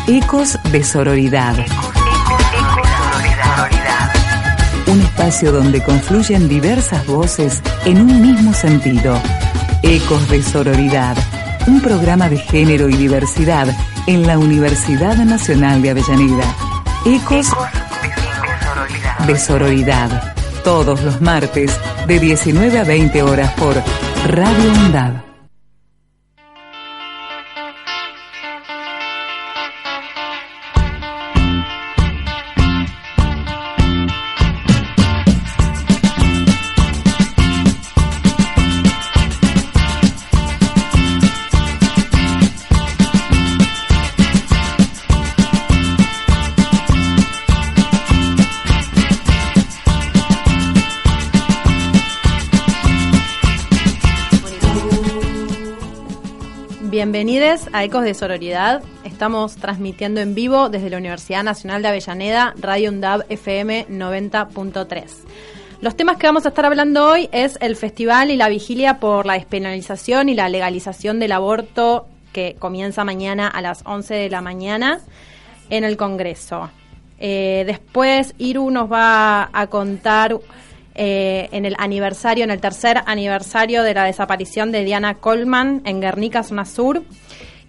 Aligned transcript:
Ecos 0.08 0.58
de 0.72 0.82
Sororidad. 0.82 1.54
Un 4.88 5.00
espacio 5.02 5.52
donde 5.52 5.80
confluyen 5.84 6.48
diversas 6.48 7.06
voces 7.06 7.62
en 7.84 8.00
un 8.00 8.20
mismo 8.20 8.52
sentido. 8.54 9.16
Ecos 9.82 10.28
de 10.30 10.42
Sororidad. 10.42 11.16
Un 11.66 11.80
programa 11.80 12.28
de 12.28 12.36
género 12.36 12.88
y 12.88 12.96
diversidad 12.96 13.66
en 14.06 14.26
la 14.26 14.38
Universidad 14.38 15.16
Nacional 15.24 15.80
de 15.80 15.90
Avellaneda. 15.90 16.44
Ecos 17.06 17.48
de 19.26 19.38
Sororidad. 19.38 20.34
Todos 20.62 21.02
los 21.02 21.20
martes 21.22 21.78
de 22.06 22.20
19 22.20 22.78
a 22.78 22.84
20 22.84 23.22
horas 23.22 23.52
por 23.54 23.74
Radio 24.26 24.72
UNDAD. 24.72 25.23
A 57.74 57.82
Ecos 57.82 58.04
de 58.04 58.14
Sororidad. 58.14 58.84
Estamos 59.02 59.56
transmitiendo 59.56 60.20
en 60.20 60.36
vivo 60.36 60.68
desde 60.68 60.90
la 60.90 60.98
Universidad 60.98 61.42
Nacional 61.42 61.82
de 61.82 61.88
Avellaneda, 61.88 62.54
Radio 62.56 62.90
UNDAB 62.90 63.24
FM 63.28 63.88
90.3. 63.88 65.04
Los 65.80 65.96
temas 65.96 66.16
que 66.16 66.28
vamos 66.28 66.46
a 66.46 66.50
estar 66.50 66.64
hablando 66.66 67.04
hoy 67.04 67.28
es 67.32 67.58
el 67.60 67.74
festival 67.74 68.30
y 68.30 68.36
la 68.36 68.48
vigilia 68.48 69.00
por 69.00 69.26
la 69.26 69.32
despenalización 69.32 70.28
y 70.28 70.34
la 70.34 70.48
legalización 70.48 71.18
del 71.18 71.32
aborto 71.32 72.06
que 72.32 72.54
comienza 72.60 73.04
mañana 73.04 73.48
a 73.48 73.60
las 73.60 73.82
11 73.84 74.14
de 74.14 74.30
la 74.30 74.40
mañana 74.40 75.00
en 75.68 75.82
el 75.82 75.96
Congreso. 75.96 76.70
Eh, 77.18 77.64
después 77.66 78.36
Iru 78.38 78.70
nos 78.70 78.90
va 78.90 79.50
a 79.52 79.66
contar 79.66 80.38
eh, 80.94 81.48
en 81.50 81.64
el 81.64 81.74
aniversario, 81.78 82.44
en 82.44 82.52
el 82.52 82.60
tercer 82.60 83.02
aniversario 83.06 83.82
de 83.82 83.94
la 83.94 84.04
desaparición 84.04 84.70
de 84.70 84.84
Diana 84.84 85.14
Coleman 85.14 85.82
en 85.84 86.00
Guernica, 86.00 86.44
zona 86.44 86.64
sur. 86.64 87.02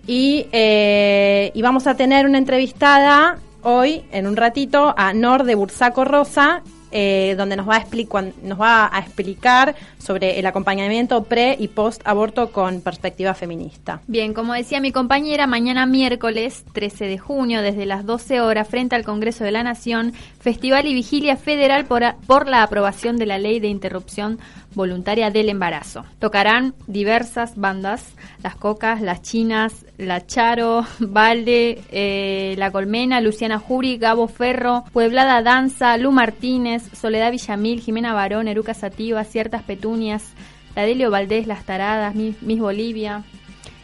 Y, 0.08 0.48
eh, 0.52 1.52
y 1.54 1.62
vamos 1.62 1.88
a 1.88 1.96
tener 1.96 2.26
una 2.26 2.38
entrevistada 2.38 3.40
hoy, 3.64 4.04
en 4.12 4.28
un 4.28 4.36
ratito, 4.36 4.94
a 4.96 5.14
Nor 5.14 5.44
de 5.44 5.56
Bursaco 5.56 6.06
Rosa, 6.06 6.62
eh, 6.98 7.36
donde 7.38 7.58
nos 7.58 7.68
va, 7.68 7.76
a 7.76 8.22
nos 8.44 8.62
va 8.62 8.90
a 8.90 9.00
explicar 9.00 9.76
sobre 9.98 10.40
el 10.40 10.46
acompañamiento 10.46 11.24
pre 11.24 11.54
y 11.60 11.68
post 11.68 12.02
aborto 12.06 12.54
con 12.54 12.80
perspectiva 12.80 13.34
feminista. 13.34 14.00
Bien, 14.08 14.34
como 14.34 14.54
decía 14.54 14.80
mi 14.80 14.94
compañera, 14.94 15.46
mañana 15.46 15.86
miércoles 15.88 16.64
13 16.72 17.08
de 17.08 17.18
junio, 17.18 17.62
desde 17.62 17.86
las 17.86 18.06
12 18.06 18.40
horas, 18.40 18.70
frente 18.70 18.96
al 18.96 19.04
Congreso 19.04 19.44
de 19.44 19.52
la 19.52 19.64
Nación, 19.64 20.14
Festival 20.40 20.88
y 20.88 20.94
Vigilia 20.94 21.36
Federal 21.36 21.84
por, 21.84 22.04
por 22.28 22.48
la 22.48 22.64
aprobación 22.64 23.18
de 23.18 23.26
la 23.26 23.40
Ley 23.40 23.60
de 23.60 23.68
Interrupción 23.68 24.40
Voluntaria 24.74 25.32
del 25.32 25.50
Embarazo. 25.50 26.06
Tocarán 26.20 26.76
diversas 26.88 27.58
bandas, 27.58 28.14
Las 28.42 28.56
Cocas, 28.56 29.02
Las 29.02 29.22
Chinas, 29.22 29.85
La 29.98 30.26
Charo, 30.26 30.86
Valde, 31.00 31.82
eh, 31.92 32.56
La 32.58 32.72
Colmena, 32.72 33.22
Luciana 33.22 33.60
Juri, 33.60 33.98
Gabo 33.98 34.28
Ferro, 34.28 34.84
Pueblada 34.92 35.42
Danza, 35.42 35.98
Lu 35.98 36.12
Martínez, 36.12 36.84
Soledad 36.94 37.32
Villamil, 37.32 37.82
Jimena 37.82 38.14
Barón, 38.14 38.48
Eruca 38.48 38.74
Sativa, 38.74 39.24
Ciertas 39.24 39.64
Petunias, 39.64 40.24
la 40.76 40.84
Delio 40.84 41.10
Valdés, 41.12 41.48
Las 41.48 41.64
Taradas, 41.64 42.14
Miss, 42.16 42.42
Miss 42.42 42.60
Bolivia, 42.60 43.24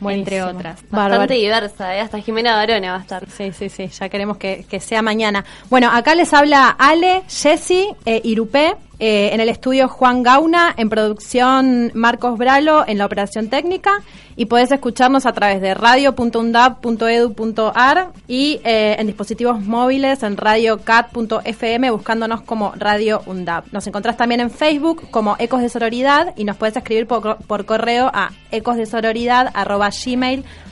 entre 0.01 0.43
otras. 0.43 0.81
Bárbaro. 0.89 1.19
Bastante 1.19 1.35
diversa, 1.35 1.95
¿eh? 1.95 1.99
hasta 2.01 2.19
Jimena 2.19 2.55
Barona 2.55 2.91
va 2.91 2.97
a 2.97 3.01
estar. 3.01 3.29
Sí, 3.29 3.51
sí, 3.53 3.69
sí, 3.69 3.87
ya 3.87 4.09
queremos 4.09 4.37
que, 4.37 4.65
que 4.69 4.79
sea 4.79 5.01
mañana. 5.01 5.45
Bueno, 5.69 5.89
acá 5.91 6.15
les 6.15 6.33
habla 6.33 6.69
Ale, 6.69 7.23
Jessy, 7.29 7.87
eh, 8.05 8.21
Irupé, 8.23 8.75
eh, 9.01 9.33
en 9.33 9.41
el 9.41 9.49
estudio 9.49 9.87
Juan 9.87 10.21
Gauna, 10.21 10.75
en 10.77 10.87
producción 10.87 11.89
Marcos 11.95 12.37
Bralo, 12.37 12.85
en 12.87 12.99
la 12.99 13.07
operación 13.07 13.49
técnica, 13.49 14.03
y 14.35 14.45
podés 14.45 14.71
escucharnos 14.71 15.25
a 15.25 15.33
través 15.33 15.59
de 15.59 15.73
radio.undab.edu.ar 15.73 18.11
y 18.27 18.61
eh, 18.63 18.97
en 18.99 19.07
dispositivos 19.07 19.59
móviles 19.59 20.21
en 20.21 20.37
radiocat.fm 20.37 21.89
buscándonos 21.89 22.43
como 22.43 22.73
Radio 22.75 23.23
UNDAB. 23.25 23.63
Nos 23.71 23.87
encontrás 23.87 24.17
también 24.17 24.39
en 24.39 24.51
Facebook 24.51 25.09
como 25.09 25.35
Ecos 25.39 25.61
de 25.61 25.69
Sororidad 25.69 26.35
y 26.37 26.43
nos 26.43 26.57
puedes 26.57 26.77
escribir 26.77 27.07
por, 27.07 27.37
por 27.37 27.65
correo 27.65 28.11
a 28.13 28.29
ecosdesororidad.gmail.com. 28.51 30.70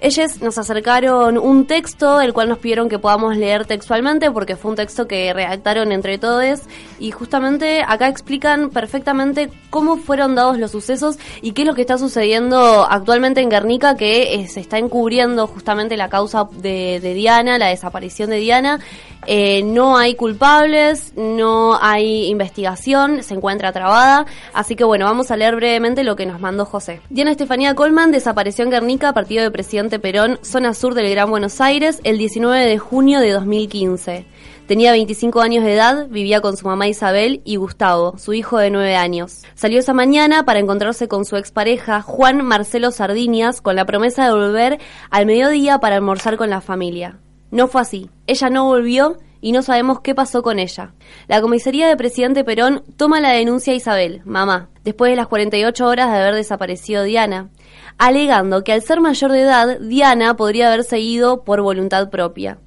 Ellos 0.00 0.42
nos 0.42 0.58
acercaron 0.58 1.38
un 1.38 1.66
texto, 1.66 2.20
el 2.20 2.34
cual 2.34 2.50
nos 2.50 2.58
pidieron 2.58 2.88
que 2.88 2.98
podamos 2.98 3.36
leer 3.36 3.64
textualmente, 3.64 4.30
porque 4.30 4.56
fue 4.56 4.72
un 4.72 4.76
texto 4.76 5.08
que 5.08 5.32
redactaron 5.32 5.90
entre 5.90 6.18
todos, 6.18 6.60
y 6.98 7.10
justamente 7.12 7.82
acá 7.86 8.08
explican 8.08 8.70
perfectamente 8.70 9.50
cómo 9.70 9.96
fueron 9.96 10.34
dados 10.34 10.58
los 10.58 10.70
sucesos 10.70 11.18
y 11.40 11.52
qué 11.52 11.62
es 11.62 11.68
lo 11.68 11.74
que 11.74 11.80
está 11.80 11.96
sucediendo 11.96 12.86
actualmente 12.88 13.40
en 13.40 13.48
Guernica, 13.48 13.96
que 13.96 14.34
eh, 14.34 14.48
se 14.48 14.60
está 14.60 14.78
encubriendo 14.78 15.46
justamente 15.46 15.96
la 15.96 16.08
causa 16.08 16.46
de, 16.52 17.00
Diana, 17.00 17.58
la 17.58 17.68
desaparición 17.68 18.30
de 18.30 18.36
Diana. 18.36 18.80
Eh, 19.28 19.62
no 19.64 19.96
hay 19.96 20.14
culpables, 20.14 21.12
no 21.16 21.76
hay 21.80 22.26
investigación, 22.26 23.22
se 23.22 23.34
encuentra 23.34 23.72
trabada. 23.72 24.26
Así 24.52 24.76
que 24.76 24.84
bueno, 24.84 25.06
vamos 25.06 25.30
a 25.30 25.36
leer 25.36 25.56
brevemente 25.56 26.04
lo 26.04 26.16
que 26.16 26.26
nos 26.26 26.40
mandó 26.40 26.64
José. 26.64 27.00
Diana 27.10 27.32
Estefanía 27.32 27.74
Colman 27.74 28.12
desapareció 28.12 28.64
en 28.64 28.70
Guernica, 28.70 29.12
partido 29.12 29.42
de 29.42 29.50
Presidente 29.50 29.85
Perón, 29.88 30.38
zona 30.42 30.74
sur 30.74 30.94
del 30.94 31.08
Gran 31.10 31.30
Buenos 31.30 31.60
Aires, 31.60 32.00
el 32.04 32.18
19 32.18 32.66
de 32.66 32.78
junio 32.78 33.20
de 33.20 33.30
2015. 33.30 34.26
Tenía 34.66 34.90
25 34.90 35.40
años 35.40 35.64
de 35.64 35.74
edad, 35.74 36.08
vivía 36.08 36.40
con 36.40 36.56
su 36.56 36.66
mamá 36.66 36.88
Isabel 36.88 37.40
y 37.44 37.56
Gustavo, 37.56 38.18
su 38.18 38.34
hijo 38.34 38.58
de 38.58 38.70
9 38.70 38.96
años. 38.96 39.42
Salió 39.54 39.78
esa 39.78 39.94
mañana 39.94 40.44
para 40.44 40.58
encontrarse 40.58 41.06
con 41.06 41.24
su 41.24 41.36
expareja, 41.36 42.02
Juan 42.02 42.44
Marcelo 42.44 42.90
Sardiñas, 42.90 43.60
con 43.60 43.76
la 43.76 43.86
promesa 43.86 44.26
de 44.26 44.32
volver 44.32 44.80
al 45.10 45.24
mediodía 45.24 45.78
para 45.78 45.96
almorzar 45.96 46.36
con 46.36 46.50
la 46.50 46.60
familia. 46.60 47.20
No 47.52 47.68
fue 47.68 47.80
así. 47.80 48.10
Ella 48.26 48.50
no 48.50 48.64
volvió 48.64 49.16
y 49.40 49.52
no 49.52 49.62
sabemos 49.62 50.00
qué 50.00 50.14
pasó 50.14 50.42
con 50.42 50.58
ella. 50.58 50.94
La 51.28 51.40
comisaría 51.40 51.86
de 51.86 51.96
presidente 51.96 52.42
Perón 52.42 52.82
toma 52.96 53.20
la 53.20 53.30
denuncia 53.30 53.72
a 53.72 53.76
Isabel, 53.76 54.22
mamá, 54.24 54.70
después 54.82 55.10
de 55.10 55.16
las 55.16 55.28
48 55.28 55.86
horas 55.86 56.10
de 56.10 56.18
haber 56.18 56.34
desaparecido 56.34 57.04
Diana, 57.04 57.50
alegando 57.98 58.64
que 58.64 58.72
al 58.72 58.82
ser 58.82 59.00
mayor 59.00 59.32
de 59.32 59.42
edad, 59.42 59.80
Diana 59.80 60.36
podría 60.36 60.68
haberse 60.68 60.98
ido 61.00 61.44
por 61.44 61.62
voluntad 61.62 62.10
propia. 62.10 62.58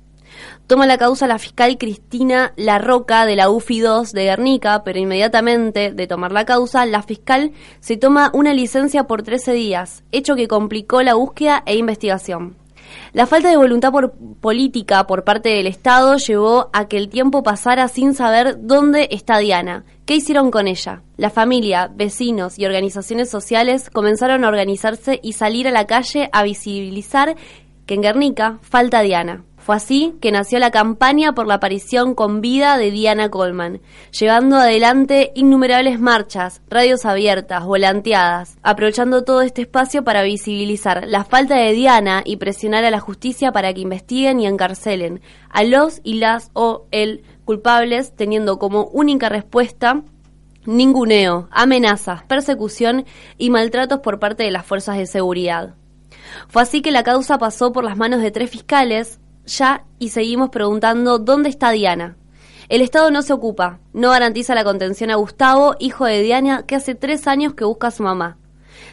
Toma 0.68 0.86
la 0.86 1.00
causa 1.00 1.26
la 1.26 1.40
fiscal 1.40 1.80
Cristina 1.80 2.54
Larroca 2.56 3.26
de 3.26 3.36
la 3.36 3.50
UFI 3.50 3.80
2 3.80 4.12
de 4.12 4.26
Guernica, 4.26 4.84
pero 4.84 5.00
inmediatamente 5.00 5.92
de 5.92 6.08
tomar 6.08 6.32
la 6.32 6.46
causa, 6.46 6.86
la 6.86 7.02
fiscal 7.02 7.54
se 7.80 7.98
toma 7.98 8.30
una 8.34 8.54
licencia 8.54 9.06
por 9.06 9.24
13 9.24 9.54
días, 9.54 10.04
hecho 10.12 10.36
que 10.36 10.48
complicó 10.48 11.02
la 11.02 11.16
búsqueda 11.16 11.64
e 11.66 11.76
investigación. 11.76 12.56
La 13.14 13.26
falta 13.26 13.50
de 13.50 13.58
voluntad 13.58 13.92
por 13.92 14.14
política 14.40 15.06
por 15.08 15.24
parte 15.24 15.50
del 15.50 15.68
Estado 15.68 16.18
llevó 16.18 16.70
a 16.74 16.88
que 16.88 16.98
el 16.98 17.10
tiempo 17.10 17.44
pasara 17.44 17.88
sin 17.88 18.14
saber 18.14 18.58
dónde 18.60 19.08
está 19.12 19.38
Diana. 19.40 19.86
¿Qué 20.06 20.16
hicieron 20.16 20.52
con 20.52 20.68
ella? 20.68 21.02
La 21.18 21.30
familia, 21.30 21.90
vecinos 21.94 22.58
y 22.58 22.66
organizaciones 22.66 23.30
sociales 23.30 23.90
comenzaron 23.90 24.44
a 24.44 24.48
organizarse 24.48 25.20
y 25.22 25.34
salir 25.34 25.68
a 25.68 25.72
la 25.72 25.86
calle 25.86 26.30
a 26.32 26.44
visibilizar 26.44 27.36
que 27.86 27.96
en 27.96 28.02
Guernica 28.02 28.60
falta 28.62 29.02
Diana. 29.02 29.44
Fue 29.70 29.76
así 29.76 30.16
que 30.20 30.32
nació 30.32 30.58
la 30.58 30.72
campaña 30.72 31.34
por 31.34 31.46
la 31.46 31.54
aparición 31.54 32.16
con 32.16 32.42
vida 32.42 32.76
de 32.80 32.90
Diana 32.90 33.30
Coleman, 33.30 33.82
llevando 34.10 34.56
adelante 34.56 35.32
innumerables 35.36 36.00
marchas, 36.00 36.64
radios 36.72 37.06
abiertas, 37.06 37.66
volanteadas, 37.66 38.58
aprovechando 38.64 39.24
todo 39.24 39.44
este 39.44 39.62
espacio 39.62 40.04
para 40.04 40.24
visibilizar 40.24 41.06
la 41.08 41.24
falta 41.24 41.56
de 41.56 41.74
Diana 41.74 42.24
y 42.26 42.38
presionar 42.38 42.84
a 42.84 42.90
la 42.90 43.00
justicia 43.00 43.52
para 43.52 43.72
que 43.72 43.82
investiguen 43.82 44.40
y 44.40 44.48
encarcelen 44.48 45.22
a 45.52 45.64
los 45.64 46.02
y 46.04 46.16
las 46.16 46.50
o 46.54 46.88
el 46.90 47.22
culpables, 47.46 48.16
teniendo 48.16 48.58
como 48.58 48.86
única 48.86 49.30
respuesta 49.30 50.02
ninguneo, 50.66 51.48
amenazas, 51.52 52.24
persecución 52.24 53.06
y 53.38 53.52
maltratos 53.52 54.00
por 54.00 54.18
parte 54.18 54.42
de 54.42 54.50
las 54.50 54.66
fuerzas 54.66 54.98
de 54.98 55.06
seguridad. 55.06 55.76
Fue 56.48 56.64
así 56.64 56.82
que 56.82 56.90
la 56.90 57.04
causa 57.04 57.38
pasó 57.38 57.72
por 57.72 57.84
las 57.84 57.98
manos 57.98 58.24
de 58.24 58.32
tres 58.32 58.50
fiscales, 58.50 59.20
ya 59.50 59.84
y 60.00 60.10
seguimos 60.10 60.50
preguntando 60.50 61.20
dónde 61.20 61.50
está 61.50 61.72
Diana. 61.72 62.16
El 62.70 62.82
Estado 62.82 63.10
no 63.10 63.24
se 63.24 63.34
ocupa, 63.34 63.80
no 63.94 64.12
garantiza 64.12 64.56
la 64.56 64.64
contención 64.64 65.10
a 65.10 65.16
Gustavo, 65.16 65.76
hijo 65.80 66.06
de 66.06 66.22
Diana, 66.22 66.64
que 66.68 66.76
hace 66.76 66.96
tres 66.96 67.28
años 67.28 67.56
que 67.56 67.66
busca 67.66 67.88
a 67.88 67.92
su 67.92 68.04
mamá. 68.04 68.38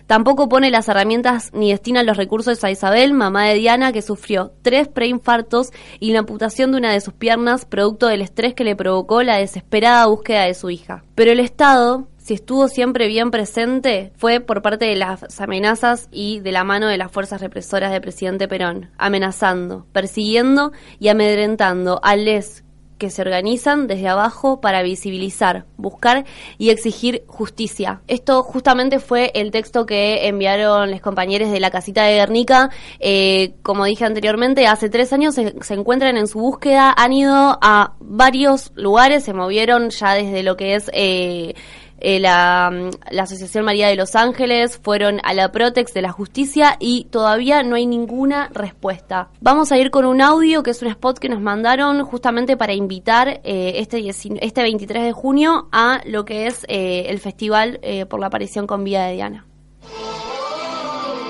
Tampoco 0.07 0.49
pone 0.49 0.71
las 0.71 0.89
herramientas 0.89 1.51
ni 1.53 1.71
destina 1.71 2.03
los 2.03 2.17
recursos 2.17 2.63
a 2.63 2.71
Isabel, 2.71 3.13
mamá 3.13 3.45
de 3.47 3.55
Diana, 3.55 3.93
que 3.93 4.03
sufrió 4.03 4.53
tres 4.63 4.89
preinfartos 4.89 5.73
y 6.01 6.13
la 6.13 6.21
amputación 6.21 6.71
de 6.71 6.79
una 6.79 6.93
de 6.93 7.01
sus 7.01 7.13
piernas, 7.13 7.65
producto 7.65 8.07
del 8.07 8.23
estrés 8.23 8.55
que 8.55 8.65
le 8.65 8.77
provocó 8.77 9.23
la 9.23 9.37
desesperada 9.37 10.07
búsqueda 10.07 10.45
de 10.45 10.55
su 10.55 10.71
hija. 10.71 11.05
Pero 11.15 11.33
el 11.33 11.41
Estado, 11.41 12.09
si 12.27 12.35
estuvo 12.35 12.67
siempre 12.67 13.07
bien 13.07 13.31
presente, 13.31 14.11
fue 14.17 14.41
por 14.41 14.61
parte 14.61 14.85
de 14.85 14.97
las 14.97 15.41
amenazas 15.41 16.09
y 16.11 16.41
de 16.41 16.51
la 16.51 16.65
mano 16.65 16.89
de 16.89 16.99
las 16.99 17.13
fuerzas 17.13 17.41
represoras 17.41 17.93
del 17.93 18.01
presidente 18.01 18.49
Perón, 18.49 18.91
amenazando, 18.99 19.87
persiguiendo 19.93 20.73
y 20.99 21.07
amedrentando 21.07 22.01
a 22.03 22.17
les 22.17 22.65
que 22.99 23.11
se 23.11 23.23
organizan 23.23 23.87
desde 23.87 24.09
abajo 24.09 24.61
para 24.61 24.83
visibilizar, 24.83 25.67
buscar 25.77 26.25
y 26.59 26.71
exigir 26.71 27.23
justicia. 27.29 28.01
Esto 28.09 28.43
justamente 28.43 28.99
fue 28.99 29.31
el 29.35 29.53
texto 29.53 29.87
que 29.87 30.27
enviaron 30.27 30.91
los 30.91 31.01
compañeros 31.03 31.53
de 31.53 31.61
la 31.61 31.71
casita 31.71 32.05
de 32.05 32.17
Guernica. 32.17 32.71
Eh, 32.99 33.55
como 33.63 33.85
dije 33.85 34.05
anteriormente, 34.05 34.67
hace 34.67 34.89
tres 34.89 35.13
años 35.13 35.37
se, 35.37 35.55
se, 35.61 35.75
encuentran 35.75 36.17
en 36.17 36.27
su 36.27 36.41
búsqueda, 36.41 36.93
han 36.97 37.13
ido 37.13 37.59
a 37.61 37.95
varios 38.01 38.73
lugares, 38.75 39.23
se 39.23 39.33
movieron 39.33 39.91
ya 39.91 40.15
desde 40.15 40.43
lo 40.43 40.57
que 40.57 40.75
es... 40.75 40.91
Eh, 40.93 41.55
eh, 41.99 42.21
la, 42.21 42.91
Asociación 43.19 43.65
María 43.65 43.89
de 43.89 43.97
los 43.97 44.15
Ángeles, 44.15 44.79
fueron 44.83 45.21
a 45.25 45.35
la 45.35 45.51
Protex 45.51 45.93
de 45.95 46.03
la 46.03 46.13
Justicia 46.13 46.77
y 46.79 47.05
todavía 47.11 47.63
no 47.63 47.77
hay 47.77 47.87
ninguna 47.87 48.49
respuesta. 48.53 49.31
Vamos 49.41 49.73
a 49.73 49.79
ir 49.79 49.91
con 49.91 50.05
un 50.05 50.21
audio 50.21 50.63
que 50.63 50.71
es 50.71 50.83
un 50.83 50.89
spot 50.89 51.19
que 51.19 51.29
nos 51.29 51.41
mandaron 51.41 52.05
justamente 52.05 52.57
para 52.57 52.75
invitar 52.75 53.41
eh, 53.45 53.75
este, 53.77 54.07
este 54.09 54.63
23 54.63 55.05
de 55.05 55.13
junio 55.13 55.69
a 55.73 56.01
lo 56.05 56.25
que 56.25 56.47
es 56.47 56.65
eh, 56.69 57.07
el 57.09 57.19
festival 57.19 57.81
por 58.09 58.21
la 58.21 58.27
aparición 58.27 58.67
con 58.67 58.85
vida 58.85 59.07
de 59.07 59.15
Diana. 59.15 59.47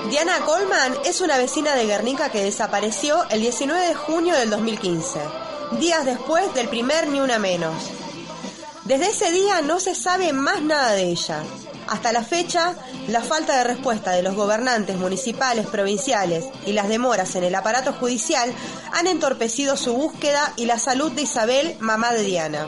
Diana 0.09 0.39
Coleman 0.45 0.95
es 1.05 1.21
una 1.21 1.37
vecina 1.37 1.75
de 1.75 1.85
Guernica 1.85 2.29
que 2.29 2.43
desapareció 2.43 3.17
el 3.29 3.41
19 3.41 3.87
de 3.87 3.95
junio 3.95 4.35
del 4.35 4.49
2015, 4.49 5.19
días 5.79 6.05
después 6.05 6.53
del 6.53 6.69
primer 6.69 7.07
Ni 7.09 7.19
Una 7.19 7.39
Menos. 7.39 8.06
Desde 8.87 9.09
ese 9.09 9.31
día 9.33 9.59
no 9.61 9.81
se 9.81 9.93
sabe 9.93 10.31
más 10.31 10.61
nada 10.61 10.93
de 10.93 11.09
ella. 11.09 11.43
Hasta 11.89 12.13
la 12.13 12.23
fecha, 12.23 12.73
la 13.09 13.19
falta 13.21 13.57
de 13.57 13.65
respuesta 13.65 14.11
de 14.11 14.23
los 14.23 14.33
gobernantes 14.33 14.95
municipales, 14.95 15.67
provinciales 15.67 16.45
y 16.65 16.71
las 16.71 16.87
demoras 16.87 17.35
en 17.35 17.43
el 17.43 17.55
aparato 17.55 17.91
judicial 17.91 18.49
han 18.93 19.07
entorpecido 19.07 19.75
su 19.75 19.93
búsqueda 19.93 20.53
y 20.55 20.67
la 20.67 20.79
salud 20.79 21.11
de 21.11 21.23
Isabel, 21.23 21.75
mamá 21.81 22.13
de 22.13 22.23
Diana. 22.23 22.67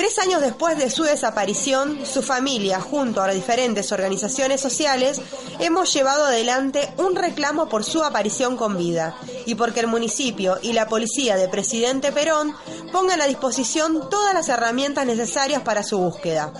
Tres 0.00 0.18
años 0.18 0.40
después 0.40 0.78
de 0.78 0.88
su 0.88 1.02
desaparición, 1.02 2.06
su 2.06 2.22
familia, 2.22 2.80
junto 2.80 3.20
a 3.20 3.26
las 3.26 3.36
diferentes 3.36 3.92
organizaciones 3.92 4.58
sociales, 4.58 5.20
hemos 5.58 5.92
llevado 5.92 6.24
adelante 6.24 6.90
un 6.96 7.14
reclamo 7.14 7.68
por 7.68 7.84
su 7.84 8.02
aparición 8.02 8.56
con 8.56 8.78
vida 8.78 9.14
y 9.44 9.56
porque 9.56 9.80
el 9.80 9.88
municipio 9.88 10.56
y 10.62 10.72
la 10.72 10.88
policía 10.88 11.36
de 11.36 11.48
Presidente 11.48 12.12
Perón 12.12 12.54
pongan 12.92 13.20
a 13.20 13.26
disposición 13.26 14.08
todas 14.08 14.32
las 14.32 14.48
herramientas 14.48 15.04
necesarias 15.04 15.60
para 15.60 15.82
su 15.82 15.98
búsqueda. 15.98 16.50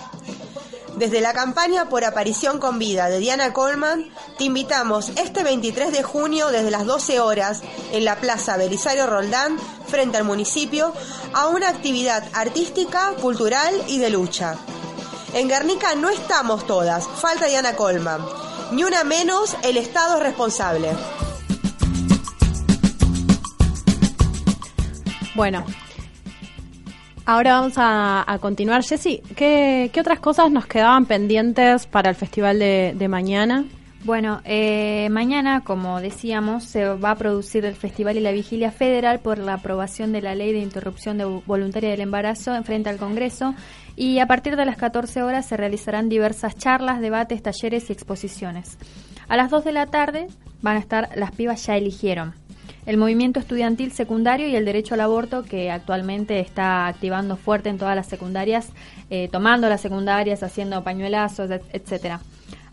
Desde 1.01 1.19
la 1.19 1.33
campaña 1.33 1.89
por 1.89 2.05
aparición 2.05 2.59
con 2.59 2.77
vida 2.77 3.09
de 3.09 3.17
Diana 3.17 3.53
Coleman, 3.53 4.11
te 4.37 4.43
invitamos 4.43 5.09
este 5.15 5.43
23 5.43 5.91
de 5.91 6.03
junio 6.03 6.49
desde 6.49 6.69
las 6.69 6.85
12 6.85 7.19
horas 7.19 7.63
en 7.91 8.05
la 8.05 8.17
Plaza 8.17 8.55
Belisario 8.55 9.07
Roldán, 9.07 9.57
frente 9.87 10.17
al 10.17 10.25
municipio, 10.25 10.93
a 11.33 11.47
una 11.47 11.69
actividad 11.69 12.23
artística, 12.33 13.13
cultural 13.19 13.73
y 13.87 13.97
de 13.97 14.11
lucha. 14.11 14.57
En 15.33 15.47
Guernica 15.47 15.95
no 15.95 16.11
estamos 16.11 16.67
todas, 16.67 17.07
falta 17.07 17.47
Diana 17.47 17.75
Coleman. 17.75 18.23
Ni 18.71 18.83
una 18.83 19.03
menos, 19.03 19.55
el 19.63 19.77
Estado 19.77 20.17
es 20.17 20.21
responsable. 20.21 20.91
Bueno, 25.33 25.65
Ahora 27.25 27.59
vamos 27.59 27.73
a, 27.77 28.37
continuar. 28.41 28.83
Jessy, 28.83 29.21
¿qué, 29.35 29.91
¿qué, 29.93 30.01
otras 30.01 30.19
cosas 30.19 30.51
nos 30.51 30.65
quedaban 30.65 31.05
pendientes 31.05 31.85
para 31.85 32.09
el 32.09 32.15
festival 32.15 32.57
de, 32.59 33.07
mañana? 33.07 33.65
Bueno, 34.03 34.41
eh, 34.43 35.07
mañana, 35.11 35.61
como 35.63 36.01
decíamos, 36.01 36.63
se 36.63 36.85
va 36.85 37.11
a 37.11 37.15
producir 37.15 37.65
el 37.65 37.75
festival 37.75 38.17
y 38.17 38.21
la 38.21 38.31
vigilia 38.31 38.71
federal 38.71 39.19
por 39.19 39.37
la 39.37 39.55
aprobación 39.55 40.11
de 40.11 40.21
la 40.21 40.33
ley 40.33 40.51
de 40.51 40.59
interrupción 40.59 41.19
de 41.19 41.25
voluntaria 41.25 41.91
del 41.91 42.01
embarazo 42.01 42.55
en 42.55 42.63
frente 42.63 42.89
al 42.89 42.97
Congreso 42.97 43.53
y 43.95 44.17
a 44.17 44.25
partir 44.25 44.55
de 44.55 44.65
las 44.65 44.77
14 44.77 45.21
horas 45.21 45.45
se 45.45 45.55
realizarán 45.55 46.09
diversas 46.09 46.55
charlas, 46.55 46.99
debates, 46.99 47.43
talleres 47.43 47.91
y 47.91 47.93
exposiciones. 47.93 48.79
A 49.27 49.37
las 49.37 49.51
2 49.51 49.63
de 49.63 49.71
la 49.71 49.85
tarde 49.85 50.27
van 50.61 50.77
a 50.77 50.79
estar 50.79 51.09
Las 51.15 51.31
pibas 51.31 51.63
ya 51.67 51.77
eligieron 51.77 52.33
el 52.85 52.97
movimiento 52.97 53.39
estudiantil 53.39 53.91
secundario 53.91 54.47
y 54.47 54.55
el 54.55 54.65
derecho 54.65 54.95
al 54.95 55.01
aborto 55.01 55.43
que 55.43 55.71
actualmente 55.71 56.39
está 56.39 56.87
activando 56.87 57.37
fuerte 57.37 57.69
en 57.69 57.77
todas 57.77 57.95
las 57.95 58.07
secundarias, 58.07 58.69
eh, 59.09 59.29
tomando 59.31 59.69
las 59.69 59.81
secundarias, 59.81 60.43
haciendo 60.43 60.83
pañuelazos, 60.83 61.49
etcétera. 61.71 62.21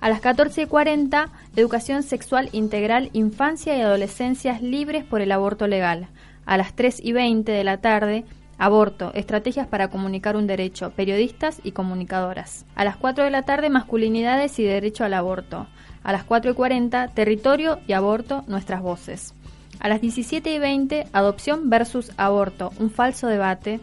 A 0.00 0.08
las 0.08 0.22
14.40, 0.22 1.28
Educación 1.56 2.02
Sexual 2.02 2.48
Integral, 2.52 3.10
Infancia 3.12 3.76
y 3.76 3.80
Adolescencias 3.80 4.62
Libres 4.62 5.04
por 5.04 5.20
el 5.20 5.32
Aborto 5.32 5.66
Legal. 5.66 6.06
A 6.46 6.56
las 6.56 6.74
3.20 6.76 7.44
de 7.44 7.64
la 7.64 7.78
tarde, 7.78 8.24
Aborto, 8.60 9.12
estrategias 9.14 9.68
para 9.68 9.88
comunicar 9.88 10.36
un 10.36 10.48
derecho, 10.48 10.90
periodistas 10.90 11.60
y 11.62 11.70
comunicadoras. 11.70 12.66
A 12.74 12.84
las 12.84 12.96
4 12.96 13.22
de 13.22 13.30
la 13.30 13.42
tarde, 13.42 13.70
masculinidades 13.70 14.58
y 14.58 14.64
derecho 14.64 15.04
al 15.04 15.14
aborto. 15.14 15.68
A 16.02 16.10
las 16.10 16.26
4.40, 16.26 17.14
territorio 17.14 17.78
y 17.86 17.92
aborto, 17.92 18.42
nuestras 18.48 18.82
voces. 18.82 19.32
A 19.80 19.88
las 19.88 20.00
17 20.00 20.52
y 20.52 20.58
20, 20.58 21.06
adopción 21.12 21.70
versus 21.70 22.12
aborto, 22.16 22.72
un 22.78 22.90
falso 22.90 23.28
debate. 23.28 23.80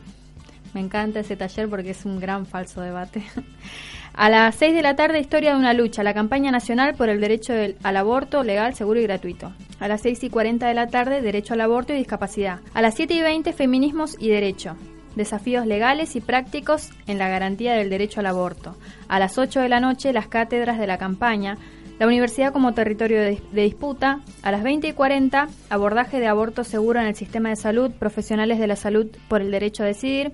Me 0.73 0.81
encanta 0.81 1.21
ese 1.21 1.37
taller 1.37 1.69
porque 1.69 1.91
es 1.91 2.05
un 2.05 2.19
gran 2.19 2.45
falso 2.45 2.81
debate. 2.81 3.23
A 4.17 4.29
las 4.29 4.55
6 4.55 4.73
de 4.73 4.81
la 4.81 4.95
tarde, 4.95 5.19
Historia 5.19 5.51
de 5.51 5.59
una 5.59 5.73
lucha, 5.73 6.01
la 6.01 6.13
campaña 6.13 6.49
nacional 6.49 6.95
por 6.95 7.09
el 7.09 7.19
derecho 7.19 7.51
al 7.83 7.97
aborto 7.97 8.43
legal, 8.43 8.73
seguro 8.73 9.01
y 9.01 9.03
gratuito. 9.03 9.51
A 9.81 9.89
las 9.89 10.01
6 10.01 10.23
y 10.23 10.29
40 10.29 10.67
de 10.67 10.73
la 10.73 10.87
tarde, 10.87 11.21
Derecho 11.21 11.53
al 11.53 11.59
aborto 11.59 11.91
y 11.91 11.97
discapacidad. 11.97 12.61
A 12.73 12.81
las 12.81 12.95
7 12.95 13.13
y 13.13 13.21
20, 13.21 13.51
Feminismos 13.51 14.15
y 14.17 14.29
Derecho. 14.29 14.77
Desafíos 15.17 15.65
legales 15.65 16.15
y 16.15 16.21
prácticos 16.21 16.91
en 17.07 17.17
la 17.17 17.27
garantía 17.27 17.73
del 17.73 17.89
derecho 17.89 18.21
al 18.21 18.27
aborto. 18.27 18.77
A 19.09 19.19
las 19.19 19.37
8 19.37 19.59
de 19.59 19.69
la 19.69 19.81
noche, 19.81 20.13
las 20.13 20.27
cátedras 20.27 20.79
de 20.79 20.87
la 20.87 20.97
campaña. 20.97 21.57
La 21.99 22.07
universidad 22.07 22.51
como 22.51 22.73
territorio 22.73 23.21
de, 23.21 23.41
de 23.51 23.61
disputa. 23.61 24.19
A 24.43 24.51
las 24.51 24.63
20 24.63 24.87
y 24.89 24.93
40, 24.93 25.47
abordaje 25.69 26.19
de 26.19 26.27
aborto 26.27 26.63
seguro 26.63 26.99
en 26.99 27.07
el 27.07 27.15
sistema 27.15 27.49
de 27.49 27.55
salud, 27.55 27.91
profesionales 27.91 28.59
de 28.59 28.67
la 28.67 28.75
salud 28.75 29.07
por 29.29 29.41
el 29.41 29.49
derecho 29.51 29.83
a 29.83 29.85
decidir. 29.85 30.33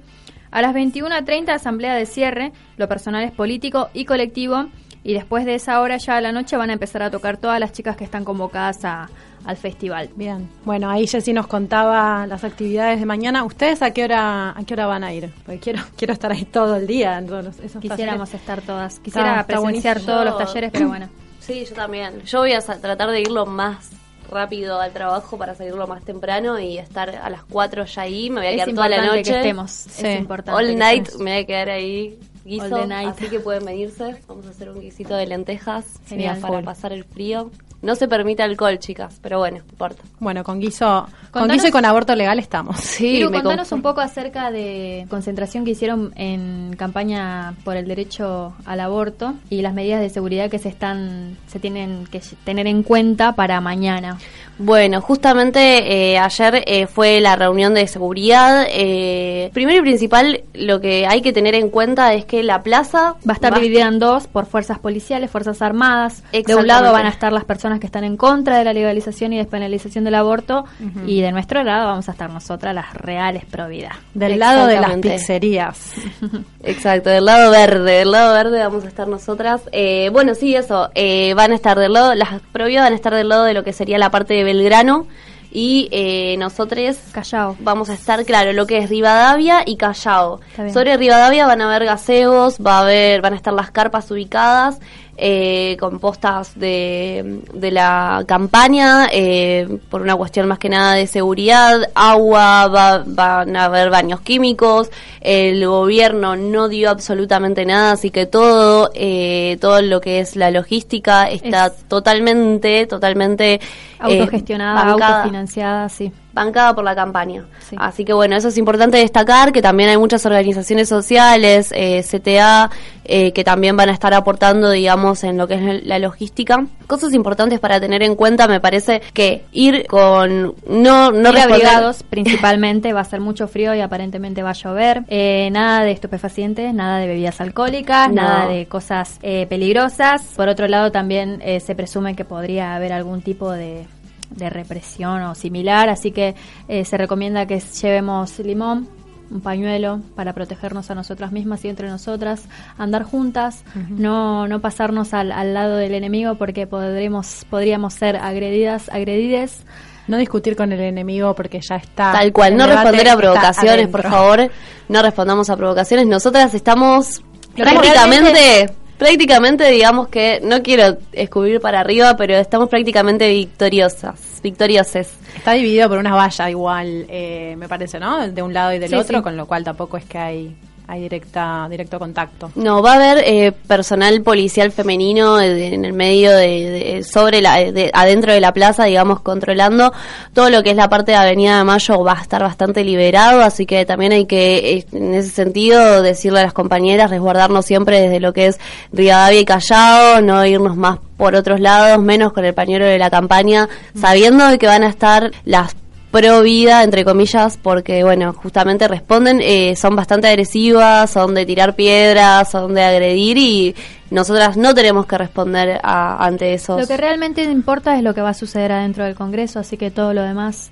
A 0.49 0.61
las 0.61 0.73
21.30, 0.75 1.49
asamblea 1.49 1.93
de 1.95 2.05
cierre, 2.05 2.51
lo 2.77 2.87
personal 2.89 3.23
es 3.23 3.31
político 3.31 3.89
y 3.93 4.05
colectivo. 4.05 4.65
Y 5.03 5.13
después 5.13 5.45
de 5.45 5.55
esa 5.55 5.81
hora 5.81 5.97
ya 5.97 6.17
a 6.17 6.21
la 6.21 6.31
noche 6.31 6.57
van 6.57 6.69
a 6.69 6.73
empezar 6.73 7.01
a 7.01 7.09
tocar 7.09 7.37
todas 7.37 7.59
las 7.59 7.71
chicas 7.71 7.95
que 7.97 8.03
están 8.03 8.23
convocadas 8.23 8.83
a- 8.85 9.09
al 9.45 9.57
festival. 9.57 10.09
Bien. 10.15 10.47
Bueno, 10.65 10.89
ahí 10.91 11.07
Jessy 11.07 11.33
nos 11.33 11.47
contaba 11.47 12.27
las 12.27 12.43
actividades 12.43 12.99
de 12.99 13.05
mañana. 13.07 13.43
¿Ustedes 13.43 13.81
a 13.81 13.89
qué 13.91 14.03
hora 14.03 14.51
a 14.51 14.63
qué 14.63 14.75
hora 14.75 14.85
van 14.85 15.03
a 15.03 15.11
ir? 15.11 15.33
Porque 15.43 15.59
quiero 15.59 15.79
quiero 15.97 16.13
estar 16.13 16.31
ahí 16.31 16.45
todo 16.45 16.75
el 16.75 16.85
día 16.85 17.17
en 17.17 17.25
todos 17.27 17.45
los- 17.45 17.59
esos 17.59 17.81
Quisiéramos 17.81 18.29
talleres. 18.29 18.41
estar 18.41 18.61
todas. 18.61 18.99
Quisiera 18.99 19.31
está 19.41 19.47
presenciar 19.47 19.95
buenísimo. 19.95 20.05
todos 20.05 20.25
los 20.25 20.37
talleres, 20.37 20.71
pero 20.71 20.87
bueno. 20.89 21.09
Sí, 21.41 21.65
yo 21.67 21.75
también. 21.75 22.21
Yo 22.23 22.39
voy 22.39 22.53
a 22.53 22.61
tratar 22.61 23.09
de 23.11 23.19
ir 23.21 23.31
lo 23.31 23.45
más 23.45 23.89
rápido 24.29 24.79
al 24.79 24.93
trabajo 24.93 25.37
para 25.37 25.55
salir 25.55 25.73
lo 25.73 25.87
más 25.87 26.05
temprano 26.05 26.57
y 26.59 26.77
estar 26.77 27.09
a 27.09 27.29
las 27.29 27.43
4 27.43 27.83
ya 27.85 28.03
ahí. 28.03 28.29
Me 28.29 28.37
voy 28.41 28.47
a 28.47 28.51
Es 28.51 28.55
quedar 28.63 28.75
toda 28.75 28.89
la 28.89 29.05
noche. 29.05 29.23
que 29.23 29.37
estemos. 29.37 29.71
Sí. 29.71 30.07
Es 30.07 30.19
importante. 30.19 30.57
All 30.57 30.77
night 30.77 31.03
estemos. 31.07 31.21
me 31.23 31.31
voy 31.33 31.41
a 31.41 31.45
quedar 31.45 31.69
ahí 31.69 32.19
guiso, 32.45 32.63
All 32.75 32.81
the 32.81 32.87
night. 32.87 33.09
así 33.09 33.27
que 33.27 33.39
pueden 33.41 33.65
venirse. 33.65 34.15
Vamos 34.27 34.45
a 34.45 34.49
hacer 34.51 34.69
un 34.69 34.79
guisito 34.79 35.15
de 35.15 35.25
lentejas 35.25 35.85
Genial. 36.07 36.39
para 36.39 36.61
pasar 36.61 36.93
el 36.93 37.03
frío. 37.03 37.51
No 37.81 37.95
se 37.95 38.07
permite 38.07 38.43
alcohol, 38.43 38.77
chicas, 38.77 39.19
pero 39.21 39.39
bueno, 39.39 39.57
no 39.57 39.63
importa. 39.69 40.03
Bueno, 40.19 40.43
con 40.43 40.59
guiso, 40.59 41.07
con 41.31 41.47
guiso 41.47 41.67
y 41.67 41.71
con 41.71 41.83
aborto 41.83 42.15
legal 42.15 42.37
estamos. 42.37 42.79
Sí, 42.79 43.17
Iru, 43.17 43.31
me 43.31 43.41
contanos 43.41 43.71
un 43.71 43.81
poco 43.81 44.01
acerca 44.01 44.51
de 44.51 45.07
concentración 45.09 45.65
que 45.65 45.71
hicieron 45.71 46.13
en 46.15 46.75
campaña 46.77 47.55
por 47.63 47.77
el 47.77 47.87
derecho 47.87 48.53
al 48.65 48.79
aborto 48.81 49.33
y 49.49 49.61
las 49.61 49.73
medidas 49.73 49.99
de 49.99 50.09
seguridad 50.09 50.49
que 50.49 50.59
se 50.59 50.69
están 50.69 51.37
se 51.47 51.59
tienen 51.59 52.05
que 52.05 52.21
tener 52.43 52.67
en 52.67 52.83
cuenta 52.83 53.33
para 53.33 53.59
mañana. 53.61 54.17
Bueno, 54.63 55.01
justamente 55.01 56.11
eh, 56.11 56.19
ayer 56.19 56.63
eh, 56.67 56.85
fue 56.85 57.19
la 57.19 57.35
reunión 57.35 57.73
de 57.73 57.87
seguridad. 57.87 58.67
Eh, 58.69 59.49
primero 59.53 59.79
y 59.79 59.81
principal, 59.81 60.43
lo 60.53 60.79
que 60.79 61.07
hay 61.07 61.23
que 61.23 61.33
tener 61.33 61.55
en 61.55 61.69
cuenta 61.69 62.13
es 62.13 62.25
que 62.25 62.43
la 62.43 62.61
plaza 62.61 63.15
Va 63.27 63.31
a 63.31 63.33
estar 63.33 63.55
dividida 63.55 63.87
en 63.87 63.97
dos 63.97 64.27
por 64.27 64.45
fuerzas 64.45 64.77
policiales, 64.77 65.31
fuerzas 65.31 65.63
armadas. 65.63 66.23
De 66.31 66.55
un 66.55 66.67
lado 66.67 66.91
van 66.91 67.07
a 67.07 67.09
estar 67.09 67.33
las 67.33 67.43
personas 67.43 67.79
que 67.79 67.87
están 67.87 68.03
en 68.03 68.17
contra 68.17 68.59
de 68.59 68.63
la 68.63 68.73
legalización 68.73 69.33
y 69.33 69.37
despenalización 69.37 70.03
del 70.03 70.15
aborto 70.15 70.65
y 71.07 71.21
de 71.21 71.31
nuestro 71.31 71.63
lado 71.63 71.87
vamos 71.87 72.07
a 72.07 72.11
estar 72.11 72.29
nosotras 72.29 72.75
las 72.75 72.93
reales 72.93 73.45
pro 73.45 73.67
vida. 73.67 73.97
Del 74.13 74.37
lado 74.37 74.67
de 74.67 74.79
las 74.79 74.95
pizzerías. 74.97 75.93
Exacto, 76.63 77.09
del 77.09 77.25
lado 77.25 77.49
verde, 77.49 77.91
del 77.99 78.11
lado 78.11 78.33
verde 78.35 78.59
vamos 78.59 78.85
a 78.85 78.87
estar 78.87 79.07
nosotras. 79.07 79.61
Eh, 79.71 80.09
bueno, 80.11 80.35
sí, 80.35 80.55
eso, 80.55 80.91
eh, 80.93 81.33
van 81.33 81.51
a 81.51 81.55
estar 81.55 81.79
del 81.79 81.93
lado, 81.93 82.13
las 82.13 82.41
prohibidas 82.51 82.83
van 82.83 82.93
a 82.93 82.95
estar 82.95 83.15
del 83.15 83.29
lado 83.29 83.45
de 83.45 83.55
lo 83.55 83.63
que 83.63 83.73
sería 83.73 83.97
la 83.97 84.11
parte 84.11 84.35
de 84.35 84.50
Belgrano 84.53 85.07
y 85.51 85.89
eh, 85.91 86.37
nosotros 86.37 86.97
Callao. 87.11 87.57
vamos 87.59 87.89
a 87.89 87.93
estar, 87.93 88.23
claro, 88.25 88.53
lo 88.53 88.65
que 88.65 88.77
es 88.77 88.89
Rivadavia 88.89 89.63
y 89.65 89.75
Callao. 89.75 90.39
Sobre 90.73 90.95
Rivadavia 90.95 91.45
van 91.45 91.61
a 91.61 91.65
haber 91.65 91.85
gaseos, 91.85 92.57
va 92.65 92.77
a 92.77 92.81
haber, 92.81 93.21
van 93.21 93.33
a 93.33 93.35
estar 93.35 93.53
las 93.53 93.71
carpas 93.71 94.09
ubicadas 94.11 94.79
eh, 95.23 95.77
con 95.79 95.99
postas 95.99 96.57
de, 96.59 97.41
de 97.53 97.69
la 97.71 98.23
campaña 98.27 99.07
eh, 99.11 99.67
por 99.87 100.01
una 100.01 100.15
cuestión 100.15 100.47
más 100.47 100.57
que 100.57 100.67
nada 100.67 100.95
de 100.95 101.05
seguridad, 101.05 101.79
agua, 101.93 102.67
va- 102.67 103.03
van 103.05 103.55
a 103.55 103.65
haber 103.65 103.91
baños 103.91 104.21
químicos, 104.21 104.89
el 105.21 105.63
gobierno 105.67 106.35
no 106.35 106.67
dio 106.69 106.89
absolutamente 106.89 107.65
nada, 107.65 107.91
así 107.91 108.09
que 108.09 108.25
todo, 108.25 108.89
eh, 108.95 109.57
todo 109.61 109.79
lo 109.83 110.01
que 110.01 110.21
es 110.21 110.35
la 110.35 110.49
logística 110.49 111.29
está 111.29 111.67
Es- 111.67 111.83
totalmente, 111.87 112.87
totalmente 112.87 113.53
eh, 113.55 113.59
Autogestionada, 113.99 114.93
autofinanciada, 115.17 115.87
sí. 115.89 116.11
Bancada 116.33 116.73
por 116.73 116.83
la 116.83 116.95
campaña. 116.95 117.45
Sí. 117.69 117.75
Así 117.79 118.05
que 118.05 118.13
bueno, 118.13 118.35
eso 118.35 118.49
es 118.49 118.57
importante 118.57 118.97
destacar, 118.97 119.51
que 119.51 119.61
también 119.61 119.89
hay 119.89 119.97
muchas 119.97 120.25
organizaciones 120.25 120.89
sociales, 120.89 121.71
eh, 121.75 122.03
CTA, 122.03 122.69
eh, 123.03 123.31
que 123.33 123.43
también 123.43 123.75
van 123.75 123.89
a 123.89 123.93
estar 123.93 124.13
aportando, 124.13 124.69
digamos, 124.71 125.23
en 125.23 125.37
lo 125.37 125.47
que 125.47 125.55
es 125.55 125.83
la 125.85 125.99
logística. 125.99 126.65
Cosas 126.87 127.13
importantes 127.13 127.59
para 127.59 127.79
tener 127.79 128.03
en 128.03 128.15
cuenta, 128.15 128.47
me 128.47 128.59
parece 128.59 129.01
que 129.13 129.43
ir 129.51 129.87
con... 129.87 130.55
No, 130.67 131.11
no 131.11 131.29
abrigados 131.29 132.03
principalmente, 132.03 132.93
va 132.93 133.01
a 133.01 133.05
ser 133.05 133.19
mucho 133.19 133.47
frío 133.47 133.73
y 133.75 133.81
aparentemente 133.81 134.43
va 134.43 134.51
a 134.51 134.53
llover. 134.53 135.03
Eh, 135.07 135.49
nada 135.51 135.83
de 135.83 135.91
estupefacientes, 135.91 136.73
nada 136.73 136.99
de 136.99 137.07
bebidas 137.07 137.41
alcohólicas, 137.41 138.09
No. 138.09 138.21
nada 138.21 138.47
de 138.47 138.65
cosas 138.67 139.19
eh, 139.21 139.45
peligrosas. 139.47 140.23
Por 140.35 140.47
otro 140.47 140.67
lado, 140.67 140.91
también 140.91 141.41
eh, 141.43 141.59
se 141.59 141.75
presume 141.75 142.15
que 142.15 142.25
podría 142.25 142.75
haber 142.75 142.93
algún 142.93 143.21
tipo 143.21 143.51
de, 143.51 143.85
de 144.31 144.49
represión 144.49 145.21
o 145.23 145.35
similar, 145.35 145.89
así 145.89 146.11
que 146.11 146.35
eh, 146.67 146.83
se 146.85 146.97
recomienda 146.97 147.45
que 147.45 147.59
llevemos 147.59 148.39
limón. 148.39 148.87
Un 149.29 149.39
pañuelo 149.39 150.01
para 150.13 150.33
protegernos 150.33 150.91
a 150.91 150.95
nosotras 150.95 151.31
mismas 151.31 151.63
y 151.63 151.69
entre 151.69 151.87
nosotras, 151.87 152.49
andar 152.77 153.03
juntas, 153.03 153.63
no, 153.87 154.45
no 154.49 154.59
pasarnos 154.59 155.13
al, 155.13 155.31
al 155.31 155.53
lado 155.53 155.77
del 155.77 155.93
enemigo 155.93 156.35
porque 156.35 156.67
podremos, 156.67 157.45
podríamos 157.49 157.93
ser 157.93 158.17
agredidas, 158.17 158.89
agredides. 158.89 159.63
No 160.09 160.17
discutir 160.17 160.57
con 160.57 160.73
el 160.73 160.81
enemigo 160.81 161.33
porque 161.33 161.61
ya 161.61 161.75
está. 161.77 162.11
Tal 162.11 162.33
cual, 162.33 162.57
no 162.57 162.67
responder 162.67 163.07
a 163.07 163.15
provocaciones, 163.15 163.87
por 163.87 164.01
favor. 164.03 164.51
No 164.89 165.01
respondamos 165.01 165.49
a 165.49 165.55
provocaciones. 165.55 166.07
Nosotras 166.07 166.53
estamos 166.53 167.21
prácticamente, 167.55 168.33
realmente- 168.33 168.73
prácticamente 169.01 169.67
digamos 169.71 170.09
que, 170.09 170.39
no 170.43 170.61
quiero 170.61 170.95
escupir 171.11 171.59
para 171.59 171.79
arriba, 171.79 172.15
pero 172.15 172.35
estamos 172.35 172.69
prácticamente 172.69 173.27
victoriosas, 173.29 174.39
victorioses. 174.43 175.11
Está 175.35 175.53
dividido 175.53 175.89
por 175.89 175.97
una 175.97 176.13
valla 176.13 176.51
igual, 176.51 177.07
eh, 177.09 177.55
me 177.57 177.67
parece, 177.67 177.99
¿no? 177.99 178.27
De 178.27 178.43
un 178.43 178.53
lado 178.53 178.73
y 178.73 178.77
del 178.77 178.89
Sí, 178.89 178.95
otro, 178.95 179.17
sí. 179.17 179.23
con 179.23 179.35
lo 179.35 179.47
cual 179.47 179.63
tampoco 179.63 179.97
es 179.97 180.05
que 180.05 180.19
hay, 180.19 180.55
hay 180.91 181.03
directa, 181.03 181.67
directo 181.69 181.97
contacto. 181.99 182.51
No, 182.55 182.81
va 182.81 182.91
a 182.91 182.95
haber 182.95 183.23
eh, 183.25 183.53
personal 183.53 184.21
policial 184.23 184.73
femenino 184.73 185.37
de- 185.37 185.73
en 185.73 185.85
el 185.85 185.93
medio 185.93 186.31
de, 186.35 186.69
de- 186.69 187.03
sobre 187.03 187.39
la, 187.41 187.55
de- 187.71 187.89
adentro 187.93 188.33
de 188.33 188.41
la 188.41 188.51
plaza, 188.51 188.83
digamos, 188.83 189.21
controlando 189.21 189.93
todo 190.33 190.49
lo 190.49 190.63
que 190.63 190.71
es 190.71 190.75
la 190.75 190.89
parte 190.89 191.11
de 191.13 191.17
Avenida 191.17 191.57
de 191.59 191.63
Mayo 191.63 192.03
va 192.03 192.19
a 192.19 192.21
estar 192.21 192.41
bastante 192.43 192.83
liberado, 192.83 193.41
así 193.41 193.65
que 193.65 193.85
también 193.85 194.11
hay 194.11 194.25
que, 194.25 194.73
eh, 194.79 194.85
en 194.91 195.13
ese 195.13 195.29
sentido, 195.29 196.01
decirle 196.01 196.41
a 196.41 196.43
las 196.43 196.53
compañeras, 196.53 197.09
resguardarnos 197.09 197.65
siempre 197.65 198.01
desde 198.01 198.19
lo 198.19 198.33
que 198.33 198.47
es 198.47 198.59
Rivadavia 198.91 199.39
y 199.39 199.45
Callao, 199.45 200.21
no 200.21 200.45
irnos 200.45 200.75
más 200.75 200.99
por 201.15 201.35
otros 201.35 201.59
lados, 201.61 202.01
menos 202.03 202.33
con 202.33 202.43
el 202.43 202.53
pañuelo 202.53 202.85
de 202.85 202.97
la 202.97 203.09
campaña, 203.09 203.69
sabiendo 203.95 204.45
de 204.47 204.57
que 204.57 204.67
van 204.67 204.83
a 204.83 204.89
estar 204.89 205.31
las 205.45 205.73
pro 206.11 206.41
vida, 206.41 206.83
entre 206.83 207.05
comillas, 207.05 207.57
porque, 207.57 208.03
bueno, 208.03 208.33
justamente 208.33 208.87
responden, 208.87 209.39
eh, 209.41 209.75
son 209.75 209.95
bastante 209.95 210.27
agresivas, 210.27 211.09
son 211.09 211.33
de 211.33 211.45
tirar 211.45 211.75
piedras, 211.75 212.51
son 212.51 212.73
de 212.73 212.83
agredir 212.83 213.37
y 213.37 213.75
nosotras 214.09 214.57
no 214.57 214.73
tenemos 214.73 215.05
que 215.05 215.17
responder 215.17 215.79
a- 215.81 216.23
ante 216.25 216.53
esos. 216.53 216.79
Lo 216.81 216.87
que 216.87 216.97
realmente 216.97 217.43
importa 217.43 217.95
es 217.95 218.03
lo 218.03 218.13
que 218.13 218.21
va 218.21 218.29
a 218.29 218.33
suceder 218.33 218.71
adentro 218.73 219.05
del 219.05 219.15
Congreso, 219.15 219.59
así 219.59 219.77
que 219.77 219.89
todo 219.89 220.13
lo 220.13 220.21
demás 220.23 220.71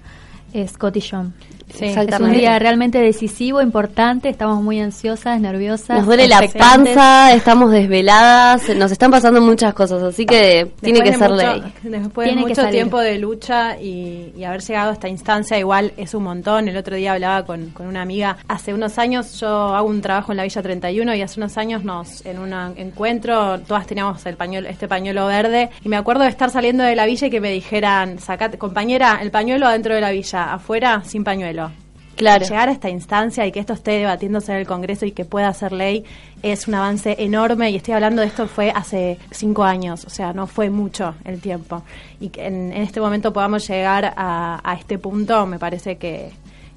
cotillón. 0.78 1.34
Sí, 1.74 1.86
Es 1.86 2.20
un 2.20 2.32
día 2.32 2.58
realmente 2.58 3.00
decisivo, 3.00 3.62
importante, 3.62 4.28
estamos 4.30 4.64
muy 4.64 4.80
ansiosas, 4.80 5.40
nerviosas. 5.40 5.98
Nos 6.00 6.08
duele 6.08 6.28
la 6.28 6.42
panza, 6.58 7.32
estamos 7.32 7.72
desveladas, 7.72 8.68
nos 8.76 8.92
están 8.92 9.12
pasando 9.12 9.40
muchas 9.40 9.76
cosas, 9.76 10.02
así 10.02 10.26
que 10.26 10.72
tiene 10.82 11.02
que 11.02 11.14
ser 11.14 11.30
de 11.32 11.46
mucho- 11.46 11.54
ley. 11.62 11.74
Después 11.84 12.28
Tiene 12.28 12.42
de 12.42 12.48
mucho 12.48 12.68
tiempo 12.70 13.00
de 13.00 13.20
lucha 13.20 13.80
y, 13.80 14.34
y 14.36 14.44
haber 14.46 14.62
llegado 14.62 14.90
a 14.90 14.94
esta 14.94 15.10
instancia, 15.10 15.60
igual 15.60 15.94
es 15.96 16.16
un 16.16 16.24
montón. 16.24 16.68
El 16.68 16.76
otro 16.76 16.96
día 16.96 17.14
hablaba 17.14 17.46
con, 17.46 17.70
con 17.70 17.86
una 17.86 18.02
amiga. 18.02 18.38
Hace 18.48 18.74
unos 18.74 18.98
años 18.98 19.40
yo 19.40 19.48
hago 19.76 19.88
un 19.88 20.02
trabajo 20.02 20.32
en 20.32 20.38
la 20.38 20.44
Villa 20.44 20.64
31 20.64 21.14
y 21.16 21.22
hace 21.22 21.40
unos 21.40 21.56
años 21.60 21.84
nos 21.84 22.26
en 22.26 22.40
un 22.40 22.52
encuentro 22.78 23.60
todas 23.60 23.86
teníamos 23.86 24.26
el 24.26 24.36
pañuelo, 24.36 24.68
este 24.70 24.88
pañuelo 24.88 25.28
verde 25.28 25.70
y 25.84 25.90
me 25.90 25.98
acuerdo 25.98 26.24
de 26.24 26.30
estar 26.30 26.50
saliendo 26.50 26.84
de 26.84 26.96
la 26.96 27.06
villa 27.06 27.28
y 27.28 27.30
que 27.30 27.40
me 27.40 27.52
dijeran, 27.52 28.18
sacate, 28.20 28.58
compañera, 28.58 29.20
el 29.22 29.30
pañuelo 29.30 29.68
adentro 29.68 29.94
de 29.94 30.02
la 30.02 30.10
villa, 30.12 30.39
afuera 30.44 31.04
sin 31.04 31.24
pañuelo. 31.24 31.72
Claro. 32.16 32.46
Llegar 32.46 32.68
a 32.68 32.74
esta 32.74 32.90
instancia 32.90 33.46
y 33.46 33.52
que 33.54 33.62
esto 33.62 33.72
esté 33.72 33.92
debatiéndose 33.92 34.52
en 34.52 34.58
el 34.58 34.68
Congreso 34.68 35.06
y 35.06 35.14
que 35.14 35.24
pueda 35.24 35.54
ser 35.54 35.72
ley 35.72 36.04
es 36.44 36.68
un 36.68 36.76
avance 36.76 37.16
enorme 37.18 37.72
y 37.72 37.78
estoy 37.78 37.94
hablando 37.94 38.22
de 38.22 38.28
esto 38.28 38.46
fue 38.48 38.72
hace 38.72 39.18
cinco 39.32 39.64
años, 39.64 40.04
o 40.04 40.10
sea, 40.10 40.34
no 40.34 40.46
fue 40.46 40.70
mucho 40.70 41.16
el 41.24 41.40
tiempo. 41.40 41.82
Y 42.20 42.28
que 42.28 42.46
en, 42.46 42.74
en 42.74 42.82
este 42.82 43.00
momento 43.00 43.32
podamos 43.32 43.66
llegar 43.66 44.14
a, 44.18 44.60
a 44.64 44.74
este 44.76 44.98
punto, 44.98 45.46
me 45.46 45.60
parece 45.60 45.98
que, 45.98 46.32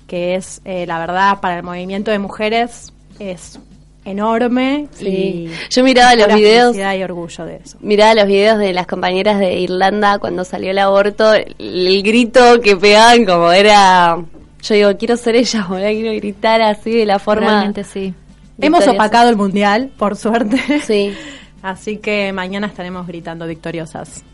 que 0.07 0.37
es, 0.37 0.61
eh, 0.65 0.87
la 0.87 1.01
verdad, 1.01 1.41
para 1.41 1.57
el 1.57 1.65
movimiento 1.65 2.13
de 2.13 2.21
mujeres 2.21 2.93
es 3.19 3.59
enorme 4.05 4.89
Sí. 4.93 5.07
y 5.07 5.51
Yo 5.71 5.85
miraba 5.85 6.15
los 6.15 6.35
videos 6.35 6.77
y 6.77 7.03
orgullo 7.03 7.45
de 7.45 7.57
eso. 7.65 7.79
Miraba 7.81 8.15
los 8.15 8.27
videos 8.27 8.59
de 8.59 8.73
las 8.73 8.87
compañeras 8.87 9.39
de 9.39 9.61
Irlanda 9.61 10.19
cuando 10.19 10.45
salió 10.45 10.71
el 10.71 10.79
aborto, 10.79 11.35
el, 11.35 11.55
el 11.59 12.03
grito 12.03 12.61
que 12.61 12.77
pegaban 12.77 13.25
como 13.25 13.53
era... 13.53 14.17
Yo 14.63 14.75
digo, 14.75 14.97
quiero 14.97 15.17
ser 15.17 15.37
ella, 15.37 15.65
boludo, 15.69 15.87
quiero 15.89 16.13
gritar 16.17 16.63
así 16.63 16.91
de 16.91 17.07
la 17.07 17.19
forma... 17.19 17.49
Realmente 17.49 17.85
sí. 17.85 18.15
Hemos 18.61 18.87
opacado 18.87 19.29
el 19.29 19.37
mundial, 19.37 19.91
por 19.97 20.17
suerte. 20.17 20.61
Sí. 20.87 21.15
Así 21.63 21.99
que 21.99 22.33
mañana 22.33 22.67
estaremos 22.67 23.07
gritando 23.07 23.47
victoriosas. 23.47 24.25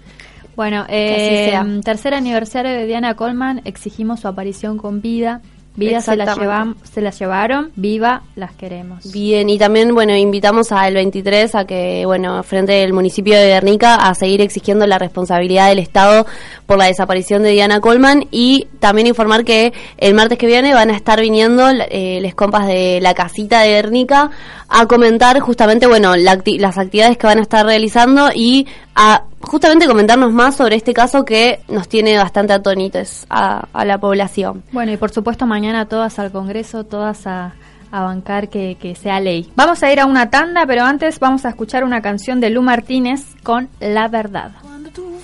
Bueno, 0.57 0.87
eh, 0.89 1.53
tercer 1.85 2.15
aniversario 2.15 2.73
de 2.73 2.87
Diana 2.87 3.15
Coleman, 3.15 3.61
exigimos 3.67 4.21
su 4.21 4.29
aparición 4.29 4.79
con 4.79 5.03
vida. 5.03 5.43
Vida 5.79 6.01
se 6.01 6.17
la, 6.17 6.25
llevam- 6.35 6.75
se 6.83 7.01
la 7.01 7.11
llevaron, 7.11 7.71
viva, 7.77 8.23
las 8.37 8.53
queremos. 8.55 9.13
Bien, 9.13 9.49
y 9.49 9.59
también, 9.59 9.95
bueno, 9.95 10.15
invitamos 10.17 10.73
al 10.73 10.95
23 10.95 11.55
a 11.55 11.65
que, 11.67 12.05
bueno, 12.05 12.43
frente 12.43 12.73
del 12.73 12.93
municipio 12.93 13.37
de 13.37 13.47
Guernica, 13.49 13.95
a 13.95 14.15
seguir 14.15 14.41
exigiendo 14.41 14.87
la 14.87 14.99
responsabilidad 14.99 15.69
del 15.69 15.79
Estado 15.79 16.27
por 16.67 16.79
la 16.79 16.87
desaparición 16.87 17.43
de 17.43 17.51
Diana 17.51 17.81
Coleman 17.81 18.27
y 18.31 18.67
también 18.81 19.07
informar 19.07 19.45
que 19.45 19.73
el 19.99 20.15
martes 20.15 20.37
que 20.39 20.47
viene 20.47 20.75
van 20.75 20.91
a 20.91 20.97
estar 20.97 21.21
viniendo 21.21 21.69
eh, 21.71 22.19
les 22.21 22.35
compas 22.35 22.67
de 22.67 22.99
la 23.01 23.15
casita 23.15 23.61
de 23.61 23.69
Guernica 23.71 24.31
a 24.69 24.87
comentar 24.87 25.39
justamente, 25.41 25.87
bueno, 25.87 26.15
la 26.17 26.37
acti- 26.37 26.59
las 26.59 26.77
actividades 26.77 27.17
que 27.17 27.27
van 27.27 27.39
a 27.39 27.43
estar 27.43 27.65
realizando 27.65 28.29
y 28.35 28.67
a 28.95 29.23
justamente 29.41 29.87
comentarnos 29.87 30.33
más 30.33 30.57
sobre 30.57 30.75
este 30.77 30.93
caso 30.93 31.25
que 31.25 31.61
nos 31.69 31.89
tiene 31.89 32.19
bastante 32.19 32.53
atónitos 32.53 33.25
a, 33.31 33.67
a 33.73 33.85
la 33.85 33.97
población. 33.99 34.65
Bueno, 34.73 34.93
y 34.93 34.97
por 34.97 35.11
supuesto 35.11 35.47
mañana 35.47 35.68
todas 35.87 36.19
al 36.19 36.31
Congreso, 36.33 36.85
todas 36.85 37.27
a, 37.27 37.55
bancar 37.91 38.49
que 38.49 38.97
sea 39.01 39.19
ley. 39.19 39.51
Vamos 39.57 39.83
a 39.83 39.91
ir 39.91 40.01
a 40.01 40.07
una 40.07 40.29
tanda, 40.29 40.67
pero 40.67 40.85
antes 40.85 41.19
vamos 41.19 41.47
a 41.47 41.51
escuchar 41.51 41.85
una 41.85 42.03
canción 42.03 42.39
de 42.41 42.51
Lu 42.51 42.63
Martínez 42.63 43.35
con 43.43 43.69
La 43.81 44.09
Verdad. 44.09 44.53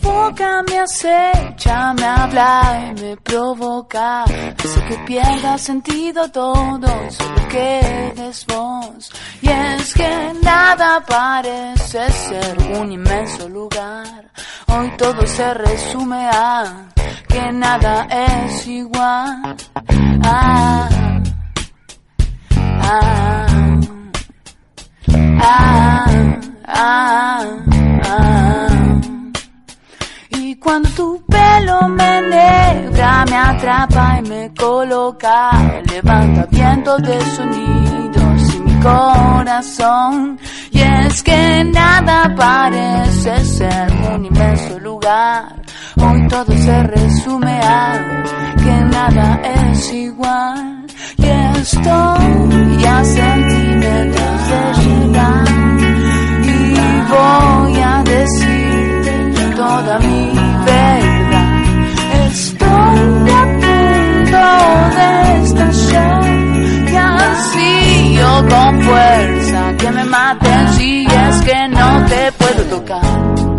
Boca 0.05 0.63
me 0.69 0.81
acecha, 0.81 1.95
me 1.95 2.05
habla 2.05 2.91
y 2.91 3.01
me 3.01 3.17
provoca, 3.17 4.25
hace 4.25 4.85
que 4.87 4.99
pierda 5.07 5.57
sentido 5.57 6.31
todo, 6.31 6.89
solo 7.11 7.49
quedes 7.49 8.45
vos. 8.47 9.11
Y 9.41 9.49
es 9.49 9.95
que 9.95 10.33
nada 10.43 11.03
parece 11.07 12.11
ser 12.13 12.59
un 12.79 12.93
inmenso 12.93 13.49
lugar. 13.49 14.31
Hoy 14.69 14.93
todo 14.99 15.27
se 15.27 15.55
resume 15.55 16.29
a 16.31 16.91
que 17.27 17.53
nada 17.53 18.07
es 18.11 18.67
igual. 18.67 19.57
Ah, 20.23 20.89
ah, 22.83 23.47
ah, 25.41 26.07
ah, 26.67 27.47
ah. 28.05 28.74
Y 30.55 30.57
cuando 30.59 30.89
tu 30.91 31.21
pelo 31.27 31.89
me 31.89 32.21
negra, 32.31 33.25
me 33.29 33.37
atrapa 33.37 34.21
y 34.21 34.29
me 34.29 34.55
coloca, 34.55 35.51
levanta 35.91 36.47
vientos 36.49 37.03
de 37.03 37.21
sonidos 37.35 38.55
y 38.55 38.61
mi 38.61 38.81
corazón. 38.81 40.39
Y 40.71 40.81
es 40.81 41.23
que 41.25 41.65
nada 41.65 42.33
parece 42.37 43.45
ser 43.45 43.93
un 44.15 44.27
inmenso 44.27 44.79
lugar. 44.79 45.61
Hoy 45.97 46.29
todo 46.29 46.53
se 46.53 46.83
resume 46.85 47.61
a 47.61 48.23
que 48.63 48.75
nada 48.97 49.41
es 49.43 49.93
igual. 49.93 50.87
Y 51.17 51.27
estoy 51.59 52.85
a 52.85 53.05
centímetros 53.05 54.49
de 54.51 54.63
llegar. 54.85 55.49
Y 56.45 56.75
voy 57.11 57.81
a 57.83 58.03
decirte 58.05 58.85
toda 59.57 59.99
mi 60.01 60.44
Y 65.57 66.97
así 66.97 68.15
yo 68.17 68.49
con 68.49 68.83
fuerza 68.83 69.77
que 69.79 69.91
me 69.91 70.05
maten 70.05 70.69
si 70.75 71.07
es 71.07 71.41
que 71.43 71.69
no 71.69 72.07
te 72.07 72.33
puedo 72.33 72.65
tocar. 72.77 73.54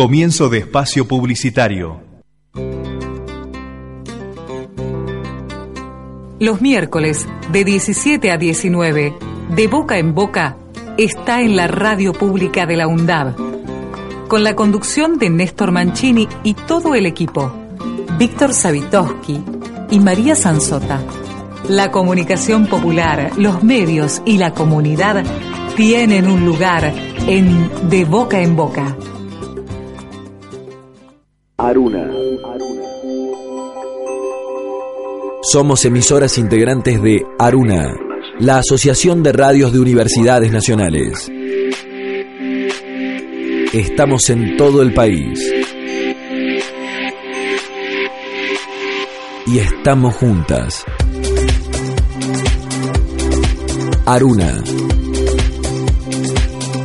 Comienzo 0.00 0.48
de 0.48 0.60
espacio 0.60 1.06
publicitario. 1.06 2.00
Los 6.38 6.62
miércoles, 6.62 7.28
de 7.52 7.64
17 7.64 8.30
a 8.30 8.38
19, 8.38 9.14
de 9.54 9.68
boca 9.68 9.98
en 9.98 10.14
boca, 10.14 10.56
está 10.96 11.42
en 11.42 11.54
la 11.54 11.66
radio 11.66 12.14
pública 12.14 12.64
de 12.64 12.78
la 12.78 12.86
UNDAB. 12.86 13.36
Con 14.26 14.42
la 14.42 14.56
conducción 14.56 15.18
de 15.18 15.28
Néstor 15.28 15.70
Mancini 15.70 16.26
y 16.44 16.54
todo 16.54 16.94
el 16.94 17.04
equipo. 17.04 17.52
Víctor 18.16 18.54
Savitoski 18.54 19.44
y 19.90 20.00
María 20.00 20.34
Sanzota. 20.34 21.02
La 21.68 21.90
comunicación 21.90 22.68
popular, 22.68 23.32
los 23.36 23.62
medios 23.62 24.22
y 24.24 24.38
la 24.38 24.54
comunidad 24.54 25.22
tienen 25.76 26.26
un 26.26 26.46
lugar 26.46 26.90
en 27.26 27.90
De 27.90 28.06
Boca 28.06 28.40
en 28.40 28.56
Boca. 28.56 28.96
Aruna. 31.70 32.10
Somos 35.40 35.84
emisoras 35.84 36.36
integrantes 36.36 37.00
de 37.00 37.24
Aruna, 37.38 37.96
la 38.40 38.58
Asociación 38.58 39.22
de 39.22 39.30
Radios 39.32 39.72
de 39.72 39.78
Universidades 39.78 40.50
Nacionales. 40.50 41.30
Estamos 43.72 44.28
en 44.30 44.56
todo 44.56 44.82
el 44.82 44.92
país. 44.92 45.38
Y 49.46 49.58
estamos 49.60 50.16
juntas. 50.16 50.84
Aruna. 54.06 54.60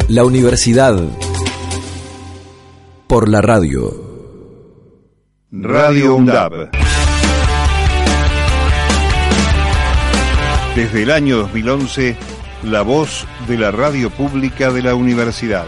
La 0.10 0.24
universidad 0.24 0.96
por 3.08 3.28
la 3.28 3.42
radio. 3.42 4.05
Radio 5.62 6.16
UNDAB. 6.16 6.70
Desde 10.76 11.04
el 11.04 11.12
año 11.12 11.38
2011, 11.38 12.18
la 12.64 12.82
voz 12.82 13.26
de 13.48 13.58
la 13.58 13.72
radio 13.72 14.10
pública 14.10 14.72
de 14.72 14.82
la 14.82 14.96
universidad. 14.96 15.66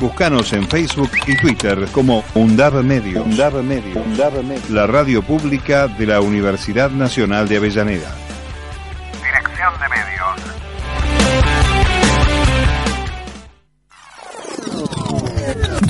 Búscanos 0.00 0.54
en 0.54 0.66
Facebook 0.66 1.10
y 1.26 1.36
Twitter 1.36 1.86
como 1.92 2.24
UNDAB 2.34 2.82
Medios. 2.82 3.26
UNDAB 3.26 3.62
Medios. 3.62 4.70
La 4.70 4.86
radio 4.86 5.20
pública 5.22 5.86
de 5.86 6.06
la 6.06 6.22
Universidad 6.22 6.90
Nacional 6.90 7.46
de 7.46 7.58
Avellaneda. 7.58 8.14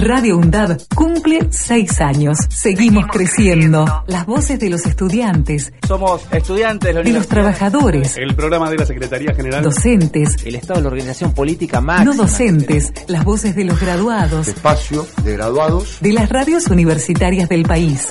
Radio 0.00 0.38
UNDAB 0.38 0.78
cumple 0.94 1.48
seis 1.50 2.00
años. 2.00 2.38
Seguimos 2.48 3.06
creciendo. 3.12 3.84
Las 4.06 4.24
voces 4.24 4.58
de 4.58 4.70
los 4.70 4.86
estudiantes, 4.86 5.72
Somos 5.86 6.22
estudiantes 6.32 6.88
de 6.88 6.94
la 6.94 7.02
de 7.02 7.12
los 7.12 7.28
trabajadores, 7.28 8.16
El 8.16 8.34
programa 8.34 8.70
de 8.70 8.76
la 8.78 8.86
Secretaría 8.86 9.34
General. 9.34 9.62
docentes, 9.62 10.36
El 10.44 10.56
Estado 10.56 10.78
de 10.80 10.82
la 10.84 10.88
Organización 10.88 11.32
Política 11.32 11.80
no 11.80 11.86
máxima. 11.86 12.14
docentes, 12.14 12.92
las 13.08 13.24
voces 13.24 13.54
de 13.54 13.64
los 13.64 13.78
graduados, 13.80 14.48
espacio 14.48 15.06
de 15.22 15.32
graduados 15.34 15.98
de 16.00 16.12
las 16.14 16.28
radios 16.30 16.68
universitarias 16.68 17.48
del 17.48 17.62
país. 17.64 18.08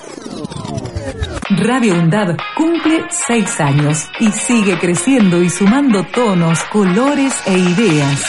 Radio 1.51 1.95
UNDAB 1.95 2.37
cumple 2.55 3.05
seis 3.09 3.59
años 3.59 4.07
y 4.19 4.31
sigue 4.31 4.77
creciendo 4.77 5.41
y 5.41 5.49
sumando 5.49 6.03
tonos, 6.03 6.63
colores 6.65 7.33
e 7.47 7.57
ideas. 7.57 8.23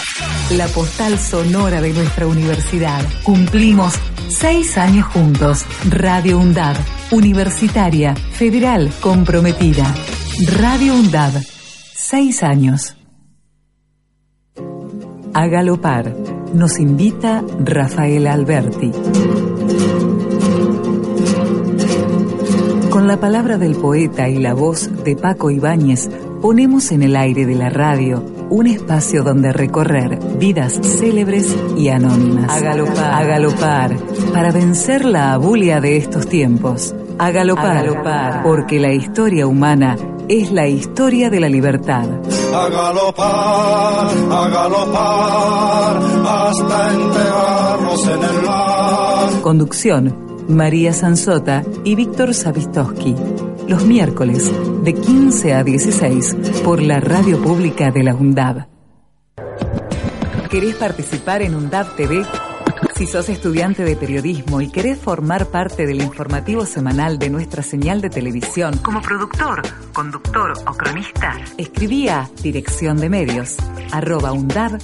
La 0.52 0.66
postal 0.68 1.18
sonora 1.18 1.83
de 1.83 1.92
nuestra 1.92 2.26
universidad. 2.26 3.04
Cumplimos 3.22 3.94
seis 4.28 4.78
años 4.78 5.06
juntos. 5.09 5.66
Radio 5.90 6.38
UNDAB, 6.38 6.76
universitaria, 7.11 8.14
federal, 8.14 8.90
comprometida. 9.02 9.85
Radio 10.59 10.94
UNDAB, 10.94 11.42
seis 11.94 12.42
años. 12.42 12.96
A 15.35 15.46
galopar 15.46 16.16
nos 16.54 16.78
invita 16.78 17.44
Rafael 17.59 18.26
Alberti. 18.26 18.90
Con 23.00 23.08
la 23.08 23.18
palabra 23.18 23.56
del 23.56 23.76
poeta 23.76 24.28
y 24.28 24.36
la 24.36 24.52
voz 24.52 24.90
de 25.04 25.16
Paco 25.16 25.50
Ibáñez, 25.50 26.10
ponemos 26.42 26.92
en 26.92 27.02
el 27.02 27.16
aire 27.16 27.46
de 27.46 27.54
la 27.54 27.70
radio 27.70 28.22
un 28.50 28.66
espacio 28.66 29.22
donde 29.22 29.54
recorrer 29.54 30.18
vidas 30.38 30.78
célebres 30.82 31.56
y 31.78 31.88
anónimas. 31.88 32.50
A 32.50 32.60
galopar, 32.60 33.14
a 33.14 33.24
galopar, 33.24 33.96
para 34.34 34.52
vencer 34.52 35.06
la 35.06 35.32
abulia 35.32 35.80
de 35.80 35.96
estos 35.96 36.26
tiempos. 36.28 36.94
A 37.18 37.30
galopar, 37.30 37.78
a 37.78 37.82
galopar, 37.82 38.42
porque 38.42 38.78
la 38.78 38.92
historia 38.92 39.46
humana 39.46 39.96
es 40.28 40.52
la 40.52 40.68
historia 40.68 41.30
de 41.30 41.40
la 41.40 41.48
libertad. 41.48 42.04
a 42.54 42.68
galopar, 42.68 44.08
a 44.30 44.48
galopar, 44.50 46.02
hasta 46.28 46.94
enterrarnos 46.94 48.08
en 48.08 48.22
el 48.22 48.42
mar. 48.42 49.40
Conducción, 49.40 50.30
María 50.50 50.92
Sanzota 50.92 51.62
y 51.84 51.94
Víctor 51.94 52.34
Savistowski. 52.34 53.14
Los 53.68 53.84
miércoles, 53.84 54.50
de 54.82 54.94
15 54.94 55.54
a 55.54 55.62
16, 55.62 56.34
por 56.64 56.82
la 56.82 56.98
radio 56.98 57.40
pública 57.40 57.92
de 57.92 58.02
la 58.02 58.14
UNDAB. 58.14 58.66
¿Querés 60.50 60.74
participar 60.74 61.42
en 61.42 61.54
UNDAB 61.54 61.94
TV? 61.94 62.26
Si 62.96 63.06
sos 63.06 63.28
estudiante 63.28 63.84
de 63.84 63.94
periodismo 63.94 64.60
y 64.60 64.70
querés 64.70 64.98
formar 64.98 65.46
parte 65.46 65.86
del 65.86 66.02
informativo 66.02 66.66
semanal 66.66 67.18
de 67.18 67.30
nuestra 67.30 67.62
señal 67.62 68.00
de 68.00 68.10
televisión 68.10 68.76
como 68.78 69.00
productor, 69.00 69.62
conductor 69.92 70.52
o 70.66 70.72
cronista, 70.72 71.38
escribí 71.56 72.08
a 72.08 72.28
dirección 72.42 72.96
de 72.96 73.08
medios 73.08 73.56
arroba 73.92 74.30
arroba 74.30 74.78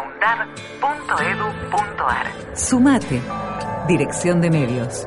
undab.edu.ar. 0.00 0.96
Sumate. 2.56 3.20
Dirección 3.88 4.40
de 4.40 4.50
medios. 4.50 5.06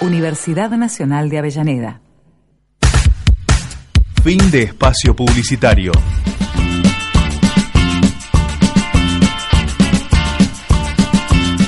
Universidad 0.00 0.70
Nacional 0.70 1.28
de 1.30 1.38
Avellaneda. 1.38 2.00
Fin 4.22 4.50
de 4.50 4.62
espacio 4.62 5.14
publicitario. 5.14 5.92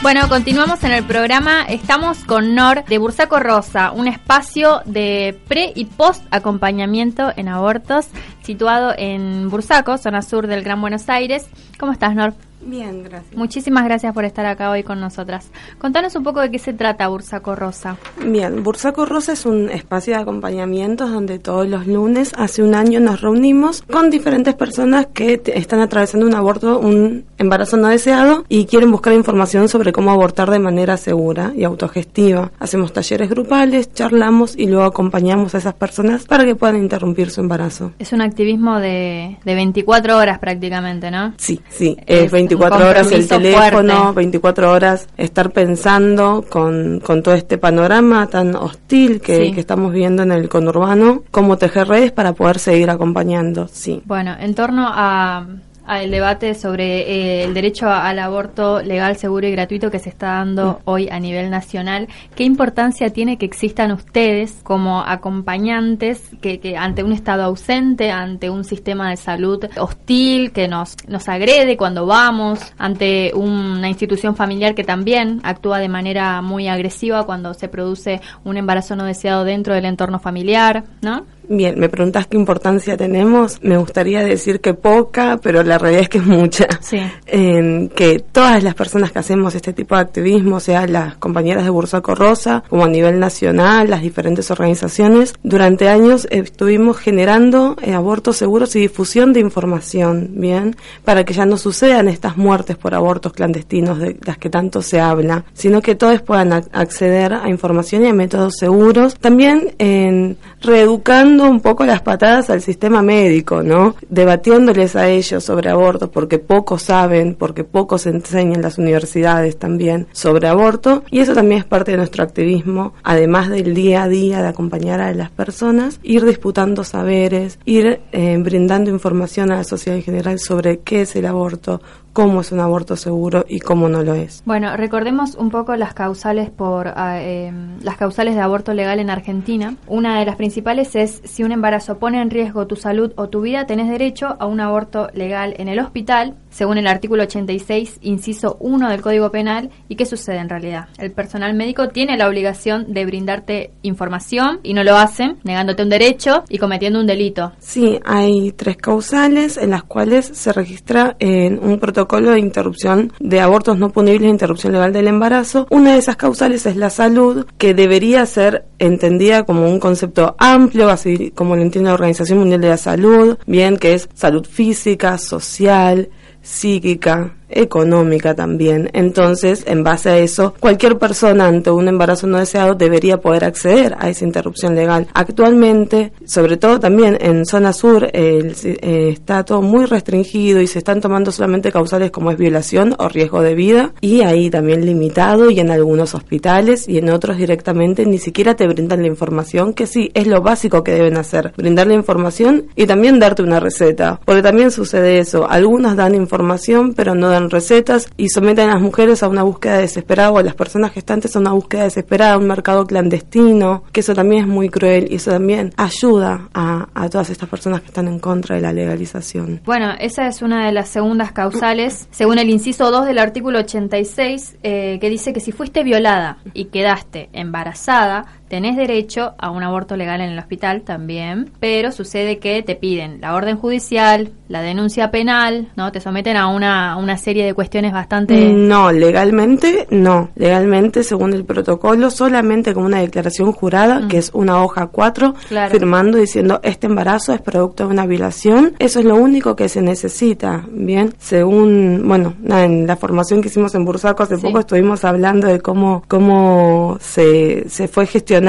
Bueno, 0.05 0.29
continuamos 0.29 0.85
en 0.85 0.93
el 0.93 1.03
programa. 1.05 1.63
Estamos 1.63 2.25
con 2.25 2.55
NOR 2.55 2.85
de 2.85 2.99
Bursaco 2.99 3.41
Rosa, 3.41 3.91
un 3.91 4.07
espacio 4.07 4.83
de 4.85 5.41
pre 5.49 5.73
y 5.75 5.87
post 5.87 6.23
acompañamiento 6.31 7.33
en 7.35 7.49
abortos 7.49 8.09
situado 8.45 8.95
en 8.97 9.49
Bursaco, 9.51 9.99
zona 9.99 10.23
sur 10.23 10.47
del 10.47 10.63
Gran 10.63 10.81
Buenos 10.81 11.09
Aires. 11.09 11.47
¿Cómo 11.79 11.93
estás, 11.93 12.15
Nor? 12.15 12.35
Bien, 12.67 13.03
gracias. 13.03 13.37
Muchísimas 13.37 13.85
gracias 13.85 14.15
por 14.15 14.25
estar 14.25 14.47
acá 14.47 14.71
hoy 14.71 14.83
con 14.83 15.01
nosotras. 15.01 15.51
Contanos 15.79 16.15
un 16.17 16.25
poco 16.25 16.41
de 16.41 16.51
qué 16.51 16.59
se 16.59 16.73
trata 16.73 17.09
Bursaco 17.09 17.55
Rosa. 17.55 17.97
Bien, 18.25 18.63
Bursaco 18.63 19.05
Rosa 19.05 19.33
es 19.33 19.45
un 19.45 19.69
espacio 19.69 20.15
de 20.15 20.23
acompañamientos 20.23 21.11
donde 21.11 21.39
todos 21.39 21.69
los 21.69 21.87
lunes, 21.87 22.33
hace 22.37 22.63
un 22.63 22.75
año, 22.75 23.01
nos 23.01 23.21
reunimos 23.21 23.83
con 23.83 24.11
diferentes 24.11 24.55
personas 24.55 25.07
que 25.13 25.43
están 25.47 25.81
atravesando 25.81 26.27
un 26.27 26.35
aborto, 26.35 26.79
un 26.79 27.25
embarazo 27.39 27.77
no 27.77 27.89
deseado 27.89 28.45
y 28.49 28.65
quieren 28.65 28.91
buscar 28.91 29.13
información 29.13 29.69
sobre 29.69 29.93
cómo 29.93 30.11
abortar 30.11 30.51
de 30.51 30.59
manera 30.59 30.97
segura 30.97 31.53
y 31.55 31.65
autogestiva. 31.65 32.53
Hacemos 32.59 32.93
talleres 32.93 33.29
grupales, 33.29 33.93
charlamos 33.93 34.57
y 34.57 34.67
luego 34.67 34.85
acompañamos 34.85 35.55
a 35.55 35.59
esas 35.59 35.75
personas 35.75 36.25
para 36.25 36.45
que 36.45 36.55
puedan 36.55 36.77
interrumpir 36.77 37.31
su 37.31 37.41
embarazo. 37.41 37.93
Es 37.99 38.13
un 38.13 38.23
activismo 38.23 38.81
de, 38.81 39.39
de 39.45 39.55
24 39.55 40.17
horas 40.17 40.39
prácticamente, 40.39 41.11
¿no? 41.11 41.35
Sí, 41.37 41.61
sí, 41.69 41.97
es 42.07 42.25
Es 42.25 42.33
24 42.33 42.54
un 42.55 42.83
horas 42.89 43.13
el 43.13 43.29
teléfono, 43.29 43.95
fuerte. 43.95 44.15
24 44.17 44.71
horas 44.73 45.09
estar 45.17 45.51
pensando 45.51 46.45
con, 46.49 47.01
con 47.01 47.23
todo 47.23 47.35
este 47.35 47.59
panorama 47.59 48.27
tan 48.29 48.55
hostil 48.55 49.21
que, 49.21 49.37
Sí. 49.47 49.53
que 49.53 49.61
estamos 49.61 49.93
viendo 49.93 50.23
en 50.23 50.33
el 50.33 50.49
conurbano, 50.49 51.23
cómo 51.31 51.57
tejer 51.59 51.89
redes 51.89 52.13
para 52.13 52.33
poder 52.33 52.59
seguir 52.59 52.91
acompañando, 52.91 53.69
sí. 53.71 54.03
Bueno, 54.05 54.35
en 54.39 54.55
torno 54.55 54.87
a 54.89 55.47
al 55.87 56.11
debate 56.11 56.55
sobre 56.55 57.01
eh, 57.01 57.45
el 57.45 57.55
derecho 57.55 57.89
al 57.89 58.19
aborto 58.19 58.83
legal, 58.83 59.17
seguro 59.17 59.47
y 59.47 59.53
gratuito 59.53 59.91
que 59.91 59.99
se 59.99 60.09
está 60.09 60.27
dando 60.35 60.81
hoy 60.85 61.09
a 61.11 61.21
nivel 61.21 61.51
nacional, 61.51 62.09
¿qué 62.35 62.45
importancia 62.45 63.11
tiene 63.11 63.39
que 63.39 63.47
existan 63.47 63.93
ustedes 63.93 64.61
como 64.63 65.01
acompañantes 65.01 66.23
que, 66.41 66.61
que 66.61 66.77
ante 66.77 67.03
un 67.03 67.13
Estado 67.13 67.45
ausente, 67.45 68.11
ante 68.11 68.51
un 68.51 68.65
sistema 68.65 69.11
de 69.11 69.17
salud 69.17 69.65
hostil 69.79 70.53
que 70.53 70.69
nos, 70.69 70.97
nos 71.07 71.29
agrede 71.29 71.77
cuando 71.77 72.07
vamos, 72.07 72.61
ante 72.79 73.33
una 73.35 73.89
institución 73.89 74.37
familiar 74.37 74.75
que 74.75 74.85
también 74.85 75.41
actúa 75.43 75.79
de 75.79 75.89
manera 75.89 76.43
muy 76.43 76.69
agresiva 76.69 77.25
cuando 77.25 77.55
se 77.55 77.69
produce 77.69 78.21
un 78.45 78.57
embarazo 78.57 78.97
no 78.97 79.05
deseado 79.05 79.45
dentro 79.45 79.75
del 79.75 79.85
entorno 79.85 80.19
familiar, 80.19 80.85
¿no? 81.01 81.25
Bien, 81.49 81.79
me 81.79 81.89
preguntás 81.89 82.27
qué 82.27 82.37
importancia 82.37 82.97
tenemos. 82.97 83.59
Me 83.63 83.77
gustaría 83.77 84.23
decir 84.23 84.61
que 84.61 84.75
poca, 84.75 85.39
pero 85.43 85.63
la 85.63 85.77
realidad 85.79 86.03
es 86.03 86.09
que 86.09 86.19
es 86.19 86.27
mucha. 86.27 86.67
Sí. 86.81 86.99
En 87.27 87.89
que 87.91 88.19
todas 88.21 88.63
las 88.63 88.75
personas 88.75 89.13
que 89.13 89.19
hacemos 89.19 89.55
este 89.55 89.73
tipo 89.73 89.95
de 89.95 90.01
activismo, 90.01 90.61
sea 90.61 90.87
las 90.87 91.17
compañeras 91.17 91.65
de 91.65 91.71
Bursaco 91.71 92.15
Rosa, 92.15 92.63
como 92.69 92.85
a 92.85 92.89
nivel 92.89 93.19
nacional, 93.21 93.91
las 93.91 94.03
diferentes 94.03 94.51
organizaciones, 94.51 95.35
durante 95.43 95.89
años 95.89 96.27
estuvimos 96.31 96.97
generando 96.97 97.77
eh, 97.83 97.93
abortos 97.93 98.37
seguros 98.37 98.75
y 98.77 98.81
difusión 98.81 99.33
de 99.33 99.41
información, 99.41 100.31
bien, 100.35 100.77
para 101.05 101.25
que 101.25 101.35
ya 101.35 101.45
no 101.45 101.57
sucedan 101.57 102.09
estas 102.09 102.37
muertes 102.37 102.77
por 102.77 102.95
abortos 102.95 103.33
clandestinos 103.33 103.99
de 103.99 104.17
las 104.25 104.39
que 104.39 104.49
tanto 104.51 104.81
se 104.83 105.01
habla, 105.01 105.45
sino 105.53 105.83
que 105.83 105.95
todos 105.95 106.23
puedan 106.23 106.51
ac- 106.53 106.69
acceder 106.73 107.35
a 107.35 107.49
información 107.51 108.05
y 108.05 108.09
a 108.09 108.15
métodos 108.15 108.55
seguros. 108.59 109.15
También 109.17 109.75
en 109.79 110.39
reeducando 110.63 111.34
un 111.43 111.61
poco 111.61 111.85
las 111.85 112.03
patadas 112.03 112.51
al 112.51 112.63
sistema 112.63 113.03
médico, 113.03 113.63
¿no? 113.63 113.97
Debatiéndoles 114.09 114.97
a 114.97 115.09
ellos 115.09 115.45
sobre 115.45 115.71
aborto, 115.71 116.11
porque 116.11 116.39
poco 116.39 116.79
saben, 116.79 117.35
porque 117.35 117.65
poco 117.65 117.99
se 117.99 118.11
enseña 118.11 118.55
en 118.55 118.63
las 118.63 118.79
universidades 118.79 119.59
también 119.59 120.07
sobre 120.13 120.49
aborto, 120.49 121.03
y 121.11 121.21
eso 121.21 121.35
también 121.35 121.61
es 121.61 121.65
parte 121.65 121.93
de 121.93 121.97
nuestro 121.97 122.23
activismo, 122.23 122.95
además 123.03 123.51
del 123.51 123.75
día 123.75 124.05
a 124.05 124.09
día 124.09 124.43
de 124.43 124.49
acompañar 124.49 125.01
a 125.01 125.13
las 125.13 125.31
personas, 125.31 125.99
ir 126.03 126.25
disputando 126.25 126.85
saberes, 126.85 127.59
ir 127.65 128.01
eh, 128.13 128.37
brindando 128.39 128.91
información 128.91 129.51
a 129.51 129.57
la 129.57 129.65
sociedad 129.65 129.97
en 129.99 130.05
general 130.05 130.39
sobre 130.39 130.79
qué 130.79 131.03
es 131.03 131.17
el 131.17 131.27
aborto, 131.27 131.81
cómo 132.15 132.41
es 132.41 132.53
un 132.53 132.61
aborto 132.61 132.97
seguro 132.97 133.45
y 133.47 133.59
cómo 133.59 133.89
no 133.89 134.03
lo 134.03 134.15
es. 134.15 134.43
Bueno, 134.47 134.75
recordemos 134.77 135.35
un 135.35 135.51
poco 135.51 135.77
las 135.77 135.95
causales 135.95 136.49
por 136.49 136.89
ah, 136.97 137.21
eh, 137.21 137.53
las 137.83 137.97
causales 137.97 138.37
de 138.37 138.41
aborto 138.41 138.73
legal 138.73 139.01
en 139.01 139.11
Argentina. 139.11 139.77
Una 139.89 140.21
de 140.21 140.25
las 140.25 140.37
principales 140.37 140.95
es 140.95 141.21
si 141.25 141.43
un 141.43 141.51
embarazo 141.51 141.99
pone 141.99 142.23
en 142.23 142.31
riesgo 142.31 142.67
tu 142.67 142.77
salud 142.77 143.13
o 143.17 143.29
tu 143.29 143.41
vida, 143.41 143.67
tenés 143.67 143.91
derecho 143.91 144.37
a 144.39 144.47
un 144.47 144.61
aborto 144.61 145.09
legal 145.13 145.55
en 145.59 145.67
el 145.67 145.81
hospital, 145.81 146.37
según 146.55 146.79
el 146.79 146.87
artículo 146.87 147.25
86, 147.25 147.99
inciso 148.03 148.57
1 148.61 148.89
del 148.89 149.03
Código 149.03 149.31
Penal. 149.31 149.71
¿Y 149.89 149.97
qué 149.97 150.07
sucede 150.07 150.39
en 150.39 150.49
realidad? 150.49 150.89
El 150.99 151.11
personal 151.11 151.53
médico 151.55 151.89
tiene 151.89 152.17
la 152.17 152.29
obligación 152.29 152.93
de 152.95 153.05
brindarte 153.05 153.73
información 153.83 154.61
y 154.63 154.73
no 154.73 154.85
lo 154.85 154.97
hacen, 154.97 155.39
negándote 155.43 155.83
un 155.83 155.89
derecho 155.89 156.45
y 156.49 156.59
cometiendo 156.59 157.01
un 157.01 157.09
delito. 157.09 157.53
Sí, 157.59 157.99
hay 158.05 158.53
tres 158.53 158.77
causales 158.77 159.57
en 159.57 159.71
las 159.71 159.83
cuales 159.83 160.27
se 160.27 160.53
registra 160.53 161.17
en 161.19 161.59
un 161.59 161.81
protocolo 161.81 162.31
de 162.31 162.39
interrupción 162.39 163.13
de 163.19 163.41
abortos 163.41 163.77
no 163.77 163.91
punibles 163.91 164.31
interrupción 164.31 164.73
legal 164.73 164.93
del 164.93 165.09
embarazo. 165.09 165.67
Una 165.71 165.95
de 165.95 165.99
esas 165.99 166.17
causales 166.17 166.67
es 166.67 166.77
la 166.77 166.91
salud, 166.91 167.47
que 167.59 167.75
debería 167.75 168.25
ser 168.27 168.65
entendida 168.79 169.43
como 169.43 169.69
un 169.69 169.81
concepto 169.81 170.37
amplio, 170.39 170.89
así 170.89 171.33
como 171.33 171.57
lo 171.57 171.63
entiende 171.63 171.89
la 171.89 171.95
Organización 171.95 172.39
Mundial 172.39 172.61
de 172.61 172.69
la 172.69 172.77
Salud, 172.77 173.39
bien 173.47 173.77
que 173.77 173.95
es 173.95 174.09
salud 174.15 174.47
física, 174.47 175.19
social, 175.19 176.11
psíquica, 176.45 177.35
económica 177.49 178.35
también. 178.35 178.91
Entonces, 178.93 179.65
en 179.67 179.85
base 179.85 180.11
a 180.11 180.19
eso, 180.19 180.55
cualquier 180.61 180.99
persona 180.99 181.47
ante 181.47 181.71
un 181.71 181.89
embarazo 181.89 182.27
no 182.27 182.39
deseado 182.39 182.75
debería 182.75 183.19
poder 183.19 183.45
acceder 183.45 183.97
a 183.99 184.09
esa 184.09 184.25
interrupción 184.25 184.75
legal. 184.75 185.07
Actualmente, 185.15 186.13
sobre 186.25 186.57
todo 186.57 186.81
también 186.81 187.17
en 187.21 187.47
zona 187.47 187.73
sur, 187.73 188.09
el, 188.13 188.55
eh, 188.65 189.11
está 189.13 189.45
todo 189.45 189.63
muy 189.63 189.87
restringido 189.87 190.61
y 190.61 190.67
se 190.67 190.79
están 190.79 191.01
tomando 191.01 191.33
solamente 191.33 191.73
causales 191.73 192.11
como 192.11 192.31
es 192.31 192.39
violación 192.39 192.95
o 192.99 193.09
riesgo 193.09 193.43
de 193.43 193.55
vida 193.55 193.93
y 194.01 194.23
ahí 194.23 194.51
también 194.51 194.85
limitado 194.85 195.51
y 195.51 195.61
en 195.61 195.71
algunos 195.71 196.15
hospitales 196.15 196.89
y 196.89 196.99
en 196.99 197.11
otros 197.11 197.37
directamente 197.37 198.07
ni 198.07 198.19
siquiera 198.19 198.55
te 198.55 198.67
brindan 198.67 199.03
la 199.03 199.09
información 199.09 199.73
que 199.73 199.87
sí 199.87 200.11
es 200.15 200.27
lo 200.27 200.43
básico 200.43 200.85
que 200.85 200.93
deben 200.93 201.17
hacer, 201.17 201.53
brindar 201.57 201.87
la 201.87 201.95
información 201.95 202.67
y 202.77 202.87
también 202.87 203.19
darte 203.19 203.43
una 203.43 203.61
receta, 203.61 204.21
porque 204.25 204.43
también 204.43 204.71
sucede 204.71 205.19
eso, 205.19 205.49
algunos 205.49 205.97
dan 205.97 206.15
información 206.15 206.95
pero 206.95 207.15
no 207.15 207.31
recetas 207.51 208.09
y 208.17 208.29
someten 208.29 208.71
a 208.71 208.75
las 208.75 208.83
mujeres 208.83 209.23
a 209.23 209.29
una 209.29 209.43
búsqueda 209.43 209.79
desesperada 209.79 210.31
o 210.31 210.39
a 210.39 210.43
las 210.43 210.55
personas 210.55 210.93
gestantes 210.93 211.37
a 211.37 211.41
una 211.41 211.53
búsqueda 211.53 211.85
desesperada, 211.85 212.35
a 212.35 212.39
un 212.39 212.47
mercado 212.47 212.87
clandestino, 212.87 213.85
que 213.93 214.01
eso 214.01 214.15
también 214.15 214.43
es 214.43 214.49
muy 214.49 214.69
cruel 214.69 215.09
y 215.11 215.17
eso 215.17 215.31
también 215.31 215.73
ayuda 215.77 216.49
a, 216.55 216.89
a 216.95 217.09
todas 217.09 217.31
estas 217.31 217.49
personas 217.49 217.81
que 217.81 217.89
están 217.89 218.09
en 218.09 218.19
contra 218.19 218.57
de 218.57 218.63
la 218.63 218.73
legalización. 218.73 219.61
Bueno, 219.65 219.93
esa 219.99 220.27
es 220.27 220.43
una 220.43 220.67
de 220.67 220.73
las 220.73 220.89
segundas 220.89 221.33
causales, 221.33 222.09
según 222.11 222.39
el 222.39 222.51
inciso 222.51 222.91
2 222.91 223.07
del 223.07 223.19
artículo 223.19 223.59
86, 223.61 224.59
eh, 224.63 224.99
que 225.01 225.11
dice 225.11 225.33
que 225.33 225.41
si 225.41 225.53
fuiste 225.53 225.85
violada 225.85 226.39
y 226.53 226.67
quedaste 226.67 227.29
embarazada, 227.33 228.27
tenés 228.55 228.77
derecho 228.77 229.33
a 229.37 229.51
un 229.51 229.65
aborto 229.65 229.97
legal 229.97 230.21
en 230.21 230.31
el 230.31 230.39
hospital 230.39 230.83
también, 230.83 231.51
pero 231.59 231.91
sucede 231.91 232.39
que 232.39 232.63
te 232.63 232.77
piden 232.77 233.21
la 233.21 233.35
orden 233.35 233.57
judicial, 233.57 234.29
la 234.47 234.63
denuncia 234.63 235.11
penal, 235.11 235.67
¿no? 235.75 235.91
Te 235.91 236.01
someten 236.01 236.37
a 236.37 236.47
una, 236.47 236.97
una 236.97 237.19
serie 237.19 237.45
de 237.45 237.53
cuestiones 237.53 237.93
bastante... 237.93 238.53
No, 238.53 238.93
legalmente 238.93 239.89
no. 239.91 240.29
Legalmente, 240.37 241.03
según 241.03 241.33
el 241.35 241.45
protocolo, 241.45 242.11
solamente 242.13 242.75
con 242.75 242.85
una 242.85 243.01
declaración 243.01 243.51
jurada, 243.51 243.99
Mm. 243.99 244.09
que 244.09 244.19
es 244.19 244.31
una 244.33 244.63
hoja 244.63 244.87
4, 244.87 245.35
Claro. 245.49 245.73
firmando 245.73 246.17
diciendo 246.19 246.61
este 246.63 246.87
embarazo 246.87 247.33
es 247.33 247.41
producto 247.41 247.87
de 247.89 247.91
una 247.91 248.07
violación. 248.07 248.75
Eso 248.79 249.01
es 249.01 249.05
lo 249.05 249.17
único 249.17 249.57
que 249.57 249.69
se 249.69 249.83
necesita, 249.83 250.65
¿bien? 250.71 251.13
Según, 251.19 252.03
bueno, 252.07 252.35
en 252.49 252.87
la 252.87 252.95
formación 252.95 253.43
que 253.43 253.49
hicimos 253.49 253.75
en 253.75 253.85
Bursaco 253.85 254.23
hace 254.23 254.37
Sí. 254.37 254.43
poco 254.47 254.61
estuvimos 254.61 255.05
hablando 255.05 255.49
de 255.49 255.59
cómo, 255.61 256.05
cómo 256.07 256.99
se, 257.01 257.69
se 257.69 257.89
fue 257.89 258.07
gestionando 258.07 258.44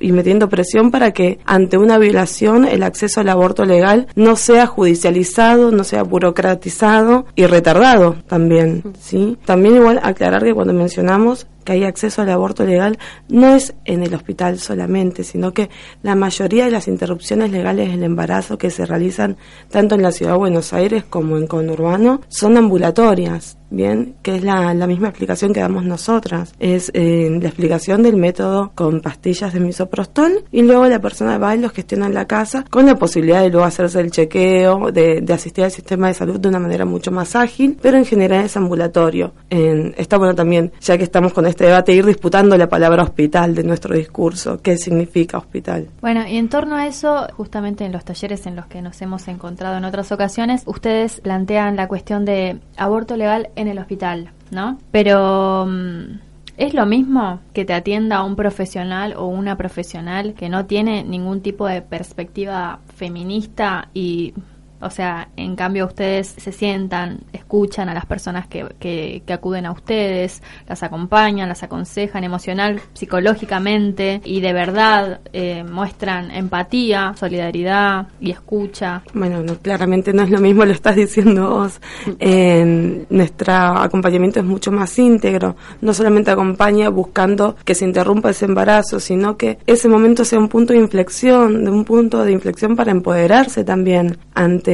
y 0.00 0.12
metiendo 0.12 0.48
presión 0.48 0.90
para 0.90 1.12
que 1.12 1.38
ante 1.44 1.78
una 1.78 1.98
violación 1.98 2.64
el 2.64 2.82
acceso 2.82 3.20
al 3.20 3.28
aborto 3.28 3.64
legal 3.64 4.08
no 4.14 4.36
sea 4.36 4.66
judicializado, 4.66 5.70
no 5.70 5.84
sea 5.84 6.02
burocratizado 6.02 7.26
y 7.34 7.46
retardado 7.46 8.16
también, 8.26 8.82
¿sí? 9.00 9.38
También 9.44 9.76
igual 9.76 10.00
aclarar 10.02 10.44
que 10.44 10.54
cuando 10.54 10.72
mencionamos 10.72 11.46
que 11.70 11.74
hay 11.74 11.84
acceso 11.84 12.22
al 12.22 12.30
aborto 12.30 12.64
legal 12.64 12.98
no 13.28 13.54
es 13.54 13.74
en 13.84 14.02
el 14.02 14.12
hospital 14.14 14.58
solamente, 14.58 15.22
sino 15.22 15.52
que 15.52 15.70
la 16.02 16.16
mayoría 16.16 16.64
de 16.64 16.72
las 16.72 16.88
interrupciones 16.88 17.52
legales 17.52 17.90
del 17.90 18.02
embarazo 18.02 18.58
que 18.58 18.70
se 18.70 18.86
realizan 18.86 19.36
tanto 19.70 19.94
en 19.94 20.02
la 20.02 20.10
ciudad 20.10 20.32
de 20.32 20.38
Buenos 20.38 20.72
Aires 20.72 21.04
como 21.08 21.36
en 21.38 21.46
conurbano 21.46 22.22
son 22.28 22.56
ambulatorias, 22.56 23.56
bien, 23.70 24.16
que 24.22 24.34
es 24.36 24.42
la, 24.42 24.74
misma 24.88 25.08
explicación 25.10 25.52
que 25.52 25.60
damos 25.60 25.84
nosotras. 25.84 26.54
Es 26.58 26.90
eh, 26.92 27.28
la 27.40 27.48
explicación 27.48 28.02
del 28.02 28.16
método 28.16 28.72
con 28.74 29.00
pastillas 29.00 29.52
de 29.54 29.60
misoprostol 29.60 30.44
y 30.50 30.62
luego 30.62 30.86
la 30.86 31.00
persona 31.00 31.38
va 31.38 31.54
y 31.54 31.60
lo 31.60 31.68
gestiona 31.70 32.06
en 32.06 32.14
la 32.14 32.26
casa 32.26 32.64
con 32.68 32.86
la 32.86 32.96
posibilidad 32.96 33.42
de 33.42 33.50
luego 33.50 33.64
hacerse 33.66 34.00
el 34.00 34.10
chequeo, 34.10 34.90
de, 34.90 35.20
de 35.20 35.32
asistir 35.32 35.62
al 35.64 35.70
sistema 35.70 36.08
de 36.08 36.14
salud 36.14 36.40
de 36.40 36.48
una 36.48 36.58
manera 36.58 36.84
mucho 36.84 37.12
más 37.12 37.36
ágil, 37.36 37.78
pero 37.80 37.96
en 37.96 38.04
general 38.04 38.44
es 38.44 38.56
ambulatorio. 38.56 39.32
En- 39.50 39.94
está 39.96 40.16
bueno 40.18 40.34
también, 40.34 40.72
ya 40.80 40.98
que 40.98 41.04
estamos 41.04 41.32
con 41.32 41.46
este 41.46 41.59
debate, 41.66 41.92
ir 41.92 42.06
disputando 42.06 42.56
la 42.56 42.68
palabra 42.68 43.02
hospital 43.02 43.54
de 43.54 43.64
nuestro 43.64 43.94
discurso. 43.94 44.60
¿Qué 44.62 44.76
significa 44.76 45.38
hospital? 45.38 45.88
Bueno, 46.00 46.26
y 46.26 46.36
en 46.36 46.48
torno 46.48 46.76
a 46.76 46.86
eso, 46.86 47.26
justamente 47.36 47.84
en 47.84 47.92
los 47.92 48.04
talleres 48.04 48.46
en 48.46 48.56
los 48.56 48.66
que 48.66 48.82
nos 48.82 49.00
hemos 49.02 49.28
encontrado 49.28 49.76
en 49.76 49.84
otras 49.84 50.12
ocasiones, 50.12 50.62
ustedes 50.66 51.20
plantean 51.20 51.76
la 51.76 51.88
cuestión 51.88 52.24
de 52.24 52.60
aborto 52.76 53.16
legal 53.16 53.50
en 53.56 53.68
el 53.68 53.78
hospital, 53.78 54.30
¿no? 54.50 54.78
Pero 54.90 55.66
mm, 55.66 56.18
¿es 56.56 56.74
lo 56.74 56.86
mismo 56.86 57.40
que 57.52 57.64
te 57.64 57.74
atienda 57.74 58.22
un 58.22 58.36
profesional 58.36 59.14
o 59.16 59.26
una 59.26 59.56
profesional 59.56 60.34
que 60.34 60.48
no 60.48 60.66
tiene 60.66 61.04
ningún 61.04 61.40
tipo 61.40 61.66
de 61.66 61.82
perspectiva 61.82 62.80
feminista 62.94 63.88
y 63.94 64.34
o 64.80 64.90
sea, 64.90 65.28
en 65.36 65.56
cambio 65.56 65.86
ustedes 65.86 66.34
se 66.36 66.52
sientan, 66.52 67.20
escuchan 67.32 67.88
a 67.88 67.94
las 67.94 68.06
personas 68.06 68.46
que, 68.46 68.66
que, 68.78 69.22
acuden 69.32 69.66
a 69.66 69.72
ustedes, 69.72 70.42
las 70.66 70.82
acompañan, 70.82 71.48
las 71.48 71.62
aconsejan 71.62 72.24
emocional, 72.24 72.80
psicológicamente 72.94 74.20
y 74.24 74.40
de 74.40 74.52
verdad 74.52 75.20
eh, 75.32 75.64
muestran 75.64 76.30
empatía, 76.30 77.14
solidaridad 77.18 78.08
y 78.20 78.30
escucha. 78.30 79.02
Bueno, 79.14 79.42
no, 79.42 79.56
claramente 79.58 80.12
no 80.12 80.22
es 80.22 80.30
lo 80.30 80.40
mismo, 80.40 80.64
lo 80.64 80.72
estás 80.72 80.96
diciendo 80.96 81.50
vos. 81.50 81.80
En 82.18 83.06
nuestro 83.10 83.52
acompañamiento 83.52 84.40
es 84.40 84.46
mucho 84.46 84.72
más 84.72 84.98
íntegro. 84.98 85.56
No 85.80 85.94
solamente 85.94 86.30
acompaña 86.30 86.88
buscando 86.88 87.56
que 87.64 87.74
se 87.74 87.84
interrumpa 87.84 88.30
ese 88.30 88.46
embarazo, 88.46 88.98
sino 88.98 89.36
que 89.36 89.58
ese 89.66 89.88
momento 89.88 90.24
sea 90.24 90.38
un 90.38 90.48
punto 90.48 90.72
de 90.72 90.80
inflexión, 90.80 91.64
de 91.64 91.70
un 91.70 91.84
punto 91.84 92.24
de 92.24 92.32
inflexión 92.32 92.76
para 92.76 92.90
empoderarse 92.90 93.64
también 93.64 94.18
ante 94.34 94.69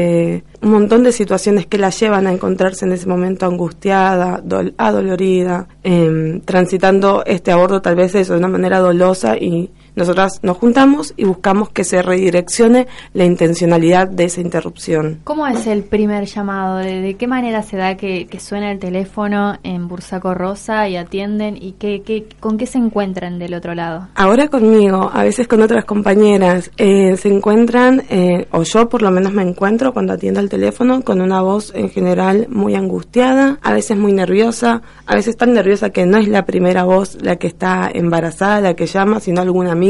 un 0.63 0.71
montón 0.71 1.03
de 1.03 1.13
situaciones 1.13 1.67
que 1.67 1.79
la 1.79 1.91
llevan 1.91 2.27
a 2.27 2.33
encontrarse 2.33 2.85
en 2.85 2.93
ese 2.93 3.07
momento 3.07 3.47
angustiada, 3.47 4.43
dol- 4.43 4.75
adolorida, 4.79 5.69
em, 5.83 6.41
transitando 6.41 7.23
este 7.27 7.53
aborto 7.53 7.81
tal 7.83 7.97
vez 7.97 8.15
eso 8.15 8.33
de 8.35 8.39
una 8.41 8.49
manera 8.49 8.79
dolosa 8.81 9.37
y 9.37 9.71
nosotras 9.97 10.41
nos 10.43 10.59
juntamos 10.59 11.15
y 11.17 11.25
buscamos 11.25 11.71
que 11.71 11.83
se 11.83 12.03
redireccione 12.03 12.87
la 13.15 13.25
intencionalidad 13.25 14.09
de 14.09 14.25
esa 14.25 14.43
interrupción. 14.43 15.21
¿Cómo 15.25 15.47
es 15.47 15.67
el 15.67 15.85
primer 15.85 16.27
llamado? 16.27 16.77
¿De, 16.77 17.01
de 17.01 17.15
qué 17.15 17.27
manera 17.27 17.63
se 17.63 17.79
da 17.79 17.97
que, 17.97 18.27
que 18.27 18.39
suena 18.39 18.71
el 18.71 18.79
teléfono 18.79 19.59
en 19.63 19.89
Bursaco 19.89 20.35
Rosa 20.35 20.87
y 20.89 20.97
atienden? 20.97 21.57
¿Y 21.57 21.73
qué, 21.73 22.03
qué, 22.03 22.29
con 22.41 22.59
qué 22.59 22.67
se 22.67 22.77
encuentran 22.77 23.39
del 23.39 23.55
otro 23.55 23.75
lado? 23.75 24.09
Ahora 24.15 24.49
conmigo, 24.49 25.11
a 25.13 25.25
veces 25.25 25.49
con 25.49 25.63
otras 25.63 25.87
compañeras, 25.87 26.71
eh, 26.77 27.17
se 27.17 27.29
encuentran, 27.29 28.03
eh, 28.11 28.47
o 28.51 28.65
yo 28.65 28.91
por 28.91 29.01
lo 29.01 29.11
menos 29.11 29.33
me 29.33 29.43
encuentro 29.43 29.95
cuando 29.95 30.13
atiendo 30.13 30.41
el 30.41 30.51
teléfono 30.51 31.01
con 31.03 31.23
una 31.23 31.41
voz 31.41 31.73
en 31.75 31.89
general 31.89 32.49
muy 32.51 32.75
angustiada, 32.75 33.59
a 33.63 33.73
veces 33.73 33.97
muy 33.97 34.13
nerviosa, 34.13 34.83
a 35.07 35.15
veces 35.15 35.39
tan 35.39 35.55
nerviosa 35.55 35.89
que 35.89 36.05
no 36.05 36.19
es 36.19 36.29
la 36.29 36.45
primera 36.45 36.85
voz 36.85 37.17
la 37.23 37.37
que 37.37 37.47
está 37.47 37.91
embarazada, 37.91 38.61
la 38.61 38.75
que 38.75 38.85
llama, 38.85 39.21
sino 39.21 39.41
alguna 39.41 39.73
amiga 39.73 39.86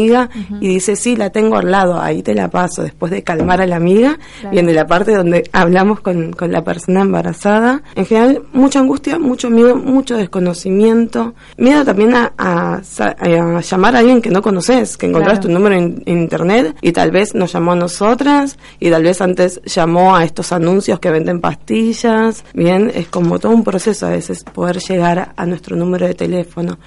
y 0.61 0.69
dice, 0.69 0.97
sí, 0.97 1.17
la 1.17 1.31
tengo 1.31 1.57
al 1.57 1.71
lado, 1.71 2.01
ahí 2.01 2.23
te 2.23 2.35
la 2.35 2.49
paso. 2.49 2.83
Después 2.83 3.11
de 3.13 3.23
calmar 3.23 3.61
a 3.61 3.67
la 3.67 3.77
amiga, 3.77 4.19
Claro. 4.41 4.51
viene 4.53 4.73
la 4.73 4.87
parte 4.87 5.15
donde 5.15 5.49
hablamos 5.53 6.01
con, 6.01 6.33
con 6.33 6.53
la 6.53 6.63
persona 6.63 7.01
embarazada. 7.03 7.83
En 7.95 8.05
general, 8.07 8.43
mucha 8.53 8.81
angustia, 8.81 9.19
mucho 9.19 9.49
miedo, 9.51 9.77
mucho 9.77 10.17
desconocimiento. 10.17 11.35
Miedo 11.57 11.85
también 11.85 12.15
a, 12.15 12.33
a 12.39 12.81
a 12.81 13.61
llamar 13.61 13.97
a 13.97 13.99
alguien 14.01 14.21
que 14.23 14.31
no 14.31 14.43
conoces, 14.43 14.97
que 14.97 15.07
encontraste 15.07 15.47
Claro. 15.47 15.49
tu 15.49 15.53
número 15.63 15.75
en, 15.77 16.03
en 16.07 16.19
internet 16.23 16.77
y 16.81 16.93
tal 16.93 17.11
vez 17.11 17.35
nos 17.35 17.53
llamó 17.53 17.73
a 17.73 17.77
nosotras 17.77 18.59
y 18.81 18.91
tal 18.91 19.03
vez 19.03 19.21
antes 19.21 19.61
llamó 19.65 20.15
a 20.17 20.25
estos 20.25 20.53
anuncios 20.53 20.99
que 21.01 21.11
venden 21.11 21.41
pastillas. 21.41 22.45
Bien, 22.55 22.91
es 22.95 23.09
como 23.09 23.39
todo 23.39 23.53
un 23.53 23.65
proceso 23.65 24.07
a 24.07 24.11
veces 24.11 24.45
poder 24.45 24.79
llegar 24.79 25.33
a 25.37 25.47
nuestro 25.47 25.77
número 25.77 26.07
de 26.07 26.15
teléfono. 26.15 26.79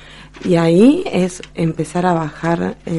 Y 0.46 0.56
ahí 0.56 1.04
es 1.12 1.42
empezar 1.56 2.06
a 2.06 2.14
bajar. 2.14 2.78
eh, 2.86 2.99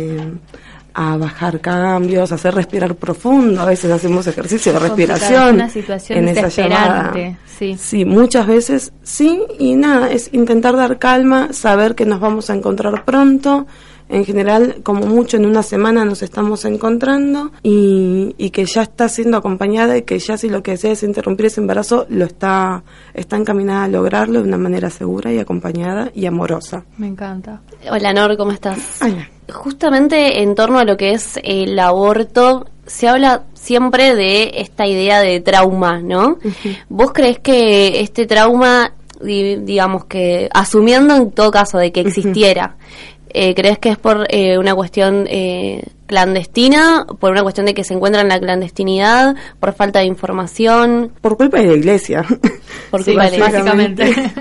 a 0.95 1.17
bajar 1.17 1.61
cambios, 1.61 2.33
hacer 2.33 2.55
respirar 2.55 2.95
profundo, 2.97 3.61
a 3.61 3.65
veces 3.65 3.91
hacemos 3.91 4.27
ejercicio 4.27 4.73
de 4.73 4.79
respiración 4.81 5.55
una 5.55 5.71
situación 5.71 6.19
en 6.19 6.29
esa 6.29 6.49
llamada. 6.49 7.13
sí. 7.47 7.77
Sí, 7.79 8.05
muchas 8.05 8.47
veces 8.47 8.93
sí, 9.03 9.43
y 9.59 9.77
nada, 9.77 10.11
es 10.11 10.31
intentar 10.33 10.77
dar 10.77 10.99
calma, 10.99 11.53
saber 11.53 11.95
que 11.95 12.07
nos 12.07 12.21
vamos 12.21 12.51
a 12.51 12.55
encontrar 12.55 13.05
pronto. 13.05 13.67
En 14.13 14.25
general, 14.25 14.81
como 14.83 15.07
mucho 15.07 15.37
en 15.37 15.47
una 15.47 15.63
semana 15.63 16.05
nos 16.05 16.23
estamos 16.23 16.65
encontrando 16.65 17.53
y, 17.63 18.35
y 18.39 18.51
que 18.51 18.65
ya 18.67 18.83
está 18.83 19.09
siendo 19.09 19.37
acompañada 19.37 19.97
y 19.97 20.03
que 20.03 20.19
ya 20.19 20.37
si 20.37 20.49
lo 20.49 20.63
que 20.65 20.73
desea 20.73 20.93
es 20.93 21.05
interrumpir 21.05 21.47
ese 21.47 21.61
embarazo, 21.61 22.07
lo 22.09 22.25
está, 22.25 22.83
está 23.15 23.37
encaminada 23.37 23.85
a 23.85 23.89
lograrlo 23.89 24.41
de 24.43 24.49
una 24.49 24.59
manera 24.59 24.91
segura 24.91 25.33
y 25.33 25.39
acompañada 25.39 26.11
y 26.13 26.27
amorosa. 26.27 26.85
Me 26.99 27.07
encanta. 27.07 27.61
Hola 27.89 28.13
Nor, 28.13 28.37
¿cómo 28.37 28.51
estás? 28.51 28.99
Hola. 29.01 29.29
Justamente 29.53 30.43
en 30.43 30.55
torno 30.57 30.79
a 30.81 30.85
lo 30.85 30.97
que 30.97 31.13
es 31.13 31.39
el 31.45 31.79
aborto, 31.79 32.67
se 32.87 33.07
habla 33.09 33.45
siempre 33.55 34.17
de 34.17 34.51
esta 34.57 34.87
idea 34.89 35.21
de 35.21 35.39
trauma, 35.41 36.01
¿no? 36.01 36.39
¿Vos 36.89 37.13
crees 37.13 37.39
que 37.39 38.01
este 38.01 38.27
trauma, 38.27 38.93
di- 39.23 39.57
digamos 39.57 40.07
que, 40.07 40.49
asumiendo 40.53 41.15
en 41.15 41.31
todo 41.31 41.53
caso 41.53 41.79
de 41.79 41.93
que 41.93 42.01
existiera, 42.01 42.77
eh, 43.35 43.55
¿crees 43.55 43.79
que 43.79 43.91
es 43.91 43.99
por 43.99 44.27
eh, 44.31 44.59
una 44.59 44.75
cuestión 44.75 45.27
eh, 45.29 45.83
clandestina, 46.07 47.07
por 47.19 47.31
una 47.31 47.43
cuestión 47.43 47.67
de 47.67 47.75
que 47.75 47.85
se 47.85 47.95
encuentra 47.95 48.21
en 48.21 48.29
la 48.29 48.41
clandestinidad, 48.41 49.37
por 49.59 49.73
falta 49.73 50.01
de 50.01 50.07
información? 50.07 51.13
Por 51.21 51.37
culpa 51.37 51.59
de 51.59 51.67
la 51.67 51.73
iglesia. 51.75 52.25
Por 52.91 53.05
Sí, 53.05 53.13
culpa 53.13 53.31
de 53.31 53.31
la 53.31 53.37
iglesia. 53.37 53.63
básicamente. 53.63 54.15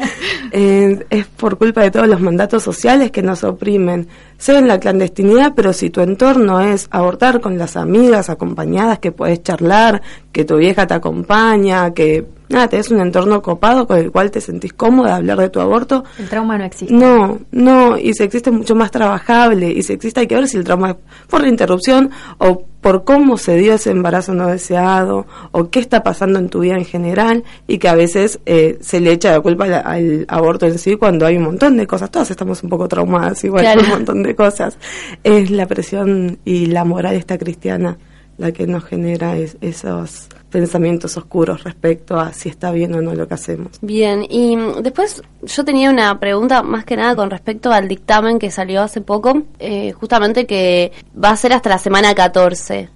Eh, 0.51 1.05
es 1.11 1.27
por 1.27 1.59
culpa 1.59 1.81
de 1.83 1.91
todos 1.91 2.07
los 2.07 2.21
mandatos 2.21 2.63
sociales 2.63 3.11
que 3.11 3.21
nos 3.21 3.43
oprimen, 3.43 4.07
sea 4.39 4.57
en 4.57 4.67
la 4.67 4.79
clandestinidad, 4.79 5.53
pero 5.55 5.73
si 5.73 5.91
tu 5.91 6.01
entorno 6.01 6.59
es 6.59 6.87
abortar 6.89 7.39
con 7.39 7.59
las 7.59 7.77
amigas 7.77 8.31
acompañadas, 8.31 8.97
que 8.97 9.11
puedes 9.11 9.43
charlar, 9.43 10.01
que 10.31 10.45
tu 10.45 10.57
vieja 10.57 10.87
te 10.87 10.95
acompaña, 10.95 11.93
que 11.93 12.25
nada, 12.49 12.67
tenés 12.67 12.89
un 12.91 12.99
entorno 13.01 13.41
copado 13.41 13.87
con 13.87 13.97
el 13.97 14.11
cual 14.11 14.31
te 14.31 14.41
sentís 14.41 14.73
cómoda 14.73 15.09
de 15.09 15.15
hablar 15.15 15.37
de 15.37 15.49
tu 15.49 15.59
aborto, 15.59 16.03
El 16.17 16.27
trauma 16.29 16.57
no 16.57 16.65
existe. 16.65 16.93
no, 16.93 17.39
no, 17.51 17.97
y 17.97 18.13
si 18.13 18.23
existe 18.23 18.49
es 18.49 18.55
mucho 18.55 18.75
más 18.75 18.91
trabajable, 18.91 19.71
y 19.71 19.83
si 19.83 19.93
existe 19.93 20.19
hay 20.21 20.27
que 20.27 20.35
ver 20.35 20.47
si 20.47 20.57
el 20.57 20.63
trauma 20.63 20.91
es 20.91 20.95
por 21.29 21.41
la 21.41 21.47
interrupción 21.47 22.09
o 22.39 22.63
por 22.81 23.03
cómo 23.03 23.37
se 23.37 23.57
dio 23.57 23.73
ese 23.73 23.91
embarazo 23.91 24.33
no 24.33 24.47
deseado, 24.47 25.27
o 25.51 25.69
qué 25.69 25.79
está 25.79 26.01
pasando 26.01 26.39
en 26.39 26.47
tu 26.49 26.61
vida 26.61 26.75
en 26.75 26.85
general, 26.85 27.43
y 27.67 27.77
que 27.77 27.89
a 27.89 27.93
veces 27.95 28.39
eh, 28.45 28.77
se 28.81 29.01
le 29.01 29.11
echa 29.11 29.31
la 29.31 29.41
culpa 29.41 29.65
al, 29.65 29.73
al 29.73 30.25
aborto 30.29 30.65
en 30.65 30.79
sí 30.79 30.95
cuando 30.95 31.25
hay 31.25 31.35
un 31.37 31.43
montón 31.43 31.75
de 31.77 31.85
cosas, 31.85 32.09
todas 32.09 32.31
estamos 32.31 32.63
un 32.63 32.69
poco 32.69 32.87
traumadas 32.87 33.43
igual 33.43 33.63
Claro. 33.63 33.81
un 33.81 33.89
montón 33.89 34.23
de 34.23 34.33
cosas. 34.33 34.77
Es 35.25 35.51
la 35.51 35.65
presión 35.67 36.39
y 36.45 36.67
la 36.67 36.85
moral 36.85 37.15
esta 37.15 37.37
cristiana 37.37 37.97
la 38.37 38.53
que 38.53 38.65
nos 38.65 38.85
genera 38.85 39.35
es- 39.37 39.57
esos 39.59 40.29
pensamientos 40.49 41.15
oscuros 41.17 41.63
respecto 41.63 42.19
a 42.19 42.33
si 42.33 42.49
está 42.49 42.71
bien 42.71 42.93
o 42.95 43.01
no 43.01 43.13
lo 43.13 43.27
que 43.27 43.33
hacemos. 43.33 43.71
Bien, 43.81 44.25
y 44.27 44.57
después 44.81 45.21
yo 45.43 45.63
tenía 45.63 45.89
una 45.89 46.19
pregunta 46.19 46.63
más 46.63 46.85
que 46.85 46.97
nada 46.97 47.15
con 47.15 47.29
respecto 47.29 47.71
al 47.71 47.87
dictamen 47.87 48.39
que 48.39 48.51
salió 48.51 48.81
hace 48.81 49.01
poco, 49.01 49.43
eh, 49.59 49.91
justamente 49.93 50.45
que 50.45 50.91
va 51.21 51.29
a 51.29 51.37
ser 51.37 51.53
hasta 51.53 51.69
la 51.69 51.77
semana 51.77 52.13
14. 52.13 52.89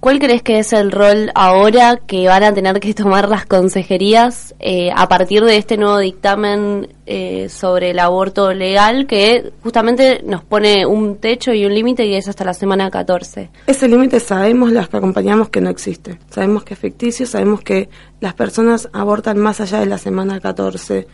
¿Cuál 0.00 0.18
crees 0.18 0.42
que 0.42 0.58
es 0.58 0.72
el 0.72 0.92
rol 0.92 1.30
ahora 1.34 1.98
que 2.06 2.28
van 2.28 2.44
a 2.44 2.54
tener 2.54 2.78
que 2.80 2.94
tomar 2.94 3.28
las 3.28 3.46
consejerías 3.46 4.54
eh, 4.60 4.90
a 4.94 5.08
partir 5.08 5.44
de 5.44 5.56
este 5.56 5.76
nuevo 5.76 5.98
dictamen 5.98 6.88
eh, 7.06 7.48
sobre 7.48 7.90
el 7.90 7.98
aborto 7.98 8.52
legal 8.52 9.06
que 9.06 9.52
justamente 9.62 10.22
nos 10.24 10.44
pone 10.44 10.86
un 10.86 11.16
techo 11.16 11.52
y 11.52 11.66
un 11.66 11.74
límite 11.74 12.06
y 12.06 12.14
es 12.14 12.28
hasta 12.28 12.44
la 12.44 12.54
semana 12.54 12.90
14? 12.90 13.50
Ese 13.66 13.88
límite 13.88 14.20
sabemos 14.20 14.72
las 14.72 14.88
que 14.88 14.98
acompañamos 14.98 15.48
que 15.48 15.60
no 15.60 15.70
existe. 15.70 16.18
Sabemos 16.30 16.64
que 16.64 16.74
es 16.74 16.80
ficticio, 16.80 17.26
sabemos 17.26 17.62
que 17.62 17.88
las 18.20 18.34
personas 18.34 18.88
abortan 18.92 19.38
más 19.38 19.60
allá 19.60 19.80
de 19.80 19.86
la 19.86 19.98
semana 19.98 20.40
14, 20.40 21.06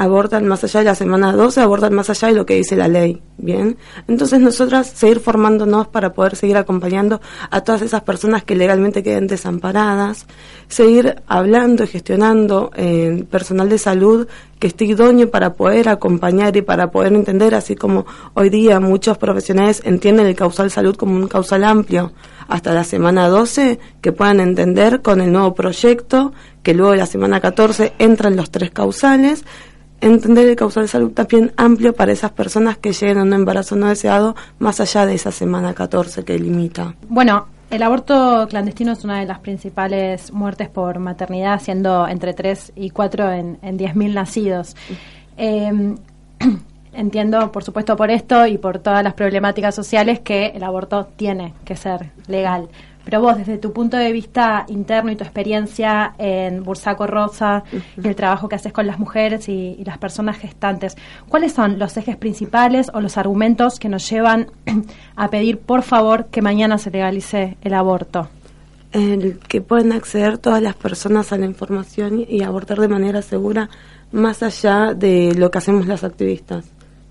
abortan 0.00 0.48
más 0.48 0.64
allá 0.64 0.80
de 0.80 0.86
la 0.86 0.94
semana 0.94 1.30
12, 1.32 1.60
abortan 1.60 1.92
más 1.92 2.08
allá 2.08 2.28
de 2.28 2.34
lo 2.34 2.46
que 2.46 2.54
dice 2.54 2.74
la 2.74 2.88
ley. 2.88 3.20
Bien. 3.36 3.76
Entonces 4.08 4.40
nosotras 4.40 4.86
seguir 4.86 5.20
formándonos 5.20 5.88
para 5.88 6.14
poder 6.14 6.36
seguir 6.36 6.56
acompañando 6.56 7.20
a 7.50 7.60
todas 7.60 7.82
esas 7.82 8.00
personas 8.02 8.42
que 8.42 8.56
legalmente 8.56 9.02
queden 9.02 9.26
desamparadas, 9.26 10.26
seguir 10.68 11.16
hablando 11.26 11.84
y 11.84 11.86
gestionando 11.86 12.70
eh, 12.76 13.26
personal 13.30 13.68
de 13.68 13.76
salud 13.76 14.26
que 14.58 14.68
esté 14.68 14.86
idóneo 14.86 15.30
para 15.30 15.54
poder 15.54 15.90
acompañar 15.90 16.56
y 16.56 16.62
para 16.62 16.90
poder 16.90 17.12
entender, 17.12 17.54
así 17.54 17.76
como 17.76 18.06
hoy 18.34 18.48
día 18.48 18.80
muchos 18.80 19.18
profesionales 19.18 19.82
entienden 19.84 20.26
el 20.26 20.34
causal 20.34 20.70
salud 20.70 20.96
como 20.96 21.14
un 21.14 21.28
causal 21.28 21.64
amplio, 21.64 22.12
hasta 22.46 22.74
la 22.74 22.84
semana 22.84 23.28
12, 23.28 23.78
que 24.02 24.12
puedan 24.12 24.40
entender 24.40 25.02
con 25.02 25.20
el 25.20 25.32
nuevo 25.32 25.54
proyecto, 25.54 26.32
que 26.62 26.74
luego 26.74 26.92
de 26.92 26.98
la 26.98 27.06
semana 27.06 27.40
14 27.40 27.94
entran 27.98 28.36
los 28.36 28.50
tres 28.50 28.70
causales, 28.70 29.44
entender 30.00 30.48
el 30.48 30.56
causal 30.56 30.88
salud 30.88 31.12
también 31.12 31.52
amplio 31.56 31.94
para 31.94 32.12
esas 32.12 32.32
personas 32.32 32.78
que 32.78 32.92
lleguen 32.92 33.18
a 33.18 33.22
un 33.22 33.32
embarazo 33.32 33.76
no 33.76 33.88
deseado 33.88 34.34
más 34.58 34.80
allá 34.80 35.06
de 35.06 35.14
esa 35.14 35.32
semana 35.32 35.74
14 35.74 36.24
que 36.24 36.38
limita. 36.38 36.94
Bueno, 37.08 37.46
el 37.70 37.82
aborto 37.82 38.46
clandestino 38.48 38.92
es 38.92 39.04
una 39.04 39.20
de 39.20 39.26
las 39.26 39.38
principales 39.38 40.32
muertes 40.32 40.68
por 40.68 40.98
maternidad, 40.98 41.60
siendo 41.60 42.08
entre 42.08 42.34
3 42.34 42.72
y 42.74 42.90
4 42.90 43.32
en, 43.32 43.58
en 43.62 43.78
10.000 43.78 44.14
nacidos. 44.14 44.76
Eh, 45.36 45.94
entiendo, 46.92 47.52
por 47.52 47.62
supuesto, 47.62 47.96
por 47.96 48.10
esto 48.10 48.46
y 48.46 48.58
por 48.58 48.78
todas 48.80 49.04
las 49.04 49.14
problemáticas 49.14 49.74
sociales 49.74 50.20
que 50.20 50.46
el 50.46 50.64
aborto 50.64 51.06
tiene 51.16 51.54
que 51.64 51.76
ser 51.76 52.10
legal. 52.26 52.68
Pero 53.04 53.20
vos, 53.20 53.36
desde 53.36 53.58
tu 53.58 53.72
punto 53.72 53.96
de 53.96 54.12
vista 54.12 54.64
interno 54.68 55.10
y 55.10 55.16
tu 55.16 55.24
experiencia 55.24 56.14
en 56.18 56.62
Bursaco 56.62 57.06
Rosa 57.06 57.64
y 57.72 58.06
el 58.06 58.14
trabajo 58.14 58.48
que 58.48 58.56
haces 58.56 58.72
con 58.72 58.86
las 58.86 58.98
mujeres 58.98 59.48
y, 59.48 59.82
las 59.84 59.98
personas 59.98 60.38
gestantes, 60.38 60.96
¿cuáles 61.28 61.52
son 61.52 61.78
los 61.78 61.96
ejes 61.96 62.16
principales 62.16 62.90
o 62.92 63.00
los 63.00 63.16
argumentos 63.16 63.78
que 63.78 63.88
nos 63.88 64.08
llevan 64.08 64.46
a 65.16 65.28
pedir, 65.28 65.58
por 65.58 65.82
favor, 65.82 66.26
que 66.26 66.42
mañana 66.42 66.78
se 66.78 66.90
legalice 66.90 67.56
el 67.62 67.74
aborto? 67.74 68.28
el 68.92 69.38
que 69.38 69.60
puedan 69.60 69.92
acceder 69.92 70.38
todas 70.38 70.60
las 70.60 70.74
personas 70.74 71.32
a 71.32 71.38
la 71.38 71.46
información 71.46 72.24
y 72.28 72.42
abortar 72.42 72.80
de 72.80 72.88
manera 72.88 73.22
segura 73.22 73.70
más 74.12 74.42
allá 74.42 74.94
de 74.94 75.34
lo 75.36 75.50
que 75.50 75.58
hacemos 75.58 75.86
las 75.86 76.02
activistas. 76.02 76.64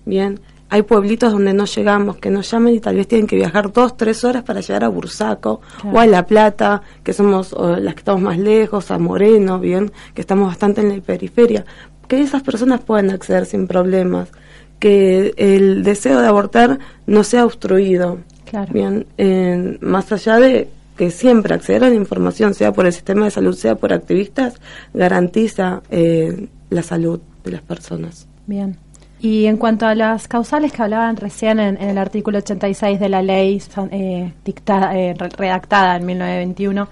Bien, 0.04 0.40
hay 0.70 0.82
pueblitos 0.82 1.32
donde 1.32 1.52
no 1.52 1.64
llegamos, 1.64 2.16
que 2.16 2.30
nos 2.30 2.50
llamen 2.50 2.74
y 2.74 2.80
tal 2.80 2.96
vez 2.96 3.08
tienen 3.08 3.26
que 3.26 3.36
viajar 3.36 3.72
dos, 3.72 3.96
tres 3.96 4.24
horas 4.24 4.44
para 4.44 4.60
llegar 4.60 4.84
a 4.84 4.88
Bursaco 4.88 5.60
Claro. 5.80 5.96
o 5.96 6.00
a 6.00 6.06
La 6.06 6.24
Plata, 6.26 6.82
que 7.02 7.12
somos 7.12 7.52
o, 7.52 7.76
las 7.76 7.94
que 7.94 8.00
estamos 8.00 8.22
más 8.22 8.38
lejos, 8.38 8.90
a 8.90 8.98
Moreno, 8.98 9.58
bien, 9.58 9.90
que 10.14 10.20
estamos 10.20 10.46
bastante 10.46 10.80
en 10.80 10.90
la 10.90 11.00
periferia. 11.02 11.64
Que 12.06 12.22
esas 12.22 12.42
personas 12.42 12.80
puedan 12.80 13.10
acceder 13.10 13.46
sin 13.46 13.66
problemas, 13.66 14.28
que 14.78 15.34
el 15.36 15.82
deseo 15.82 16.20
de 16.20 16.28
abortar 16.28 16.78
no 17.06 17.24
sea 17.24 17.44
obstruido. 17.44 18.18
Claro. 18.44 18.72
Bien, 18.72 19.06
eh, 19.18 19.76
más 19.80 20.10
allá 20.12 20.38
de 20.38 20.68
que 20.96 21.10
siempre 21.10 21.54
acceder 21.54 21.84
a 21.84 21.88
la 21.88 21.94
información, 21.94 22.54
sea 22.54 22.72
por 22.72 22.86
el 22.86 22.92
sistema 22.92 23.24
de 23.24 23.30
salud, 23.30 23.54
sea 23.54 23.74
por 23.74 23.92
activistas, 23.92 24.60
garantiza 24.92 25.82
eh, 25.90 26.48
la 26.68 26.82
salud 26.82 27.20
de 27.42 27.52
las 27.52 27.62
personas. 27.62 28.26
Bien. 28.46 28.76
Y 29.22 29.44
en 29.46 29.58
cuanto 29.58 29.86
a 29.86 29.94
las 29.94 30.28
causales 30.28 30.72
que 30.72 30.82
hablaban 30.82 31.16
recién 31.16 31.60
en, 31.60 31.76
en 31.80 31.90
el 31.90 31.98
artículo 31.98 32.38
86 32.38 32.98
de 32.98 33.08
la 33.10 33.20
ley 33.20 33.62
eh, 33.90 34.32
dictada, 34.44 34.96
eh, 34.96 35.14
re- 35.16 35.28
redactada 35.28 35.96
en 35.96 36.06
1921, 36.06 36.88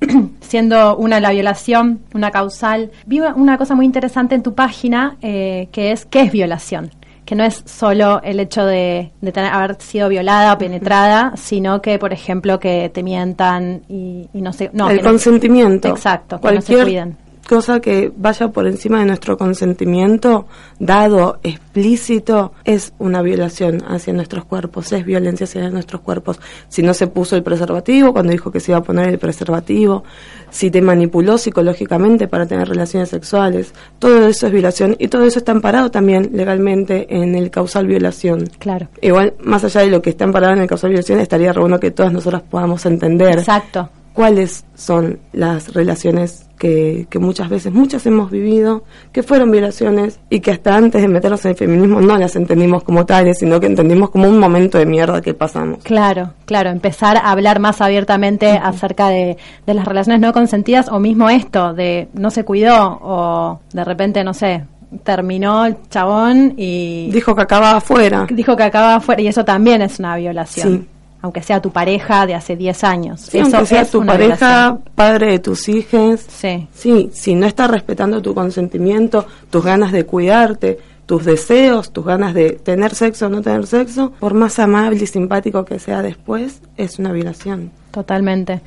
siendo 0.40 0.96
una 0.96 1.20
la 1.20 1.30
violación, 1.30 2.00
una 2.14 2.30
causal, 2.30 2.90
vi 3.06 3.20
una 3.20 3.58
cosa 3.58 3.74
muy 3.74 3.86
interesante 3.86 4.34
en 4.34 4.42
tu 4.42 4.54
página 4.54 5.16
eh, 5.22 5.68
que 5.72 5.92
es 5.92 6.04
¿qué 6.06 6.20
es 6.22 6.32
violación? 6.32 6.90
Que 7.24 7.34
no 7.36 7.44
es 7.44 7.62
solo 7.66 8.20
el 8.22 8.40
hecho 8.40 8.64
de, 8.66 9.12
de 9.20 9.32
tener, 9.32 9.52
haber 9.52 9.80
sido 9.80 10.08
violada 10.08 10.52
o 10.54 10.58
penetrada, 10.58 11.32
sino 11.36 11.80
que, 11.80 11.98
por 11.98 12.12
ejemplo, 12.12 12.58
que 12.58 12.90
te 12.92 13.02
mientan 13.04 13.82
y, 13.88 14.28
y 14.32 14.40
no 14.42 14.52
sé. 14.52 14.70
No, 14.72 14.90
el 14.90 14.96
no- 14.98 15.02
consentimiento. 15.04 15.88
exacto, 15.88 16.40
que 16.40 16.52
no 16.52 16.60
se 16.60 16.74
cuiden. 16.82 17.16
Cosa 17.48 17.80
que 17.80 18.12
vaya 18.16 18.48
por 18.48 18.66
encima 18.66 19.00
de 19.00 19.06
nuestro 19.06 19.36
consentimiento 19.36 20.46
dado, 20.78 21.38
explícito, 21.42 22.52
es 22.64 22.92
una 22.98 23.22
violación 23.22 23.82
hacia 23.86 24.12
nuestros 24.12 24.44
cuerpos, 24.44 24.92
es 24.92 25.04
violencia 25.04 25.44
hacia 25.44 25.68
nuestros 25.70 26.00
cuerpos. 26.02 26.40
Si 26.68 26.82
no 26.82 26.94
se 26.94 27.06
puso 27.06 27.36
el 27.36 27.42
preservativo, 27.42 28.12
cuando 28.12 28.32
dijo 28.32 28.50
que 28.50 28.60
se 28.60 28.72
iba 28.72 28.78
a 28.78 28.82
poner 28.82 29.08
el 29.08 29.18
preservativo, 29.18 30.04
si 30.50 30.70
te 30.70 30.82
manipuló 30.82 31.38
psicológicamente 31.38 32.28
para 32.28 32.46
tener 32.46 32.68
relaciones 32.68 33.08
sexuales, 33.08 33.72
todo 33.98 34.26
eso 34.26 34.46
es 34.46 34.52
violación 34.52 34.96
y 34.98 35.08
todo 35.08 35.24
eso 35.24 35.38
está 35.38 35.52
amparado 35.52 35.90
también 35.90 36.30
legalmente 36.32 37.06
en 37.14 37.34
el 37.34 37.50
causal 37.50 37.86
violación. 37.86 38.48
Claro. 38.58 38.88
Igual, 39.00 39.34
más 39.40 39.64
allá 39.64 39.82
de 39.82 39.88
lo 39.88 40.02
que 40.02 40.10
está 40.10 40.24
amparado 40.24 40.54
en 40.54 40.60
el 40.60 40.68
causal 40.68 40.90
violación, 40.90 41.20
estaría 41.20 41.52
re 41.52 41.60
bueno 41.60 41.78
que 41.78 41.90
todas 41.90 42.12
nosotras 42.12 42.42
podamos 42.42 42.84
entender 42.86 43.38
Exacto. 43.38 43.88
Cuáles 44.12 44.64
son 44.74 45.20
las 45.32 45.72
relaciones 45.74 46.46
que, 46.58 47.06
que 47.10 47.18
muchas 47.18 47.48
veces, 47.48 47.72
muchas 47.72 48.06
hemos 48.06 48.30
vivido, 48.30 48.84
que 49.10 49.22
fueron 49.22 49.50
violaciones 49.50 50.20
y 50.30 50.40
que 50.40 50.52
hasta 50.52 50.76
antes 50.76 51.02
de 51.02 51.08
meternos 51.08 51.44
en 51.44 51.50
el 51.50 51.56
feminismo 51.56 52.00
no 52.00 52.16
las 52.16 52.36
entendimos 52.36 52.84
como 52.84 53.04
tales, 53.04 53.38
sino 53.38 53.58
que 53.58 53.66
entendimos 53.66 54.10
como 54.10 54.28
un 54.28 54.38
momento 54.38 54.78
de 54.78 54.86
mierda 54.86 55.20
que 55.20 55.34
pasamos. 55.34 55.82
Claro, 55.82 56.34
claro, 56.44 56.70
empezar 56.70 57.16
a 57.16 57.32
hablar 57.32 57.58
más 57.58 57.80
abiertamente 57.80 58.50
acerca 58.50 59.08
de, 59.08 59.36
de 59.66 59.74
las 59.74 59.86
relaciones 59.86 60.20
no 60.20 60.32
consentidas 60.32 60.88
o 60.88 61.00
mismo 61.00 61.28
esto 61.30 61.74
de 61.74 62.08
no 62.14 62.30
se 62.30 62.44
cuidó 62.44 62.98
o 63.02 63.60
de 63.72 63.84
repente, 63.84 64.22
no 64.22 64.34
sé, 64.34 64.64
terminó 65.02 65.66
el 65.66 65.76
chabón 65.88 66.54
y... 66.56 67.10
Dijo 67.12 67.34
que 67.34 67.42
acababa 67.42 67.78
afuera. 67.78 68.26
Dijo 68.30 68.56
que 68.56 68.62
acababa 68.62 68.96
afuera 68.96 69.22
y 69.22 69.28
eso 69.28 69.44
también 69.44 69.82
es 69.82 69.98
una 69.98 70.16
violación. 70.16 70.82
Sí. 70.82 70.88
Aunque 71.22 71.42
sea 71.42 71.62
tu 71.62 71.70
pareja 71.70 72.26
de 72.26 72.34
hace 72.34 72.56
10 72.56 72.84
años. 72.84 73.20
Sí, 73.20 73.38
eso 73.38 73.56
aunque 73.56 73.66
sea 73.66 73.82
es 73.82 73.90
tu 73.90 74.04
pareja, 74.04 74.76
padre 74.94 75.32
de 75.32 75.38
tus 75.38 75.68
hijos. 75.68 76.20
Sí. 76.28 76.68
Sí, 76.74 77.10
si 77.12 77.34
no 77.34 77.46
está 77.46 77.68
respetando 77.68 78.20
tu 78.20 78.34
consentimiento, 78.34 79.26
tus 79.48 79.64
ganas 79.64 79.92
de 79.92 80.04
cuidarte, 80.04 80.78
tus 81.06 81.24
deseos, 81.24 81.92
tus 81.92 82.04
ganas 82.04 82.34
de 82.34 82.52
tener 82.52 82.94
sexo 82.94 83.26
o 83.26 83.28
no 83.28 83.40
tener 83.40 83.66
sexo, 83.66 84.12
por 84.18 84.34
más 84.34 84.58
amable 84.58 85.02
y 85.02 85.06
simpático 85.06 85.64
que 85.64 85.78
sea 85.78 86.02
después, 86.02 86.60
es 86.76 86.98
una 86.98 87.12
violación. 87.12 87.70
Totalmente. 87.90 88.60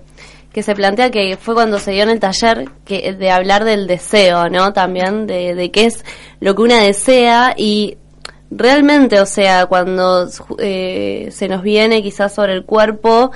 que 0.53 0.61
se 0.61 0.75
plantea 0.75 1.09
que 1.09 1.35
fue 1.35 1.55
cuando 1.55 1.79
se 1.79 1.91
dio 1.91 2.03
en 2.03 2.09
el 2.09 2.19
taller 2.19 2.69
que 2.85 3.13
de 3.13 3.31
hablar 3.31 3.65
del 3.65 3.87
deseo, 3.87 4.49
¿no? 4.49 4.71
También 4.71 5.25
de, 5.25 5.71
qué 5.73 5.85
es 5.85 6.05
lo 6.39 6.55
que 6.55 6.61
una 6.61 6.79
desea 6.79 7.55
y 7.57 7.97
realmente, 8.51 9.19
o 9.19 9.25
sea, 9.25 9.65
cuando 9.65 10.29
eh, 10.59 11.29
se 11.31 11.47
nos 11.47 11.63
viene 11.63 12.03
quizás 12.03 12.35
sobre 12.35 12.53
el 12.53 12.65
cuerpo 12.65 13.31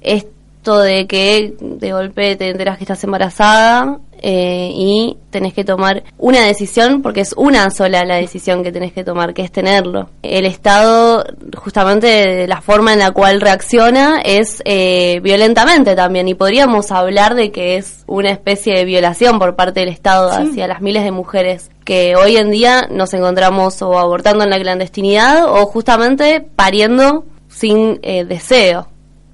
esto 0.00 0.80
de 0.80 1.06
que 1.06 1.54
de 1.60 1.92
golpe 1.92 2.36
te 2.36 2.48
enteras 2.48 2.78
que 2.78 2.84
estás 2.84 3.04
embarazada 3.04 3.98
eh, 4.24 4.70
y 4.72 5.16
tenés 5.30 5.52
que 5.52 5.64
tomar 5.64 6.04
una 6.16 6.40
decisión 6.46 7.02
porque 7.02 7.20
es 7.22 7.34
una 7.36 7.68
sola 7.70 8.04
la 8.04 8.16
decisión 8.16 8.62
que 8.62 8.70
tenés 8.70 8.92
que 8.92 9.02
tomar, 9.04 9.34
que 9.34 9.42
es 9.42 9.50
tenerlo. 9.50 10.08
El 10.22 10.46
Estado, 10.46 11.24
justamente 11.56 12.46
la 12.46 12.60
forma 12.60 12.92
en 12.92 13.00
la 13.00 13.10
cual 13.10 13.40
reacciona 13.40 14.20
es 14.24 14.62
eh, 14.64 15.20
violentamente 15.22 15.96
también 15.96 16.28
y 16.28 16.34
podríamos 16.34 16.90
hablar 16.92 17.34
de 17.34 17.50
que 17.50 17.76
es 17.76 18.04
una 18.06 18.30
especie 18.30 18.74
de 18.76 18.84
violación 18.84 19.38
por 19.38 19.56
parte 19.56 19.80
del 19.80 19.88
Estado 19.88 20.30
Sí. 20.32 20.48
hacia 20.50 20.66
las 20.68 20.80
miles 20.80 21.02
de 21.04 21.10
mujeres 21.10 21.70
que 21.84 22.14
hoy 22.14 22.36
en 22.36 22.50
día 22.50 22.86
nos 22.90 23.12
encontramos 23.14 23.82
o 23.82 23.98
abortando 23.98 24.44
en 24.44 24.50
la 24.50 24.60
clandestinidad 24.60 25.46
o 25.46 25.66
justamente 25.66 26.40
pariendo 26.54 27.24
sin 27.48 27.98
eh, 28.02 28.24
deseo. 28.24 28.86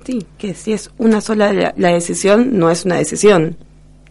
Sí, 0.05 0.25
que 0.39 0.55
si 0.55 0.73
es 0.73 0.91
una 0.97 1.21
sola 1.21 1.53
la, 1.53 1.75
la 1.77 1.89
decisión, 1.93 2.59
no 2.59 2.71
es 2.71 2.87
una 2.87 2.97
decisión. 2.97 3.59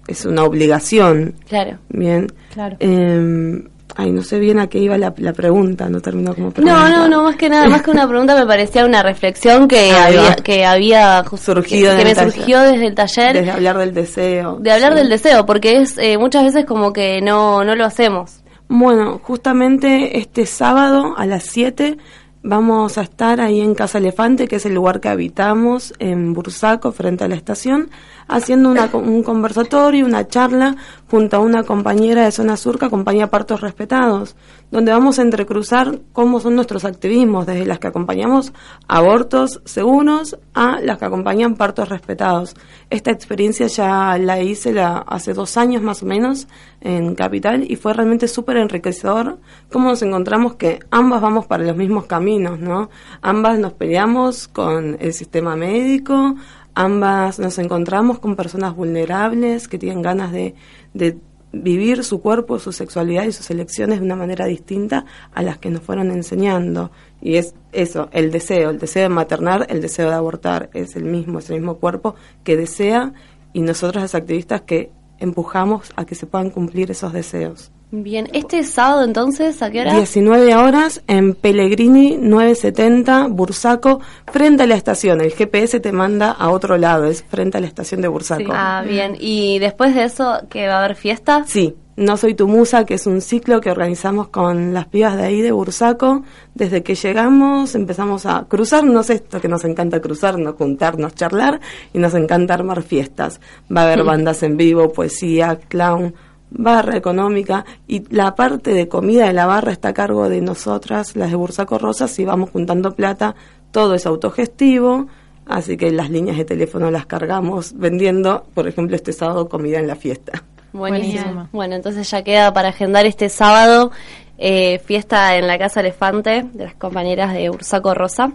Es 0.07 0.25
una 0.25 0.43
obligación. 0.43 1.35
Claro. 1.47 1.77
Bien. 1.89 2.27
Claro. 2.53 2.77
Eh, 2.79 3.63
ay, 3.95 4.11
no 4.11 4.21
sé 4.21 4.39
bien 4.39 4.59
a 4.59 4.67
qué 4.67 4.79
iba 4.79 4.97
la, 4.97 5.13
la 5.17 5.33
pregunta, 5.33 5.89
no 5.89 5.99
terminó 6.01 6.33
como 6.35 6.47
No, 6.47 6.53
pregunta. 6.53 6.89
no, 6.89 7.07
no, 7.07 7.23
más 7.23 7.35
que 7.35 7.49
nada, 7.49 7.67
más 7.67 7.81
que 7.81 7.91
una 7.91 8.07
pregunta 8.07 8.35
me 8.35 8.45
parecía 8.45 8.85
una 8.85 9.01
reflexión 9.01 9.67
que 9.67 9.91
había, 9.91 10.35
que 10.35 10.65
había 10.65 11.23
Surgido 11.35 11.91
que, 11.93 11.97
que 11.99 12.03
me 12.05 12.13
taller. 12.15 12.31
surgió 12.33 12.59
desde 12.61 12.85
el 12.87 12.95
taller 12.95 13.33
Desde 13.33 13.51
hablar 13.51 13.77
del 13.77 13.93
deseo. 13.93 14.57
de 14.59 14.71
hablar 14.71 14.93
Sí. 14.93 14.99
del 14.99 15.09
deseo, 15.09 15.45
porque 15.45 15.77
es 15.81 15.97
eh, 15.97 16.17
muchas 16.17 16.43
veces 16.43 16.65
como 16.65 16.93
que 16.93 17.21
no, 17.21 17.63
no 17.63 17.75
lo 17.75 17.85
hacemos. 17.85 18.41
Bueno, 18.69 19.19
justamente 19.23 20.19
este 20.19 20.45
sábado 20.45 21.13
a 21.17 21.25
las 21.25 21.43
7 21.45 21.97
vamos 22.43 22.97
a 22.97 23.01
estar 23.01 23.41
ahí 23.41 23.61
en 23.61 23.73
Casa 23.75 23.97
Elefante, 23.97 24.47
que 24.47 24.57
es 24.57 24.65
el 24.65 24.73
lugar 24.75 24.99
que 24.99 25.09
habitamos 25.09 25.93
en 25.99 26.33
Bursaco, 26.33 26.91
frente 26.91 27.23
a 27.23 27.27
la 27.27 27.35
estación, 27.35 27.89
haciendo 28.27 28.69
una, 28.69 28.89
un 28.93 29.23
conversatorio, 29.23 30.05
una 30.05 30.27
charla 30.27 30.75
junto 31.09 31.37
a 31.37 31.39
una 31.39 31.63
compañera 31.63 32.25
de 32.25 32.31
Zona 32.31 32.57
Sur 32.57 32.77
que 32.77 32.85
acompaña 32.85 33.27
partos 33.27 33.61
respetados, 33.61 34.35
donde 34.71 34.91
vamos 34.91 35.19
a 35.19 35.21
entrecruzar 35.21 35.99
cómo 36.11 36.39
son 36.39 36.55
nuestros 36.55 36.83
activismos, 36.83 37.45
desde 37.45 37.65
las 37.65 37.79
que 37.79 37.87
acompañamos 37.87 38.51
abortos 38.87 39.61
seguros 39.63 40.37
a 40.53 40.81
las 40.81 40.97
que 40.97 41.05
acompañan 41.05 41.55
partos 41.55 41.87
respetados. 41.89 42.55
Esta 42.89 43.11
experiencia 43.11 43.67
ya 43.67 44.17
la 44.17 44.41
hice 44.41 44.73
la, 44.73 44.97
hace 44.97 45.33
dos 45.33 45.55
años 45.57 45.81
más 45.81 46.03
o 46.03 46.05
menos 46.05 46.47
en 46.81 47.15
Capital 47.15 47.65
y 47.69 47.75
fue 47.75 47.93
realmente 47.93 48.27
súper 48.27 48.57
enriquecedor 48.57 49.39
cómo 49.71 49.89
nos 49.89 50.01
encontramos 50.01 50.55
que 50.55 50.79
ambas 50.91 51.21
vamos 51.21 51.47
para 51.47 51.63
los 51.63 51.75
mismos 51.75 52.05
caminos, 52.05 52.59
¿no? 52.59 52.89
Ambas 53.21 53.59
nos 53.59 53.73
peleamos 53.73 54.47
con 54.47 54.97
el 54.99 55.13
sistema 55.13 55.55
médico, 55.55 56.35
ambas 56.77 57.39
nos 57.39 57.57
encontramos 57.57 58.19
con 58.19 58.35
personas 58.35 58.75
vulnerables 58.75 59.67
que 59.67 59.79
tienen 59.79 60.03
ganas 60.03 60.31
de, 60.31 60.53
de 60.93 61.17
vivir 61.51 62.03
su 62.03 62.21
cuerpo, 62.21 62.59
su 62.59 62.71
sexualidad 62.71 63.25
y 63.25 63.31
sus 63.31 63.49
elecciones 63.49 63.99
de 63.99 64.05
una 64.05 64.15
manera 64.15 64.45
distinta 64.45 65.05
a 65.33 65.41
las 65.41 65.57
que 65.57 65.71
nos 65.71 65.81
fueron 65.81 66.11
enseñando. 66.11 66.91
Y 67.19 67.37
es 67.37 67.55
eso, 67.71 68.09
el 68.11 68.31
deseo, 68.31 68.69
el 68.69 68.77
deseo 68.77 69.03
de 69.03 69.09
maternar, 69.09 69.65
el 69.69 69.81
deseo 69.81 70.09
de 70.09 70.15
abortar, 70.15 70.69
es 70.73 70.95
el 70.95 71.05
mismo, 71.05 71.39
es 71.39 71.49
el 71.49 71.57
mismo 71.57 71.77
cuerpo 71.77 72.13
que 72.43 72.55
desea 72.55 73.11
y 73.53 73.61
nosotros 73.61 74.03
las 74.03 74.13
activistas 74.13 74.61
que 74.61 74.91
empujamos 75.17 75.91
a 75.95 76.05
que 76.05 76.13
se 76.13 76.27
puedan 76.27 76.51
cumplir 76.51 76.91
esos 76.91 77.11
deseos. 77.11 77.71
Bien, 77.89 78.27
este 78.33 78.63
sábado 78.63 79.05
entonces, 79.05 79.61
¿a 79.61 79.71
qué 79.71 79.79
hora? 79.79 79.93
19 79.95 80.55
horas 80.55 81.01
en 81.07 81.33
Pellegrini 81.35 82.17
970 82.17 83.27
Bursaco, 83.27 84.01
frente 84.29 84.63
a 84.63 84.67
la 84.67 84.75
estación. 84.75 85.21
El 85.21 85.31
GPS 85.31 85.79
te 85.79 85.93
manda 85.93 86.31
a 86.31 86.49
otro 86.49 86.77
lado, 86.77 87.05
es 87.05 87.23
frente 87.23 87.57
a 87.57 87.61
la 87.61 87.67
estación 87.67 88.01
de 88.01 88.09
Bursaco. 88.09 88.51
Ah, 88.53 88.83
bien. 88.85 89.15
Y 89.17 89.59
después 89.59 89.95
de 89.95 90.03
eso, 90.03 90.37
¿que 90.49 90.67
va 90.67 90.75
a 90.75 90.79
haber 90.83 90.97
fiesta? 90.97 91.45
Sí, 91.47 91.75
No 91.95 92.17
Soy 92.17 92.35
Tu 92.35 92.45
Musa, 92.47 92.85
que 92.85 92.95
es 92.95 93.07
un 93.07 93.21
ciclo 93.21 93.61
que 93.61 93.71
organizamos 93.71 94.27
con 94.27 94.73
las 94.73 94.85
pibas 94.87 95.15
de 95.15 95.23
ahí 95.23 95.41
de 95.41 95.53
Bursaco. 95.53 96.23
Desde 96.53 96.83
que 96.83 96.93
llegamos 96.93 97.73
empezamos 97.73 98.25
a 98.25 98.45
cruzarnos 98.49 99.09
esto, 99.09 99.39
que 99.39 99.47
nos 99.47 99.63
encanta 99.63 100.01
cruzarnos, 100.01 100.55
juntarnos, 100.57 101.15
charlar, 101.15 101.61
y 101.93 101.99
nos 101.99 102.13
encanta 102.15 102.53
armar 102.53 102.83
fiestas. 102.83 103.39
Va 103.75 103.81
a 103.81 103.85
haber 103.85 104.03
Mm. 104.03 104.07
bandas 104.07 104.43
en 104.43 104.57
vivo, 104.57 104.91
poesía, 104.91 105.57
clown, 105.69 106.13
barra 106.49 106.97
económica, 106.97 107.65
y 107.87 108.03
la 108.13 108.35
parte 108.35 108.73
de 108.73 108.87
comida 108.87 109.27
de 109.27 109.33
la 109.33 109.45
barra 109.45 109.71
está 109.71 109.89
a 109.89 109.93
cargo 109.93 110.29
de 110.29 110.41
nosotras, 110.41 111.15
las 111.15 111.29
de 111.29 111.35
Bursaco 111.35 111.77
Rosas, 111.77 112.17
y 112.19 112.25
vamos 112.25 112.49
juntando 112.51 112.93
plata, 112.95 113.35
todo 113.71 113.95
es 113.95 114.05
autogestivo. 114.05 115.07
Así 115.45 115.77
que 115.77 115.91
las 115.91 116.09
líneas 116.09 116.37
de 116.37 116.43
teléfono 116.43 116.91
las 116.91 117.05
cargamos 117.05 117.73
vendiendo, 117.77 118.45
por 118.53 118.67
ejemplo, 118.67 118.97
este 118.97 119.13
sábado 119.13 119.47
comida 119.47 119.79
en 119.79 119.87
la 119.87 119.95
fiesta. 119.95 120.43
Buenísimo. 120.73 121.13
Buenísimo. 121.23 121.49
Bueno, 121.53 121.75
entonces 121.75 122.09
ya 122.11 122.21
queda 122.21 122.53
para 122.53 122.69
agendar 122.69 123.05
este 123.05 123.29
sábado 123.29 123.91
eh, 124.37 124.79
fiesta 124.79 125.37
en 125.37 125.47
la 125.47 125.57
Casa 125.57 125.79
Elefante 125.79 126.43
de 126.51 126.65
las 126.65 126.75
compañeras 126.75 127.33
de 127.33 127.49
Ursaco 127.49 127.93
Rosa. 127.93 128.33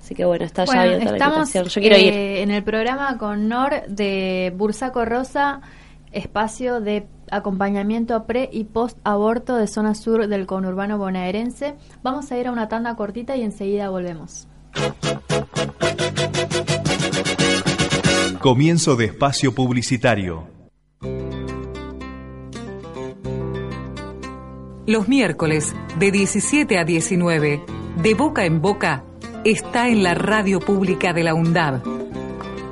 Así 0.00 0.16
que 0.16 0.24
bueno, 0.24 0.44
está 0.44 0.64
ya 0.64 0.82
abierta 0.82 1.04
la 1.04 1.10
estamos 1.12 1.54
invitación. 1.54 1.64
Yo 1.66 1.80
quiero 1.80 1.96
ir. 1.96 2.12
eh, 2.12 2.42
en 2.42 2.50
el 2.50 2.64
programa 2.64 3.16
con 3.16 3.48
Nor 3.48 3.86
de 3.86 4.52
Bursaco 4.56 5.04
Rosa, 5.04 5.60
espacio 6.10 6.80
de 6.80 7.06
acompañamiento 7.30 8.24
pre 8.24 8.48
y 8.52 8.64
post 8.64 8.98
aborto 9.04 9.56
de 9.56 9.66
zona 9.66 9.94
sur 9.94 10.26
del 10.26 10.46
conurbano 10.46 10.98
bonaerense. 10.98 11.76
Vamos 12.02 12.30
a 12.32 12.38
ir 12.38 12.48
a 12.48 12.52
una 12.52 12.68
tanda 12.68 12.96
cortita 12.96 13.36
y 13.36 13.42
enseguida 13.42 13.90
volvemos. 13.90 14.48
Comienzo 18.40 18.96
de 18.96 19.04
espacio 19.04 19.54
publicitario. 19.54 20.46
Los 24.86 25.08
miércoles 25.08 25.74
de 25.98 26.10
17 26.10 26.78
a 26.78 26.84
19, 26.84 27.62
de 28.02 28.14
boca 28.14 28.44
en 28.44 28.60
boca, 28.60 29.04
está 29.44 29.88
en 29.88 30.02
la 30.02 30.14
radio 30.14 30.58
pública 30.58 31.12
de 31.12 31.22
la 31.22 31.34
UNDAB, 31.34 31.82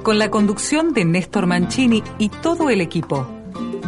con 0.03 0.19
la 0.19 0.31
conducción 0.31 0.95
de 0.95 1.05
Néstor 1.05 1.47
Mancini 1.47 2.03
y 2.19 2.31
todo 2.31 2.71
el 2.71 2.81
equipo, 2.81 3.27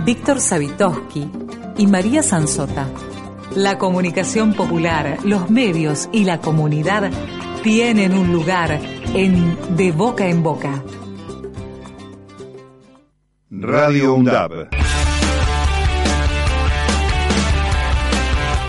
Víctor 0.04 0.40
Savitoski 0.40 1.30
y 1.76 1.86
María 1.86 2.22
Sansota. 2.22 2.88
La 3.54 3.76
comunicación 3.76 4.54
popular, 4.54 5.18
los 5.24 5.50
medios 5.50 6.08
y 6.10 6.24
la 6.24 6.40
comunidad 6.40 7.10
tienen 7.62 8.14
un 8.14 8.32
lugar 8.32 8.80
en 9.14 9.76
De 9.76 9.92
Boca 9.92 10.26
en 10.26 10.42
Boca. 10.42 10.82
Radio 13.50 14.14
UNDAB. 14.14 14.70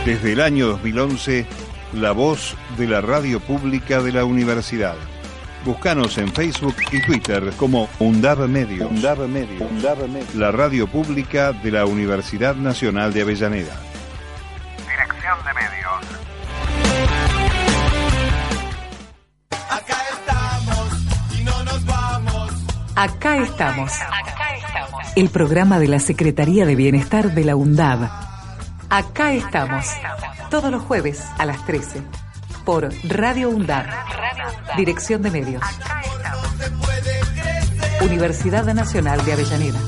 Desde 0.06 0.34
el 0.34 0.42
año 0.42 0.68
2011, 0.68 1.46
la 1.94 2.12
voz 2.12 2.56
de 2.78 2.88
la 2.88 3.00
radio 3.00 3.40
pública 3.40 4.02
de 4.02 4.12
la 4.12 4.26
universidad. 4.26 4.96
Búscanos 5.64 6.18
en 6.18 6.34
Facebook 6.34 6.76
y 6.92 7.02
Twitter 7.04 7.54
como 7.56 7.88
UNDAB 8.00 8.48
Medios. 8.48 8.92
La 10.34 10.52
radio 10.52 10.88
pública 10.88 11.52
de 11.52 11.72
la 11.72 11.86
Universidad 11.86 12.56
Nacional 12.56 13.14
de 13.14 13.22
Avellaneda. 13.22 13.76
Dirección 14.80 15.38
de 15.46 15.54
medios. 15.54 16.22
Acá 22.96 23.38
estamos. 23.38 23.92
El 25.16 25.30
programa 25.30 25.80
de 25.80 25.88
la 25.88 26.00
Secretaría 26.00 26.66
de 26.66 26.76
Bienestar 26.76 27.34
de 27.34 27.44
la 27.44 27.56
UNDAB. 27.56 28.10
Acá 28.90 29.34
estamos. 29.34 29.86
Todos 30.50 30.72
los 30.72 30.82
jueves 30.82 31.24
a 31.38 31.46
las 31.46 31.64
13. 31.66 32.02
Por 32.66 32.90
Radio 33.04 33.50
UNDAB. 33.50 33.86
Dirección 34.78 35.22
de 35.22 35.32
Medios. 35.32 35.64
Universidad 38.02 38.72
Nacional 38.74 39.24
de 39.26 39.34
Avellaneda. 39.34 39.80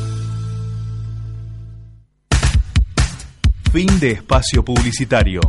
Fin 3.71 3.99
de 3.99 4.11
espacio 4.11 4.63
publicitario. 4.63 5.41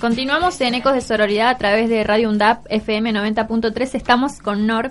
Continuamos 0.00 0.58
en 0.62 0.74
Ecos 0.74 0.94
de 0.94 1.02
Sororidad 1.02 1.50
a 1.50 1.58
través 1.58 1.90
de 1.90 2.02
Radio 2.02 2.30
UNDAP 2.30 2.64
FM 2.70 3.12
90.3. 3.12 3.94
Estamos 3.94 4.38
con 4.38 4.66
Nor 4.66 4.90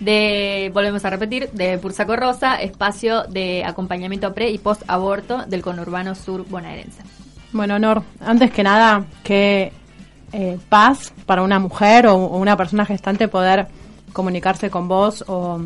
de, 0.00 0.70
volvemos 0.72 1.04
a 1.04 1.10
repetir, 1.10 1.50
de 1.50 1.76
Bursaco 1.76 2.16
Rosa, 2.16 2.54
espacio 2.56 3.24
de 3.24 3.62
acompañamiento 3.64 4.32
pre 4.32 4.50
y 4.50 4.58
post 4.58 4.82
aborto 4.88 5.44
del 5.46 5.60
conurbano 5.60 6.14
sur 6.14 6.48
bonaerense. 6.48 7.02
Bueno, 7.52 7.78
Nor, 7.78 8.02
antes 8.20 8.50
que 8.50 8.62
nada, 8.62 9.04
qué 9.22 9.72
eh, 10.32 10.58
paz 10.68 11.12
para 11.26 11.42
una 11.42 11.58
mujer 11.58 12.06
o, 12.06 12.16
una 12.16 12.56
persona 12.56 12.86
gestante 12.86 13.28
poder 13.28 13.68
comunicarse 14.14 14.70
con 14.70 14.88
vos 14.88 15.24
o 15.28 15.60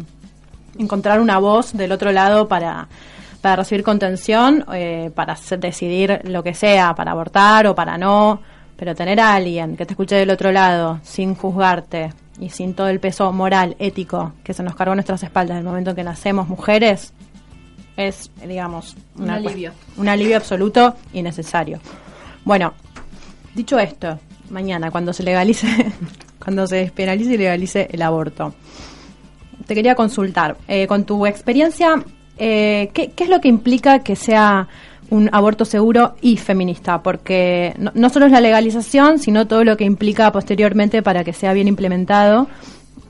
encontrar 0.77 1.21
una 1.21 1.39
voz 1.39 1.73
del 1.73 1.93
otro 1.93 2.11
lado 2.11 2.49
para, 2.49 2.89
para 3.41 3.57
recibir 3.57 3.85
contención, 3.85 4.65
eh, 4.75 5.13
para 5.15 5.37
decidir 5.59 6.21
lo 6.25 6.43
que 6.43 6.55
sea, 6.55 6.95
para 6.97 7.13
abortar 7.13 7.69
o 7.69 7.75
para 7.77 7.97
no, 7.97 8.41
pero 8.83 8.97
tener 8.97 9.21
a 9.21 9.35
alguien 9.35 9.77
que 9.77 9.87
te 9.87 9.93
escuche 9.93 10.17
del 10.17 10.31
otro 10.31 10.51
lado 10.51 10.99
sin 11.05 11.37
juzgarte 11.37 12.13
y 12.41 12.51
sin 12.51 12.75
todo 12.75 12.89
el 12.89 12.99
peso 12.99 13.31
moral, 13.31 13.77
ético 13.79 14.33
que 14.43 14.55
se 14.55 14.65
nos 14.65 14.75
cargó 14.75 14.95
en 14.95 14.97
nuestras 14.97 15.23
espaldas 15.23 15.53
en 15.53 15.59
el 15.59 15.65
momento 15.65 15.91
en 15.91 15.97
que 15.97 16.03
nacemos 16.03 16.49
mujeres, 16.49 17.13
es, 17.97 18.33
digamos, 18.45 18.97
Un 19.15 19.31
alivio. 19.31 19.71
un 19.97 20.09
alivio 20.09 20.37
absoluto 20.37 20.97
y 21.13 21.23
necesario. 21.23 21.79
Bueno, 22.45 22.75
dicho 23.55 23.79
esto, 23.79 24.19
mañana 24.51 24.91
cuando 24.91 25.13
se 25.13 25.23
legalice, 25.23 25.69
cuando 26.45 26.67
se 26.67 26.75
despenalice 26.79 27.35
y 27.35 27.39
legalice 27.39 27.87
el 27.89 28.03
aborto, 28.03 28.53
te 29.65 29.77
quería 29.77 29.95
consultar, 29.95 30.57
eh, 30.67 30.89
con 30.89 31.05
tu 31.05 31.25
experiencia, 31.25 32.03
eh, 32.37 32.91
¿qué, 32.93 33.13
qué 33.13 33.23
es 33.23 33.31
lo 33.31 33.41
que 33.41 33.47
implica 33.47 34.01
que 34.01 34.17
sea 34.17 34.67
un 35.13 35.29
aborto 35.33 35.65
seguro 35.65 36.15
y 36.21 36.37
feminista? 36.39 37.03
Porque 37.03 37.75
no, 37.79 37.91
no 37.95 38.09
solo 38.09 38.27
es 38.27 38.33
la 38.33 38.41
legalización, 38.41 39.19
sino 39.19 39.47
todo 39.47 39.63
lo 39.65 39.77
que 39.77 39.85
implica 39.85 40.33
posteriormente 40.33 41.03
para 41.03 41.23
que 41.25 41.33
sea 41.33 41.53
bien 41.53 41.69
implementado 41.69 42.49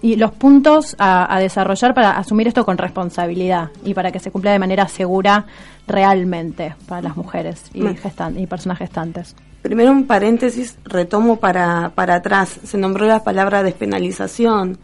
y 0.03 0.17
los 0.17 0.33
puntos 0.33 0.97
a, 0.99 1.33
a 1.33 1.39
desarrollar 1.39 1.95
para 1.95 2.19
asumir 2.19 2.49
esto 2.49 2.65
con 2.65 2.77
responsabilidad 2.77 3.69
y 3.85 3.95
para 3.95 4.11
que 4.11 4.19
se 4.19 4.33
cumpla 4.33 4.51
de 4.53 4.59
manera 4.59 4.89
segura 4.89 5.47
realmente 5.87 6.75
para 6.89 7.03
las 7.03 7.17
mujeres 7.17 7.65
y, 7.73 7.83
gestan- 7.83 8.41
y 8.41 8.47
personas 8.47 8.79
gestantes. 8.79 9.37
Primero 9.63 9.93
un 9.93 10.07
paréntesis, 10.09 10.77
retomo 10.85 11.37
para, 11.37 11.93
para 11.95 12.17
atrás. 12.17 12.59
Se 12.65 12.77
nombró 12.79 13.07
la 13.07 13.23
palabra 13.23 13.63
despenalización 13.63 14.77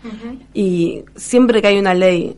y 0.55 1.03
siempre 1.17 1.61
que 1.61 1.67
hay 1.69 1.79
una 1.81 1.95
ley 1.95 2.37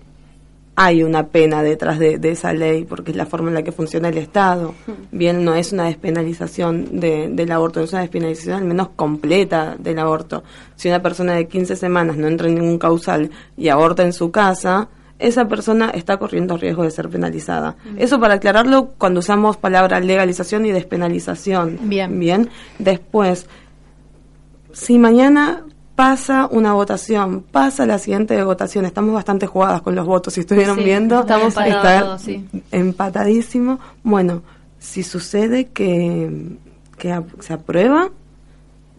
hay 0.82 1.02
una 1.02 1.26
pena 1.26 1.62
detrás 1.62 1.98
de, 1.98 2.18
de 2.18 2.30
esa 2.30 2.54
ley 2.54 2.84
porque 2.84 3.10
es 3.10 3.16
la 3.18 3.26
forma 3.26 3.48
en 3.48 3.54
la 3.54 3.62
que 3.62 3.70
funciona 3.70 4.08
el 4.08 4.16
Estado. 4.16 4.74
Bien, 5.12 5.44
no 5.44 5.54
es 5.54 5.72
una 5.72 5.84
despenalización 5.84 6.98
de- 7.00 7.28
del 7.28 7.52
aborto, 7.52 7.80
es 7.82 7.92
una 7.92 8.00
despenalización 8.00 8.56
al 8.56 8.64
menos 8.64 8.88
completa 8.96 9.76
del 9.78 9.98
aborto. 9.98 10.42
Si 10.76 10.88
una 10.88 11.02
persona 11.02 11.34
de 11.34 11.46
15 11.48 11.76
semanas 11.76 12.16
no 12.16 12.28
entra 12.28 12.48
en 12.48 12.54
ningún 12.54 12.78
causal 12.78 13.30
y 13.58 13.68
aborta 13.68 14.04
en 14.04 14.14
su 14.14 14.30
casa, 14.30 14.88
esa 15.18 15.46
persona 15.48 15.90
está 15.90 16.16
corriendo 16.16 16.56
riesgo 16.56 16.82
de 16.82 16.90
ser 16.90 17.10
penalizada. 17.10 17.76
Eso 17.98 18.18
para 18.18 18.34
aclararlo 18.36 18.92
cuando 18.96 19.20
usamos 19.20 19.58
palabras 19.58 20.02
legalización 20.02 20.64
y 20.64 20.72
despenalización. 20.72 21.78
Bien. 21.82 22.18
Bien. 22.18 22.48
Después, 22.78 23.46
si 24.72 24.98
mañana 24.98 25.64
pasa 26.04 26.48
una 26.50 26.72
votación, 26.72 27.42
pasa 27.52 27.84
la 27.84 27.98
siguiente 27.98 28.42
votación, 28.42 28.86
estamos 28.86 29.12
bastante 29.12 29.46
jugadas 29.46 29.82
con 29.82 29.94
los 29.94 30.06
votos, 30.06 30.32
si 30.32 30.40
estuvieron 30.40 30.78
Sí, 30.78 30.84
viendo, 30.84 31.20
estamos 31.20 31.48
está 31.48 32.00
todos, 32.00 32.22
sí. 32.22 32.42
empatadísimo. 32.72 33.78
Bueno, 34.02 34.40
si 34.78 35.02
sucede 35.02 35.66
que, 35.66 36.56
que 36.96 37.20
se 37.40 37.52
aprueba, 37.52 38.08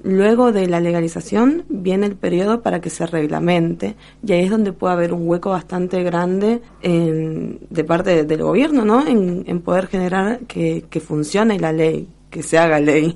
luego 0.04 0.52
de 0.52 0.68
la 0.68 0.80
legalización 0.80 1.64
viene 1.70 2.06
el 2.06 2.16
periodo 2.16 2.62
para 2.62 2.82
que 2.82 2.91
se 2.91 3.08
reglamente 3.08 3.95
y 4.24 4.34
ahí 4.34 4.43
es 4.43 4.52
donde 4.52 4.72
puede 4.72 4.93
haber 4.93 5.12
un 5.14 5.28
hueco 5.28 5.49
bastante 5.49 6.04
grande 6.04 6.62
en- 6.84 7.62
de 7.72 7.84
parte 7.84 8.12
de- 8.12 8.24
del 8.26 8.43
gobierno, 8.43 8.86
¿no? 8.86 9.08
En, 9.08 9.43
en 9.47 9.60
poder 9.62 9.88
generar 9.88 10.41
que, 10.47 10.86
que 10.88 10.99
funcione 10.99 11.60
la 11.60 11.72
ley, 11.74 12.08
que 12.30 12.43
se 12.43 12.60
haga 12.60 12.80
ley. 12.80 13.16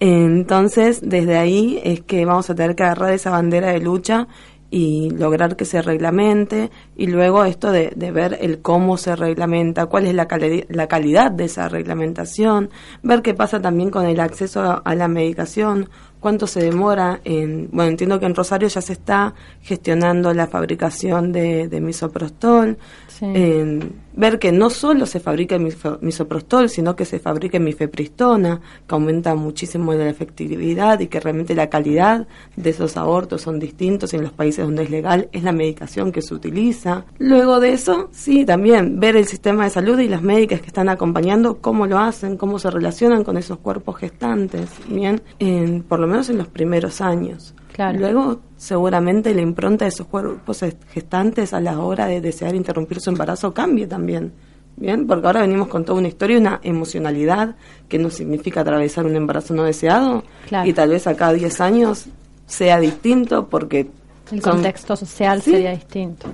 Entonces, 0.00 1.00
desde 1.02 1.36
ahí 1.38 1.80
es 1.84 2.00
que 2.02 2.24
vamos 2.24 2.50
a 2.50 2.54
tener 2.54 2.74
que 2.76 2.82
agarrar 2.82 3.12
esa 3.12 3.30
bandera 3.30 3.72
de 3.72 3.80
lucha 3.80 4.26
y 4.70 5.10
lograr 5.10 5.54
que 5.56 5.64
se 5.64 5.82
reglamente 5.82 6.70
y 6.96 7.06
luego 7.06 7.44
esto 7.44 7.70
de, 7.70 7.92
de 7.94 8.10
ver 8.10 8.38
el 8.40 8.60
cómo 8.60 8.96
se 8.96 9.14
reglamenta, 9.14 9.86
cuál 9.86 10.06
es 10.06 10.14
la, 10.14 10.26
cali- 10.26 10.66
la 10.68 10.88
calidad 10.88 11.30
de 11.30 11.44
esa 11.44 11.68
reglamentación, 11.68 12.70
ver 13.02 13.22
qué 13.22 13.34
pasa 13.34 13.60
también 13.62 13.90
con 13.90 14.04
el 14.04 14.18
acceso 14.18 14.62
a, 14.62 14.74
a 14.84 14.94
la 14.96 15.06
medicación, 15.06 15.90
cuánto 16.18 16.48
se 16.48 16.60
demora 16.60 17.20
en, 17.24 17.68
bueno, 17.70 17.90
entiendo 17.90 18.18
que 18.18 18.26
en 18.26 18.34
Rosario 18.34 18.66
ya 18.66 18.80
se 18.80 18.94
está 18.94 19.34
gestionando 19.60 20.34
la 20.34 20.48
fabricación 20.48 21.30
de, 21.30 21.68
de 21.68 21.80
misoprostol, 21.80 22.76
en 23.20 23.92
ver 24.16 24.38
que 24.38 24.52
no 24.52 24.70
solo 24.70 25.06
se 25.06 25.20
fabrica 25.20 25.56
el 25.56 25.62
miso- 25.62 25.98
misoprostol, 26.00 26.68
sino 26.68 26.94
que 26.96 27.04
se 27.04 27.18
fabrica 27.18 27.58
mifepristona, 27.58 28.60
que 28.86 28.94
aumenta 28.94 29.34
muchísimo 29.34 29.92
la 29.92 30.08
efectividad 30.08 31.00
y 31.00 31.08
que 31.08 31.20
realmente 31.20 31.54
la 31.54 31.68
calidad 31.68 32.26
de 32.56 32.70
esos 32.70 32.96
abortos 32.96 33.42
son 33.42 33.58
distintos 33.58 34.14
en 34.14 34.22
los 34.22 34.32
países 34.32 34.64
donde 34.64 34.84
es 34.84 34.90
legal 34.90 35.28
es 35.32 35.42
la 35.42 35.52
medicación 35.52 36.12
que 36.12 36.22
se 36.22 36.34
utiliza. 36.34 37.04
Luego 37.18 37.60
de 37.60 37.72
eso, 37.72 38.08
sí, 38.12 38.44
también 38.44 39.00
ver 39.00 39.16
el 39.16 39.26
sistema 39.26 39.64
de 39.64 39.70
salud 39.70 39.98
y 39.98 40.08
las 40.08 40.22
médicas 40.22 40.60
que 40.60 40.68
están 40.68 40.88
acompañando, 40.88 41.58
cómo 41.58 41.86
lo 41.86 41.98
hacen, 41.98 42.36
cómo 42.36 42.58
se 42.58 42.70
relacionan 42.70 43.24
con 43.24 43.36
esos 43.36 43.58
cuerpos 43.58 43.96
gestantes, 43.96 44.70
bien, 44.88 45.20
en, 45.38 45.82
por 45.82 45.98
lo 45.98 46.06
menos 46.06 46.30
en 46.30 46.38
los 46.38 46.48
primeros 46.48 47.00
años. 47.00 47.54
Claro. 47.74 47.98
Luego, 47.98 48.40
seguramente 48.56 49.34
la 49.34 49.40
impronta 49.42 49.84
de 49.84 49.88
esos 49.88 50.06
cuerpos 50.06 50.64
gestantes 50.92 51.52
a 51.52 51.60
la 51.60 51.80
hora 51.80 52.06
de 52.06 52.20
desear 52.20 52.54
interrumpir 52.54 53.00
su 53.00 53.10
embarazo 53.10 53.52
cambie 53.52 53.88
también. 53.88 54.32
Bien, 54.76 55.06
porque 55.08 55.26
ahora 55.26 55.40
venimos 55.40 55.66
con 55.68 55.84
toda 55.84 55.98
una 55.98 56.06
historia, 56.08 56.38
una 56.38 56.60
emocionalidad 56.62 57.56
que 57.88 57.98
no 57.98 58.10
significa 58.10 58.60
atravesar 58.60 59.06
un 59.06 59.16
embarazo 59.16 59.54
no 59.54 59.64
deseado. 59.64 60.22
Claro. 60.48 60.68
Y 60.68 60.72
tal 60.72 60.90
vez 60.90 61.06
acá 61.08 61.28
a 61.28 61.32
10 61.32 61.60
años 61.60 62.06
sea 62.46 62.78
distinto 62.78 63.48
porque. 63.48 63.88
El 64.30 64.40
son- 64.40 64.52
contexto 64.54 64.94
social 64.96 65.42
Sí. 65.42 65.50
sería 65.52 65.72
distinto. 65.72 66.26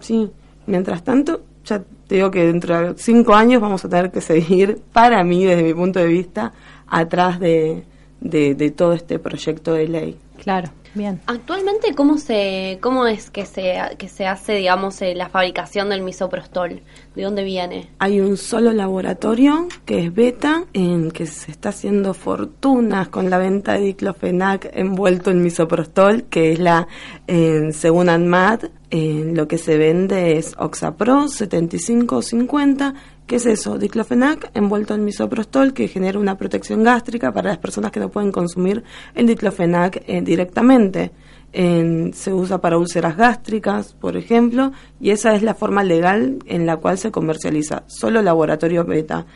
Sí, 0.00 0.30
mientras 0.66 1.02
tanto, 1.04 1.42
ya 1.64 1.80
te 2.08 2.16
digo 2.16 2.30
que 2.30 2.44
dentro 2.46 2.92
de 2.92 2.98
cinco 2.98 3.34
años 3.34 3.62
vamos 3.62 3.84
a 3.84 3.88
tener 3.88 4.10
que 4.10 4.20
seguir, 4.20 4.80
para 4.92 5.22
mí, 5.24 5.44
desde 5.44 5.62
mi 5.62 5.74
punto 5.74 6.00
de 6.00 6.06
vista, 6.06 6.52
atrás 6.88 7.38
de, 7.40 7.84
de, 8.20 8.54
de 8.56 8.70
todo 8.72 8.92
este 8.94 9.18
proyecto 9.20 9.72
de 9.74 9.88
ley. 9.88 10.18
Claro, 10.42 10.72
bien. 10.94 11.20
Actualmente, 11.28 11.94
¿cómo 11.94 12.18
se 12.18 12.80
cómo 12.82 13.06
es 13.06 13.30
que 13.30 13.46
se, 13.46 13.78
que 13.96 14.08
se 14.08 14.26
hace, 14.26 14.54
digamos, 14.54 15.00
eh, 15.00 15.14
la 15.14 15.28
fabricación 15.28 15.88
del 15.88 16.02
misoprostol? 16.02 16.82
¿De 17.14 17.24
dónde 17.24 17.44
viene? 17.44 17.90
Hay 17.98 18.20
un 18.20 18.38
solo 18.38 18.72
laboratorio 18.72 19.68
que 19.84 20.06
es 20.06 20.14
Beta, 20.14 20.64
en 20.72 21.10
que 21.10 21.26
se 21.26 21.50
está 21.50 21.68
haciendo 21.68 22.14
fortunas 22.14 23.08
con 23.08 23.28
la 23.28 23.36
venta 23.36 23.74
de 23.74 23.80
diclofenac 23.80 24.70
envuelto 24.72 25.30
en 25.30 25.42
misoprostol, 25.42 26.24
que 26.24 26.52
es 26.52 26.58
la, 26.58 26.88
eh, 27.26 27.68
según 27.72 28.08
ANMAT, 28.08 28.64
eh, 28.90 29.30
lo 29.34 29.46
que 29.46 29.58
se 29.58 29.76
vende 29.76 30.38
es 30.38 30.54
Oxapro 30.58 31.28
75 31.28 32.16
o 32.16 32.22
50, 32.22 32.94
que 33.26 33.36
es 33.36 33.44
eso, 33.44 33.76
diclofenac 33.76 34.50
envuelto 34.54 34.94
en 34.94 35.04
misoprostol, 35.04 35.74
que 35.74 35.88
genera 35.88 36.18
una 36.18 36.38
protección 36.38 36.82
gástrica 36.82 37.30
para 37.32 37.50
las 37.50 37.58
personas 37.58 37.92
que 37.92 38.00
no 38.00 38.08
pueden 38.08 38.32
consumir 38.32 38.84
el 39.14 39.26
diclofenac 39.26 40.02
eh, 40.06 40.22
directamente. 40.22 41.10
En- 41.52 42.14
se 42.14 42.32
usa 42.32 42.60
para 42.60 42.78
úlceras 42.78 43.16
gástricas, 43.16 43.94
por 43.94 44.16
ejemplo, 44.16 44.72
y 45.00 45.10
esa 45.10 45.34
es 45.34 45.42
la 45.42 45.54
forma 45.54 45.84
legal 45.84 46.38
en 46.46 46.66
la 46.66 46.76
cual 46.78 46.96
se 46.98 47.10
comercializa, 47.10 47.84
solo 47.86 48.22
laboratorio 48.22 48.84
beta. 48.84 49.26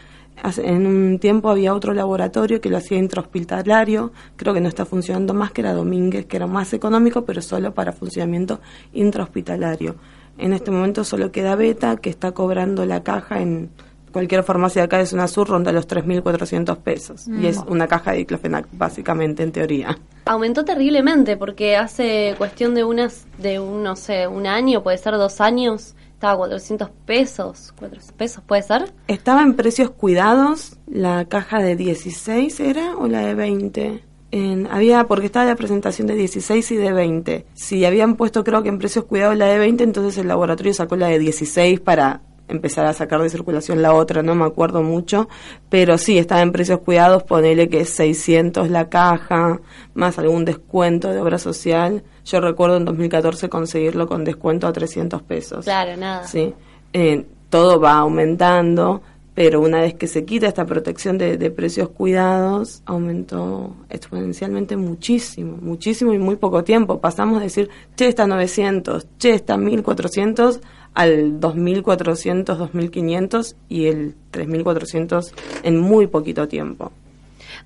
En 0.58 0.86
un 0.86 1.18
tiempo 1.18 1.48
había 1.48 1.74
otro 1.74 1.94
laboratorio 1.94 2.60
que 2.60 2.68
lo 2.68 2.76
hacía 2.76 2.98
intrahospitalario, 2.98 4.12
creo 4.36 4.52
que 4.52 4.60
no 4.60 4.68
está 4.68 4.84
funcionando 4.84 5.32
más, 5.32 5.50
que 5.50 5.62
era 5.62 5.72
Domínguez, 5.72 6.26
que 6.26 6.36
era 6.36 6.46
más 6.46 6.72
económico, 6.74 7.24
pero 7.24 7.40
solo 7.40 7.72
para 7.72 7.92
funcionamiento 7.92 8.60
intrahospitalario. 8.92 9.96
En 10.38 10.52
este 10.52 10.70
momento 10.70 11.04
solo 11.04 11.32
queda 11.32 11.56
Beta, 11.56 11.96
que 11.96 12.10
está 12.10 12.32
cobrando 12.32 12.84
la 12.84 13.02
caja 13.02 13.40
en 13.40 13.70
cualquier 14.16 14.42
farmacia 14.44 14.82
acá 14.82 14.96
de 14.96 15.04
Zona 15.04 15.28
Sur, 15.28 15.46
ronda 15.50 15.72
los 15.72 15.86
3.400 15.86 16.78
pesos. 16.78 17.28
Mm. 17.28 17.44
Y 17.44 17.48
es 17.48 17.58
una 17.68 17.86
caja 17.86 18.12
de 18.12 18.16
diclofenac, 18.18 18.66
básicamente, 18.72 19.42
en 19.42 19.52
teoría. 19.52 19.98
Aumentó 20.24 20.64
terriblemente 20.64 21.36
porque 21.36 21.76
hace 21.76 22.34
cuestión 22.38 22.74
de 22.74 22.82
unas, 22.82 23.26
de 23.36 23.60
un, 23.60 23.82
no 23.82 23.94
sé, 23.94 24.26
un 24.26 24.46
año, 24.46 24.82
puede 24.82 24.96
ser 24.96 25.12
dos 25.18 25.42
años, 25.42 25.94
estaba 26.14 26.32
a 26.32 26.36
400 26.38 26.88
pesos. 27.04 27.74
400 27.78 28.12
pesos, 28.12 28.42
¿puede 28.46 28.62
ser? 28.62 28.90
Estaba 29.06 29.42
en 29.42 29.52
precios 29.52 29.90
cuidados, 29.90 30.78
la 30.86 31.26
caja 31.26 31.58
de 31.60 31.76
16 31.76 32.58
era 32.60 32.96
o 32.96 33.08
la 33.08 33.20
de 33.20 33.34
20. 33.34 34.02
En- 34.30 34.66
había, 34.68 35.04
porque 35.04 35.26
estaba 35.26 35.44
la 35.44 35.56
presentación 35.56 36.06
de 36.06 36.14
16 36.14 36.70
y 36.72 36.76
de 36.76 36.92
20. 36.92 37.44
Si 37.52 37.84
habían 37.84 38.16
puesto 38.16 38.44
creo 38.44 38.62
que 38.62 38.70
en 38.70 38.78
precios 38.78 39.04
cuidados 39.04 39.36
la 39.36 39.44
de 39.46 39.58
20, 39.58 39.84
entonces 39.84 40.16
el 40.16 40.28
laboratorio 40.28 40.72
sacó 40.72 40.96
la 40.96 41.08
de 41.08 41.18
16 41.18 41.80
para 41.80 42.22
empezar 42.48 42.86
a 42.86 42.92
sacar 42.92 43.20
de 43.22 43.30
circulación 43.30 43.82
la 43.82 43.94
otra, 43.94 44.22
no 44.22 44.34
me 44.34 44.44
acuerdo 44.44 44.82
mucho, 44.82 45.28
pero 45.68 45.98
sí, 45.98 46.18
estaba 46.18 46.42
en 46.42 46.52
precios 46.52 46.80
cuidados, 46.80 47.22
ponele 47.22 47.68
que 47.68 47.80
es 47.80 47.90
600 47.90 48.70
la 48.70 48.88
caja, 48.88 49.60
más 49.94 50.18
algún 50.18 50.44
descuento 50.44 51.10
de 51.10 51.20
obra 51.20 51.38
social. 51.38 52.02
Yo 52.24 52.40
recuerdo 52.40 52.76
en 52.76 52.84
2014 52.84 53.48
conseguirlo 53.48 54.06
con 54.06 54.24
descuento 54.24 54.66
a 54.66 54.72
300 54.72 55.22
pesos. 55.22 55.64
Claro, 55.64 55.96
nada. 55.96 56.26
Sí, 56.26 56.54
eh, 56.92 57.24
todo 57.50 57.80
va 57.80 57.94
aumentando, 57.98 59.02
pero 59.34 59.60
una 59.60 59.80
vez 59.80 59.94
que 59.94 60.06
se 60.06 60.24
quita 60.24 60.46
esta 60.46 60.64
protección 60.64 61.18
de, 61.18 61.36
de 61.36 61.50
precios 61.50 61.90
cuidados, 61.90 62.82
aumentó 62.86 63.76
exponencialmente 63.90 64.76
muchísimo, 64.76 65.58
muchísimo 65.60 66.14
y 66.14 66.18
muy 66.18 66.36
poco 66.36 66.64
tiempo. 66.64 67.00
Pasamos 67.00 67.38
de 67.38 67.44
decir, 67.44 67.68
che, 67.96 68.08
está 68.08 68.26
900, 68.26 69.06
che, 69.18 69.34
está 69.34 69.56
1400, 69.56 70.60
al 70.96 71.38
2400, 71.38 72.58
2500 72.58 73.54
y 73.68 73.86
el 73.86 74.14
3400 74.30 75.32
en 75.62 75.78
muy 75.78 76.06
poquito 76.06 76.48
tiempo. 76.48 76.90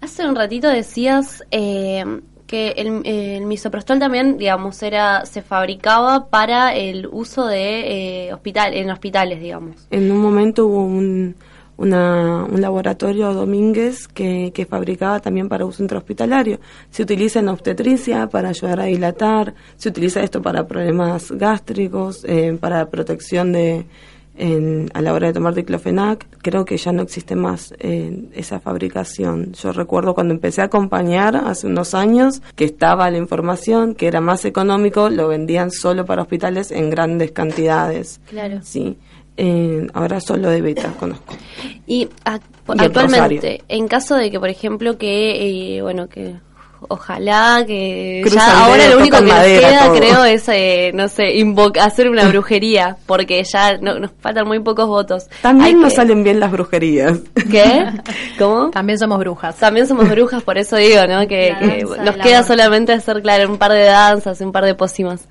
Hace 0.00 0.26
un 0.28 0.34
ratito 0.34 0.68
decías 0.68 1.44
eh, 1.52 2.04
que 2.48 2.70
el, 2.72 3.06
el 3.06 3.46
misoprostol 3.46 4.00
también, 4.00 4.36
digamos, 4.36 4.82
era 4.82 5.24
se 5.26 5.42
fabricaba 5.42 6.26
para 6.26 6.74
el 6.74 7.06
uso 7.06 7.46
de 7.46 8.26
eh, 8.26 8.34
hospital, 8.34 8.74
en 8.74 8.90
hospitales, 8.90 9.40
digamos. 9.40 9.76
En 9.90 10.10
un 10.10 10.18
momento 10.18 10.66
hubo 10.66 10.82
un, 10.82 11.36
una, 11.80 12.44
un 12.44 12.60
laboratorio 12.60 13.32
Domínguez 13.34 14.06
que, 14.06 14.52
que 14.54 14.66
fabricaba 14.66 15.20
también 15.20 15.48
para 15.48 15.64
uso 15.64 15.82
intrahospitalario. 15.82 16.60
Se 16.90 17.02
utiliza 17.02 17.40
en 17.40 17.48
obstetricia 17.48 18.26
para 18.28 18.50
ayudar 18.50 18.80
a 18.80 18.84
dilatar, 18.84 19.54
se 19.76 19.88
utiliza 19.88 20.22
esto 20.22 20.40
para 20.42 20.66
problemas 20.66 21.32
gástricos, 21.32 22.24
eh, 22.28 22.56
para 22.60 22.88
protección 22.90 23.52
de 23.52 23.86
en- 24.36 24.88
a 24.94 25.02
la 25.02 25.12
hora 25.12 25.26
de 25.26 25.32
tomar 25.34 25.54
diclofenac. 25.54 26.26
Creo 26.40 26.64
que 26.64 26.76
ya 26.78 26.92
no 26.92 27.02
existe 27.02 27.34
más 27.34 27.74
eh, 27.78 28.24
esa 28.32 28.58
fabricación. 28.60 29.52
Yo 29.52 29.72
recuerdo 29.72 30.14
cuando 30.14 30.32
empecé 30.32 30.62
a 30.62 30.64
acompañar 30.66 31.36
hace 31.36 31.66
unos 31.66 31.92
años 31.94 32.40
que 32.56 32.64
estaba 32.64 33.10
la 33.10 33.18
información 33.18 33.94
que 33.94 34.06
era 34.06 34.20
más 34.22 34.44
económico, 34.46 35.10
lo 35.10 35.28
vendían 35.28 35.70
solo 35.70 36.06
para 36.06 36.22
hospitales 36.22 36.70
en 36.70 36.88
grandes 36.88 37.32
cantidades. 37.32 38.20
Claro. 38.30 38.60
Sí. 38.62 38.96
Eh, 39.42 39.86
ahora 39.94 40.20
solo 40.20 40.50
de 40.50 40.60
beta 40.60 40.92
conozco. 40.98 41.34
Y, 41.86 42.10
actualmente, 42.24 43.00
rosario. 43.00 43.40
en 43.68 43.88
caso 43.88 44.14
de 44.16 44.30
que, 44.30 44.38
por 44.38 44.50
ejemplo, 44.50 44.98
que, 44.98 45.76
eh, 45.76 45.80
bueno, 45.80 46.10
que 46.10 46.34
ojalá 46.88 47.64
que 47.66 48.20
Cruzan 48.22 48.38
ya 48.48 48.64
ahora 48.64 48.76
dedos, 48.82 48.94
lo 48.94 49.00
único 49.00 49.16
que 49.18 49.22
madera, 49.24 49.60
nos 49.60 49.70
queda, 49.70 49.84
todo. 49.86 49.94
creo, 49.96 50.24
es, 50.24 50.48
eh, 50.48 50.90
no 50.94 51.08
sé, 51.08 51.34
hacer 51.80 52.08
una 52.08 52.26
brujería, 52.28 52.96
porque 53.06 53.42
ya 53.44 53.78
no- 53.78 53.98
nos 53.98 54.10
faltan 54.20 54.46
muy 54.46 54.60
pocos 54.60 54.86
votos. 54.88 55.26
También 55.42 55.66
Hay 55.66 55.74
nos 55.74 55.90
que- 55.90 55.96
salen 55.96 56.22
bien 56.24 56.40
las 56.40 56.50
brujerías. 56.50 57.18
¿Qué? 57.50 57.86
¿Cómo? 58.38 58.70
También 58.70 58.98
somos 58.98 59.18
brujas. 59.18 59.56
También 59.56 59.86
somos 59.86 60.08
brujas, 60.10 60.42
por 60.42 60.58
eso 60.58 60.76
digo, 60.76 61.06
¿no? 61.06 61.26
Que, 61.28 61.84
nos 62.04 62.16
queda 62.16 62.38
amor. 62.38 62.48
solamente 62.48 62.92
hacer, 62.92 63.22
claro, 63.22 63.50
un 63.50 63.58
par 63.58 63.72
de 63.72 63.84
danzas, 63.84 64.40
un 64.40 64.52
par 64.52 64.64
de 64.64 64.74
pócimas. 64.74 65.26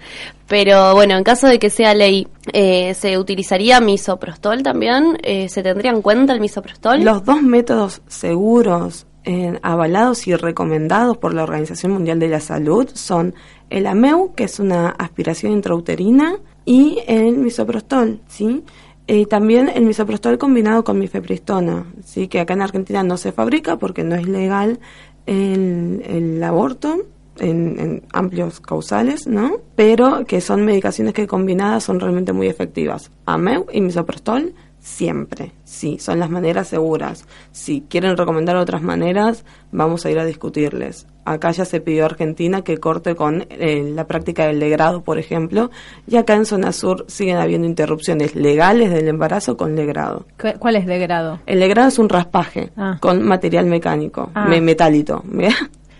Pero 0.47 0.95
bueno, 0.95 1.15
en 1.15 1.23
caso 1.23 1.45
de 1.45 1.59
que 1.59 1.69
sea 1.69 1.93
ley, 1.93 2.27
eh, 2.53 2.95
¿se 2.95 3.17
utilizaría 3.19 3.79
misoprostol 3.79 4.63
también? 4.63 5.17
Eh, 5.21 5.47
¿Se 5.47 5.61
tendría 5.61 5.91
en 5.91 6.01
cuenta 6.01 6.33
el 6.33 6.39
misoprostol? 6.39 7.03
Los 7.03 7.23
dos 7.23 7.41
métodos 7.43 8.01
seguros, 8.07 9.05
eh, 9.29 9.59
avalados 9.61 10.27
y 10.27 10.35
recomendados 10.35 11.17
por 11.17 11.35
la 11.35 11.43
Organización 11.43 11.91
Mundial 11.91 12.17
de 12.17 12.29
la 12.29 12.39
Salud 12.39 12.89
son 12.95 13.35
el 13.69 13.85
AMEU, 13.85 14.33
que 14.33 14.45
es 14.45 14.59
una 14.59 14.89
aspiración 14.89 15.51
intrauterina, 15.51 16.37
y 16.65 16.97
el 17.05 17.37
misoprostol, 17.37 18.21
¿sí? 18.27 18.63
Y 19.05 19.27
también 19.27 19.69
el 19.69 19.85
misoprostol 19.85 20.39
combinado 20.39 20.83
con 20.83 20.97
mifepristona, 20.97 21.85
¿sí? 22.03 22.27
Que 22.27 22.39
acá 22.39 22.55
en 22.55 22.63
Argentina 22.63 23.03
no 23.03 23.17
se 23.17 23.31
fabrica 23.31 23.77
porque 23.77 24.03
no 24.03 24.15
es 24.15 24.27
legal 24.27 24.79
el, 25.27 26.01
el 26.07 26.43
aborto, 26.43 26.97
en, 27.37 27.79
en 27.79 28.03
amplios 28.11 28.59
causales, 28.59 29.27
¿no? 29.27 29.57
Pero 29.75 30.25
que 30.25 30.41
son 30.41 30.65
medicaciones 30.65 31.13
que 31.13 31.27
combinadas 31.27 31.83
son 31.83 31.99
realmente 31.99 32.33
muy 32.33 32.47
efectivas. 32.47 33.11
Ameu 33.27 33.67
y 33.71 33.79
misoprostol 33.79 34.55
siempre, 34.79 35.51
sí, 35.63 35.97
son 35.99 36.19
las 36.19 36.29
maneras 36.29 36.67
seguras. 36.67 37.25
Si 37.51 37.81
quieren 37.81 38.17
recomendar 38.17 38.55
otras 38.55 38.81
maneras, 38.81 39.45
vamos 39.71 40.05
a 40.05 40.11
ir 40.11 40.19
a 40.19 40.25
discutirles. 40.25 41.05
Acá 41.25 41.51
ya 41.51 41.65
se 41.65 41.79
pidió 41.79 42.03
a 42.03 42.05
Argentina 42.07 42.63
que 42.63 42.77
corte 42.77 43.15
con 43.15 43.45
eh, 43.49 43.83
la 43.93 44.07
práctica 44.07 44.47
del 44.47 44.59
legrado, 44.59 45.03
por 45.03 45.19
ejemplo, 45.19 45.69
y 46.07 46.15
acá 46.17 46.33
en 46.33 46.45
zona 46.45 46.71
sur 46.71 47.05
siguen 47.07 47.37
habiendo 47.37 47.67
interrupciones 47.67 48.35
legales 48.35 48.89
del 48.91 49.07
embarazo 49.07 49.55
con 49.57 49.75
legrado. 49.75 50.25
¿Cu- 50.41 50.57
¿Cuál 50.57 50.77
es 50.77 50.85
de 50.87 50.97
grado? 50.97 51.39
El 51.45 51.59
legrado 51.59 51.89
es 51.89 51.99
un 51.99 52.09
raspaje 52.09 52.71
Ah. 52.77 52.97
con 52.99 53.21
material 53.21 53.65
mecánico, 53.67 54.31
Ah. 54.33 54.45
me- 54.47 54.61
metálito. 54.61 55.23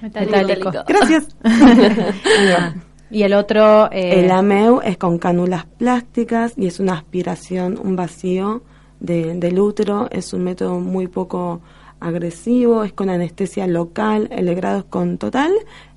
Metálico. 0.01 0.71
Gracias. 0.87 1.27
y 3.11 3.23
el 3.23 3.33
otro... 3.33 3.91
eh, 3.91 4.21
El 4.23 4.31
AMEU 4.31 4.81
es 4.83 4.97
con 4.97 5.17
cánulas 5.17 5.65
plásticas 5.77 6.53
y 6.57 6.67
es 6.67 6.79
una 6.79 6.93
aspiración, 6.93 7.79
un 7.83 7.95
vacío 7.95 8.61
de- 8.99 9.35
del 9.35 9.59
útero. 9.59 10.07
Es 10.11 10.33
un 10.33 10.43
método 10.43 10.79
muy 10.79 11.07
poco 11.07 11.61
agresivo, 11.99 12.83
es 12.83 12.93
con 12.93 13.09
anestesia 13.09 13.67
local, 13.67 14.27
el 14.31 14.45
legrado 14.45 14.79
es 14.79 14.85
con 14.85 15.17
total, 15.17 15.51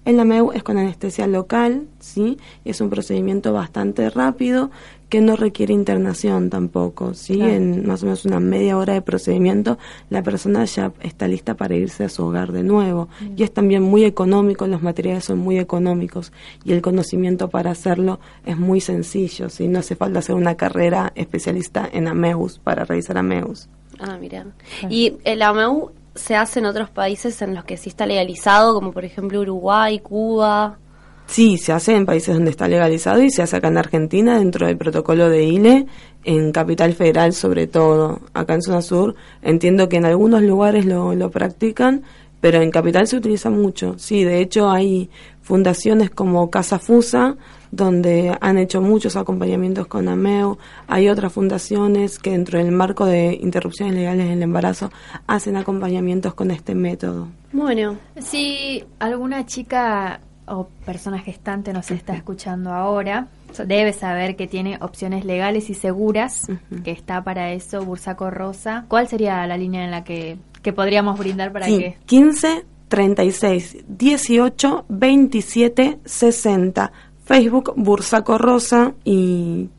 el 0.05 0.19
AMEU 0.19 0.51
es 0.53 0.65
con 0.65 0.79
anestesia 0.79 1.27
local, 1.29 1.87
¿sí? 2.01 2.39
Es 2.65 2.81
un 2.81 2.91
procedimiento 2.91 3.53
bastante 3.53 4.11
rápido 4.11 4.71
que 5.09 5.21
no 5.21 5.37
requiere 5.37 5.75
internación 5.75 6.51
tampoco, 6.51 7.15
¿sí? 7.15 7.37
Claro. 7.37 7.53
En 7.53 7.87
más 7.87 8.03
o 8.03 8.07
menos 8.07 8.25
una 8.25 8.41
media 8.41 8.79
hora 8.79 8.95
de 8.95 9.03
procedimiento 9.03 9.79
la 10.11 10.23
persona 10.23 10.65
ya 10.65 10.93
está 11.03 11.29
lista 11.29 11.55
para 11.55 11.77
irse 11.77 12.05
a 12.05 12.09
su 12.09 12.25
hogar 12.25 12.51
de 12.51 12.65
nuevo. 12.65 13.09
Y 13.37 13.45
es 13.45 13.53
también 13.53 13.83
muy 13.83 14.05
económico, 14.05 14.67
los 14.67 14.83
materiales 14.83 15.25
son 15.25 15.39
muy 15.39 15.59
económicos 15.59 16.33
y 16.65 16.73
el 16.73 16.83
conocimiento 16.83 17.49
para 17.49 17.71
hacerlo 17.71 18.19
es 18.45 18.59
muy 18.59 18.81
sencillo, 18.81 19.51
¿sí? 19.51 19.69
No 19.69 19.81
hace 19.81 19.95
falta 19.95 20.19
hacer 20.19 20.35
una 20.35 20.57
carrera 20.57 21.13
especialista 21.15 21.89
en 21.93 22.09
AMEUS 22.09 22.59
para 22.59 22.85
realizar 22.85 23.19
AMEUS. 23.19 23.69
Ah, 23.99 24.17
mira. 24.21 24.47
Y 24.89 25.15
el 25.25 25.43
AMEU 25.43 25.93
se 26.15 26.37
hace 26.37 26.61
en 26.61 26.67
otros 26.67 26.91
países 26.91 27.41
en 27.43 27.55
los 27.55 27.65
que 27.65 27.77
sí 27.77 27.89
está 27.89 28.07
legalizado, 28.07 28.75
como 28.75 28.93
por 28.93 29.05
ejemplo 29.05 29.41
Uruguay, 29.41 29.99
Cuba. 30.01 30.79
Sí, 31.27 31.57
se 31.57 31.73
hace 31.73 31.95
en 31.95 32.05
países 32.05 32.35
donde 32.35 32.51
está 32.51 32.69
legalizado 32.69 33.23
y 33.23 33.31
se 33.31 33.43
hace 33.43 33.57
acá 33.57 33.69
en 33.69 33.79
Argentina 33.79 34.39
dentro 34.39 34.67
del 34.67 34.77
protocolo 34.77 35.31
de 35.31 35.45
ILE, 35.45 35.87
en 36.25 36.53
Capital 36.53 36.93
Federal 36.95 37.33
sobre 37.33 37.67
todo. 37.67 38.21
Acá 38.35 38.55
en 38.55 38.63
Zona 38.63 38.83
Sur 38.83 39.15
entiendo 39.41 39.89
que 39.89 39.97
en 39.97 40.05
algunos 40.05 40.43
lugares 40.43 40.85
lo, 40.85 41.15
lo 41.15 41.31
practican, 41.31 42.03
pero 42.41 42.61
en 42.61 42.71
Capital 42.71 43.07
se 43.07 43.17
utiliza 43.17 43.49
mucho. 43.49 43.95
Sí, 43.99 44.25
de 44.25 44.41
hecho 44.41 44.71
hay 44.71 45.09
fundaciones 45.41 46.11
como 46.11 46.51
Casa 46.51 46.79
Fusa, 46.79 47.37
donde 47.73 48.37
han 48.41 48.59
hecho 48.59 48.81
muchos 48.81 49.17
acompañamientos 49.17 49.89
con 49.89 50.07
AMEU. 50.07 50.59
Hay 50.87 51.09
otras 51.09 51.33
fundaciones 51.33 52.19
que 52.19 52.31
dentro 52.31 52.59
del 52.59 52.71
marco 52.71 53.07
de 53.07 53.37
interrupciones 53.41 53.95
legales 53.95 54.27
en 54.27 54.33
el 54.33 54.43
embarazo 54.43 54.93
hacen 55.27 55.57
acompañamientos 55.57 56.35
con 56.35 56.53
este 56.53 56.75
método. 56.77 57.29
Bueno. 57.53 57.97
Si 58.21 58.85
alguna 59.01 59.47
chica 59.47 60.21
o 60.47 60.69
persona 60.85 61.19
gestante 61.19 61.73
nos 61.73 61.91
está 61.91 62.15
escuchando 62.15 62.73
ahora, 62.73 63.29
debe 63.67 63.95
saber 63.95 64.37
que 64.37 64.47
tiene 64.47 64.79
opciones 64.83 65.25
legales 65.25 65.71
y 65.71 65.75
seguras, 65.75 66.49
que 66.85 66.91
está 66.91 67.25
para 67.25 67.53
eso 67.53 67.85
Bursaco 67.85 68.31
Rosa. 68.31 68.85
¿Cuál 68.89 69.09
sería 69.09 69.47
la 69.47 69.57
línea 69.57 69.85
en 69.85 69.91
la 69.91 70.05
que, 70.05 70.37
que 70.63 70.75
podríamos 70.75 71.19
brindar 71.19 71.53
para 71.53 71.67
Sí, 71.67 71.79
que 71.79 71.97
15 72.05 72.67
36 72.89 73.85
18 73.89 74.85
27 74.91 76.01
60. 76.05 76.93
Facebook 77.33 77.73
Bursaco 77.77 78.37
Rosa 78.37 78.93
y 79.05 79.71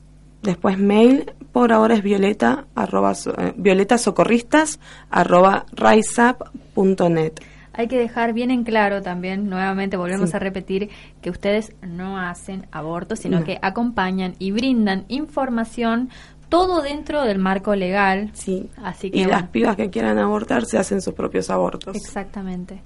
después 0.42 0.80
mail. 0.80 1.34
Por 1.52 1.72
ahora 1.72 1.94
es 1.94 2.02
violeta, 2.02 2.66
arroba, 2.74 3.12
eh, 3.38 3.54
violetasocorristas 3.56 4.80
arroba 5.12 5.68
riseup.net. 5.72 7.34
Hay 7.74 7.88
que 7.88 8.00
dejar 8.00 8.34
bien 8.34 8.50
en 8.50 8.64
claro 8.64 9.04
también, 9.04 9.50
nuevamente 9.50 9.96
volvemos 9.98 10.32
Sí. 10.32 10.36
a 10.36 10.40
repetir, 10.40 10.90
que 11.22 11.30
ustedes 11.30 11.74
no 11.88 12.18
hacen 12.20 12.66
abortos, 12.72 13.20
sino 13.20 13.40
No. 13.42 13.46
que 13.46 13.60
acompañan 13.62 14.34
y 14.40 14.52
brindan 14.52 15.06
información 15.10 16.10
todo 16.50 16.82
dentro 16.82 17.24
del 17.24 17.38
marco 17.38 17.76
legal. 17.76 18.32
Sí. 18.34 18.70
Así 18.84 19.12
que 19.12 19.20
Y 19.20 19.26
las 19.26 19.44
pibas 19.50 19.76
que 19.76 19.92
quieran 19.92 20.18
abortar 20.18 20.66
se 20.66 20.80
hacen 20.80 21.02
sus 21.02 21.14
propios 21.14 21.52
abortos. 21.52 21.96
Exactamente. 21.96 22.82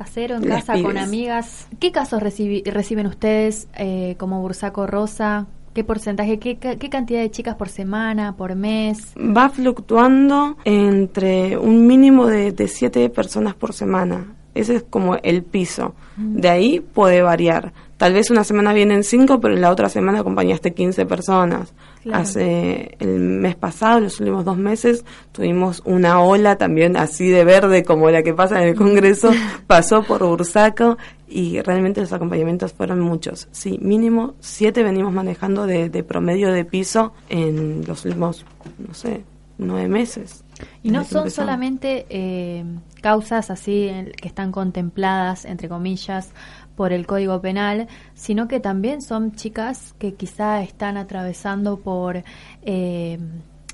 Casero, 0.00 0.36
en 0.36 0.48
Las 0.48 0.64
casa, 0.64 0.82
con 0.82 0.96
amigas. 0.96 1.68
¿Qué 1.78 1.92
casos 1.92 2.22
recibi- 2.22 2.64
reciben 2.64 3.06
ustedes 3.06 3.68
eh, 3.76 4.14
como 4.18 4.40
Bursaco 4.40 4.86
Rosa? 4.86 5.46
¿Qué 5.74 5.84
porcentaje, 5.84 6.38
qué, 6.38 6.56
qué 6.56 6.88
cantidad 6.88 7.20
de 7.20 7.30
chicas 7.30 7.54
por 7.56 7.68
semana, 7.68 8.34
por 8.34 8.54
mes? 8.54 9.12
Va 9.18 9.50
fluctuando 9.50 10.56
entre 10.64 11.58
un 11.58 11.86
mínimo 11.86 12.26
de, 12.26 12.50
de 12.52 12.66
siete 12.66 13.08
personas 13.10 13.54
por 13.54 13.74
semana. 13.74 14.26
Ese 14.54 14.76
es 14.76 14.82
como 14.82 15.16
el 15.22 15.42
piso. 15.42 15.94
De 16.16 16.48
ahí 16.48 16.80
puede 16.80 17.22
variar. 17.22 17.72
Tal 17.96 18.14
vez 18.14 18.30
una 18.30 18.44
semana 18.44 18.72
vienen 18.72 19.04
cinco, 19.04 19.40
pero 19.40 19.54
en 19.54 19.60
la 19.60 19.70
otra 19.70 19.88
semana 19.88 20.20
acompañaste 20.20 20.72
15 20.72 21.04
personas. 21.06 21.74
Claro. 22.02 22.22
Hace 22.22 22.96
el 22.98 23.20
mes 23.20 23.56
pasado, 23.56 24.00
los 24.00 24.18
últimos 24.20 24.44
dos 24.44 24.56
meses, 24.56 25.04
tuvimos 25.32 25.82
una 25.84 26.20
ola 26.22 26.56
también 26.56 26.96
así 26.96 27.28
de 27.28 27.44
verde 27.44 27.84
como 27.84 28.10
la 28.10 28.22
que 28.22 28.32
pasa 28.32 28.62
en 28.62 28.68
el 28.68 28.74
Congreso, 28.74 29.30
pasó 29.66 30.02
por 30.02 30.24
Bursaco 30.24 30.96
y 31.28 31.60
realmente 31.60 32.00
los 32.00 32.12
acompañamientos 32.12 32.72
fueron 32.72 33.00
muchos. 33.00 33.48
Sí, 33.52 33.78
mínimo 33.82 34.34
siete 34.40 34.82
venimos 34.82 35.12
manejando 35.12 35.66
de, 35.66 35.90
de 35.90 36.02
promedio 36.02 36.52
de 36.52 36.64
piso 36.64 37.12
en 37.28 37.84
los 37.86 38.04
últimos, 38.06 38.46
no 38.78 38.94
sé, 38.94 39.24
nueve 39.58 39.88
meses. 39.88 40.42
Y 40.82 40.90
no 40.90 41.04
son 41.04 41.24
solamente 41.30 42.06
eh, 42.10 42.64
causas 43.00 43.50
así 43.50 43.88
en- 43.88 44.12
que 44.12 44.28
están 44.28 44.52
contempladas, 44.52 45.44
entre 45.44 45.68
comillas, 45.68 46.32
por 46.76 46.92
el 46.92 47.06
Código 47.06 47.40
Penal, 47.40 47.88
sino 48.14 48.48
que 48.48 48.60
también 48.60 49.02
son 49.02 49.32
chicas 49.32 49.94
que 49.98 50.14
quizá 50.14 50.62
están 50.62 50.96
atravesando 50.96 51.78
por 51.78 52.22
eh, 52.62 53.18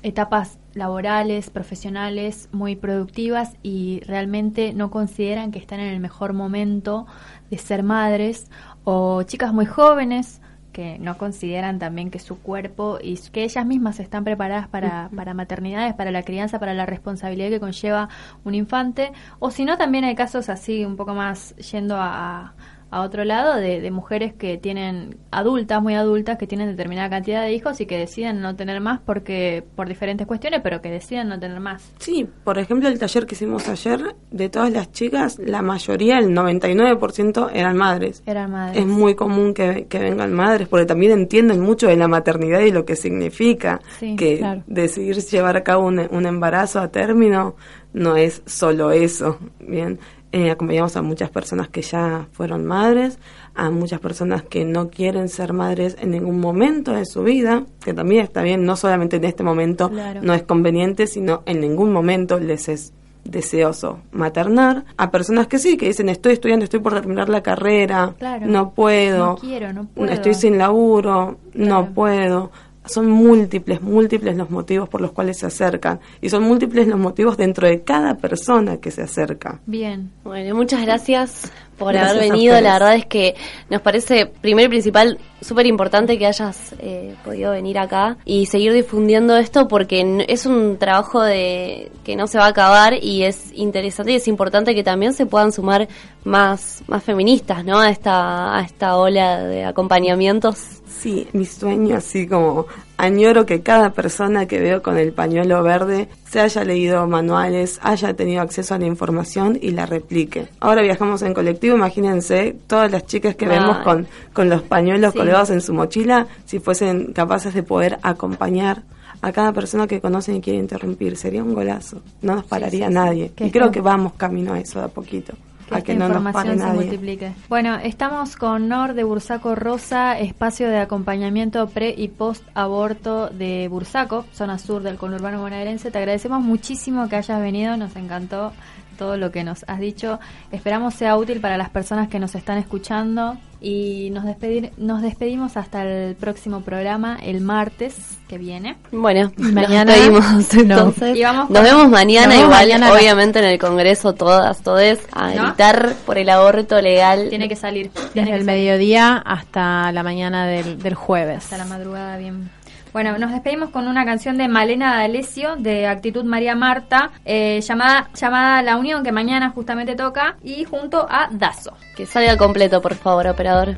etapas 0.03 0.59
laborales, 0.73 1.49
profesionales 1.49 2.49
muy 2.51 2.75
productivas 2.75 3.53
y 3.63 4.01
realmente 4.01 4.73
no 4.73 4.91
consideran 4.91 5.51
que 5.51 5.59
están 5.59 5.79
en 5.79 5.87
el 5.93 5.99
mejor 5.99 6.33
momento 6.33 7.07
de 7.49 7.57
ser 7.57 7.81
madres 7.83 8.47
o 8.83 9.23
chicas 9.23 9.53
muy 9.53 9.65
jóvenes 9.65 10.39
que 10.77 10.99
no 10.99 11.17
consideran 11.17 11.79
también 11.79 12.11
que 12.11 12.19
su 12.19 12.39
cuerpo 12.39 12.99
y 13.01 13.17
que 13.31 13.43
ellas 13.43 13.65
mismas 13.65 13.99
están 13.99 14.23
preparadas 14.23 14.67
para, 14.67 15.09
para 15.15 15.33
maternidades, 15.33 15.95
para 15.95 16.11
la 16.11 16.21
crianza, 16.21 16.59
para 16.59 16.75
la 16.75 16.85
responsabilidad 16.85 17.49
que 17.49 17.59
conlleva 17.59 18.09
un 18.43 18.53
infante, 18.53 19.11
o 19.39 19.49
si 19.49 19.65
no, 19.65 19.79
también 19.79 20.03
hay 20.03 20.13
casos 20.13 20.49
así 20.49 20.85
un 20.85 20.95
poco 20.95 21.15
más 21.15 21.55
yendo 21.55 21.95
a, 21.95 22.13
a 22.49 22.53
otro 22.91 23.23
lado 23.25 23.55
de, 23.55 23.81
de 23.81 23.91
mujeres 23.91 24.33
que 24.33 24.57
tienen 24.57 25.17
adultas, 25.31 25.81
muy 25.81 25.95
adultas, 25.95 26.37
que 26.37 26.47
tienen 26.47 26.69
determinada 26.69 27.09
cantidad 27.09 27.41
de 27.43 27.53
hijos 27.53 27.79
y 27.81 27.85
que 27.85 27.97
deciden 27.97 28.41
no 28.41 28.55
tener 28.55 28.79
más 28.81 28.99
porque 29.05 29.63
por 29.75 29.87
diferentes 29.87 30.25
cuestiones, 30.27 30.61
pero 30.63 30.81
que 30.81 30.89
deciden 30.89 31.27
no 31.29 31.39
tener 31.39 31.59
más. 31.59 31.91
Sí, 31.99 32.27
por 32.43 32.57
ejemplo, 32.59 32.87
el 32.89 32.97
taller 32.99 33.25
que 33.25 33.35
hicimos 33.35 33.67
ayer, 33.67 34.15
de 34.31 34.49
todas 34.49 34.71
las 34.71 34.91
chicas, 34.91 35.37
la 35.39 35.61
mayoría, 35.61 36.17
el 36.19 36.29
99% 36.29 37.49
eran 37.53 37.77
madres. 37.77 38.23
Eran 38.25 38.51
madres. 38.51 38.77
Es 38.79 38.85
muy 38.87 39.15
común 39.15 39.53
que, 39.53 39.87
que 39.89 39.99
vengan 39.99 40.33
madres 40.33 40.67
porque 40.67 40.85
también 40.85 41.11
entienden 41.11 41.59
mucho 41.61 41.87
de 41.87 41.97
la 41.97 42.07
maternidad 42.07 42.61
y 42.61 42.71
lo 42.71 42.85
que 42.85 42.95
significa 42.95 43.81
Sí, 43.99 44.15
que 44.15 44.37
claro. 44.37 44.63
decidir 44.67 45.17
llevar 45.17 45.57
a 45.57 45.63
cabo 45.63 45.85
un, 45.87 45.99
un 46.11 46.25
embarazo 46.25 46.79
a 46.79 46.89
término 46.89 47.55
no 47.93 48.15
es 48.15 48.41
solo 48.45 48.91
eso. 48.91 49.39
Bien, 49.59 49.99
Eh, 50.37 50.51
acompañamos 50.51 50.95
a 50.95 51.01
muchas 51.01 51.31
personas 51.31 51.67
que 51.67 51.81
ya 51.81 52.27
fueron 52.31 52.63
madres, 52.63 53.17
a 53.55 53.71
muchas 53.71 53.99
personas 53.99 54.43
que 54.43 54.65
no 54.65 54.89
quieren 54.91 55.29
ser 55.29 55.51
madres 55.51 55.97
en 55.99 56.11
ningún 56.11 56.39
momento 56.39 56.91
de 56.93 57.05
su 57.07 57.23
vida, 57.23 57.63
que 57.83 57.91
también 57.95 58.23
está 58.23 58.43
bien, 58.43 58.63
no 58.63 58.75
solamente 58.75 59.15
en 59.15 59.23
este 59.23 59.41
momento 59.43 59.89
Claro. 59.89 60.19
no 60.21 60.35
es 60.35 60.43
conveniente, 60.43 61.07
sino 61.07 61.41
en 61.47 61.59
ningún 61.61 61.91
momento 61.91 62.39
les 62.39 62.69
es 62.69 62.93
deseoso 63.23 63.99
maternar, 64.11 64.85
a 64.95 65.09
personas 65.09 65.47
que 65.47 65.57
sí, 65.57 65.75
que 65.75 65.87
dicen 65.87 66.07
estoy 66.07 66.33
estudiando, 66.33 66.65
estoy 66.65 66.81
por 66.81 66.93
terminar 66.93 67.29
la 67.29 67.41
carrera, 67.41 68.13
Claro. 68.19 68.45
no 68.45 68.71
puedo, 68.75 69.25
No 69.25 69.35
quiero, 69.37 69.73
no 69.73 69.85
puedo. 69.87 70.11
estoy 70.11 70.35
sin 70.35 70.59
laburo, 70.59 71.37
no 71.55 71.93
puedo. 71.95 72.51
Son 72.87 73.09
múltiples, 73.09 73.81
múltiples 73.81 74.35
los 74.35 74.49
motivos 74.49 74.89
por 74.89 75.01
los 75.01 75.11
cuales 75.11 75.37
se 75.37 75.45
acercan 75.45 75.99
y 76.21 76.29
son 76.29 76.43
múltiples 76.43 76.87
los 76.87 76.99
motivos 76.99 77.37
dentro 77.37 77.67
de 77.67 77.81
cada 77.81 78.15
persona 78.15 78.77
que 78.77 78.91
se 78.91 79.01
acerca. 79.01 79.59
Bien. 79.65 80.11
Bueno, 80.23 80.55
muchas 80.55 80.81
gracias 80.81 81.51
por 81.77 81.93
Gracias 81.93 82.11
haber 82.11 82.23
a 82.23 82.33
venido. 82.33 82.61
La 82.61 82.73
verdad 82.73 82.95
es 82.95 83.05
que 83.05 83.35
nos 83.69 83.81
parece, 83.81 84.25
primero 84.25 84.67
y 84.67 84.69
principal, 84.69 85.19
súper 85.41 85.67
importante 85.67 86.17
que 86.17 86.25
hayas 86.25 86.73
eh, 86.79 87.15
podido 87.23 87.51
venir 87.51 87.77
acá 87.77 88.17
y 88.25 88.47
seguir 88.47 88.73
difundiendo 88.73 89.37
esto 89.37 89.67
porque 89.67 90.25
es 90.27 90.45
un 90.45 90.77
trabajo 90.77 91.21
de 91.21 91.91
que 92.03 92.15
no 92.15 92.27
se 92.27 92.37
va 92.37 92.45
a 92.45 92.49
acabar 92.49 92.93
y 93.01 93.23
es 93.23 93.51
interesante 93.53 94.11
y 94.11 94.15
es 94.15 94.27
importante 94.27 94.73
que 94.73 94.83
también 94.83 95.13
se 95.13 95.25
puedan 95.25 95.51
sumar 95.51 95.87
más, 96.23 96.83
más 96.87 97.03
feministas, 97.03 97.63
¿no? 97.63 97.79
A 97.79 97.89
esta, 97.89 98.57
a 98.57 98.61
esta 98.61 98.97
ola 98.97 99.43
de 99.43 99.65
acompañamientos. 99.65 100.81
Sí, 100.99 101.27
mi 101.33 101.45
sueño, 101.45 101.97
así 101.97 102.27
como 102.27 102.65
añoro 102.97 103.45
que 103.45 103.61
cada 103.61 103.91
persona 103.91 104.47
que 104.47 104.59
veo 104.59 104.81
con 104.81 104.97
el 104.97 105.13
pañuelo 105.13 105.61
verde 105.61 106.09
se 106.29 106.39
haya 106.39 106.63
leído 106.63 107.05
manuales, 107.07 107.79
haya 107.83 108.13
tenido 108.15 108.41
acceso 108.41 108.73
a 108.73 108.79
la 108.79 108.87
información 108.87 109.57
y 109.61 109.71
la 109.71 109.85
replique. 109.85 110.47
Ahora 110.59 110.81
viajamos 110.81 111.21
en 111.21 111.33
colectivo, 111.35 111.75
imagínense 111.75 112.55
todas 112.65 112.91
las 112.91 113.05
chicas 113.05 113.35
que 113.35 113.45
Ay. 113.45 113.51
vemos 113.59 113.77
con, 113.79 114.07
con 114.33 114.49
los 114.49 114.63
pañuelos 114.63 115.11
Sí. 115.13 115.19
colgados 115.19 115.51
en 115.51 115.61
su 115.61 115.73
mochila, 115.73 116.27
si 116.45 116.59
fuesen 116.59 117.13
capaces 117.13 117.53
de 117.53 117.61
poder 117.63 117.99
acompañar 118.01 118.81
a 119.21 119.31
cada 119.31 119.51
persona 119.53 119.87
que 119.87 119.99
conocen 120.01 120.35
y 120.35 120.41
quiere 120.41 120.59
interrumpir. 120.59 121.15
Sería 121.17 121.43
un 121.43 121.53
golazo, 121.53 122.01
no 122.21 122.35
nos 122.35 122.45
pararía 122.45 122.87
sí, 122.87 122.91
sí. 122.91 122.93
nadie. 122.93 123.31
Y 123.39 123.51
creo 123.51 123.71
que 123.71 123.81
vamos 123.81 124.13
camino 124.13 124.53
a 124.53 124.59
eso 124.59 124.79
de 124.79 124.85
a 124.85 124.89
poquito, 124.89 125.33
Que 125.67 125.75
a 125.75 125.77
esta 125.79 125.93
que 125.93 125.99
no 125.99 126.07
información 126.07 126.59
se 126.59 126.73
multiplique. 126.73 127.31
Bueno, 127.49 127.77
estamos 127.77 128.37
con 128.37 128.69
Nor 128.69 128.93
de 128.93 129.03
Bursaco 129.03 129.53
Rosa, 129.53 130.17
espacio 130.17 130.69
de 130.69 130.79
acompañamiento 130.79 131.67
pre 131.67 131.93
y 131.95 132.07
post 132.07 132.43
aborto 132.53 133.29
de 133.29 133.67
Bursaco, 133.67 134.25
zona 134.33 134.57
sur 134.57 134.81
del 134.81 134.95
conurbano 134.95 135.41
bonaerense. 135.41 135.91
Te 135.91 135.97
agradecemos 135.97 136.41
muchísimo 136.41 137.09
que 137.09 137.17
hayas 137.17 137.41
venido, 137.41 137.75
nos 137.75 137.95
encantó 137.97 138.53
todo 138.97 139.15
lo 139.17 139.31
que 139.31 139.43
nos 139.43 139.63
has 139.67 139.79
dicho. 139.79 140.19
Esperamos 140.51 140.93
sea 140.95 141.15
útil 141.17 141.39
para 141.39 141.57
las 141.57 141.69
personas 141.69 142.09
que 142.09 142.19
nos 142.19 142.35
están 142.35 142.57
escuchando 142.57 143.37
y 143.59 144.09
nos 144.11 144.23
despedir 144.25 144.71
nos 144.77 145.01
despedimos 145.01 145.57
hasta 145.57 145.83
el 145.83 146.15
próximo 146.15 146.61
programa 146.61 147.17
el 147.23 147.41
martes 147.41 147.95
que 148.27 148.37
viene. 148.37 148.75
Bueno, 148.91 149.31
Mañana- 149.37 149.95
nos 149.95 149.95
despedimos 149.95 150.53
No. 150.53 150.61
entonces. 150.61 151.15
Y 151.17 151.23
vamos 151.23 151.49
nos 151.49 151.63
vemos 151.63 151.89
mañana, 151.89 152.27
nos 152.27 152.35
vemos 152.35 152.45
igual, 152.49 152.67
mañana 152.67 152.93
obviamente 152.93 153.39
en 153.39 153.45
el 153.45 153.57
Congreso 153.59 154.13
todas, 154.13 154.61
todes, 154.61 154.99
a 155.11 155.33
¿No? 155.33 155.43
gritar 155.47 155.93
por 156.05 156.17
el 156.17 156.29
aborto 156.29 156.81
legal. 156.81 157.29
Tiene 157.29 157.47
que 157.49 157.55
salir. 157.55 157.89
Desde 158.13 158.33
el 158.35 158.43
mediodía 158.43 159.17
hasta 159.17 159.91
la 159.91 160.03
mañana 160.03 160.45
del, 160.45 160.77
del 160.79 160.93
jueves. 160.95 161.37
Hasta 161.45 161.57
la 161.57 161.65
madrugada, 161.65 162.17
bien. 162.17 162.49
Bueno, 162.97 163.15
nos 163.19 163.31
despedimos 163.31 163.69
con 163.69 163.87
una 163.87 164.05
canción 164.05 164.39
de 164.39 164.47
Malena 164.47 164.95
D'Alessio 164.95 165.55
de 165.55 165.85
Actitud 165.85 166.23
María 166.23 166.55
Marta, 166.55 167.11
eh, 167.25 167.61
llamada, 167.61 168.09
llamada 168.15 168.63
La 168.63 168.75
Unión, 168.75 169.03
que 169.03 169.11
mañana 169.11 169.51
justamente 169.51 169.95
toca, 169.95 170.37
y 170.43 170.63
junto 170.63 171.05
a 171.07 171.27
Dazo. 171.29 171.77
Que 171.95 172.07
salga 172.07 172.35
completo, 172.37 172.81
por 172.81 172.95
favor, 172.95 173.27
operador. 173.27 173.77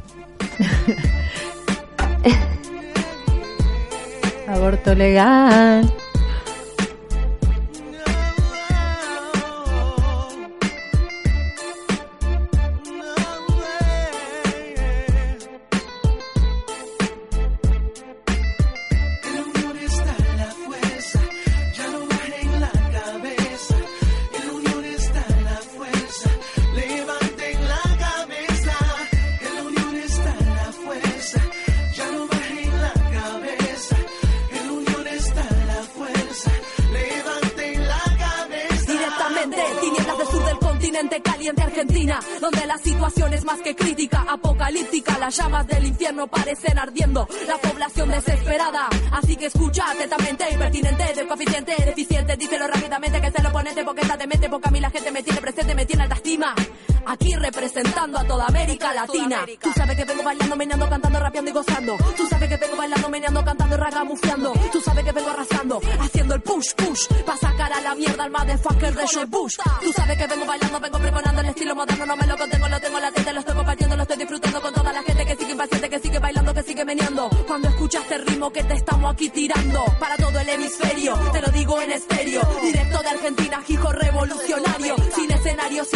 Aborto 4.47 4.95
legal. 4.95 5.93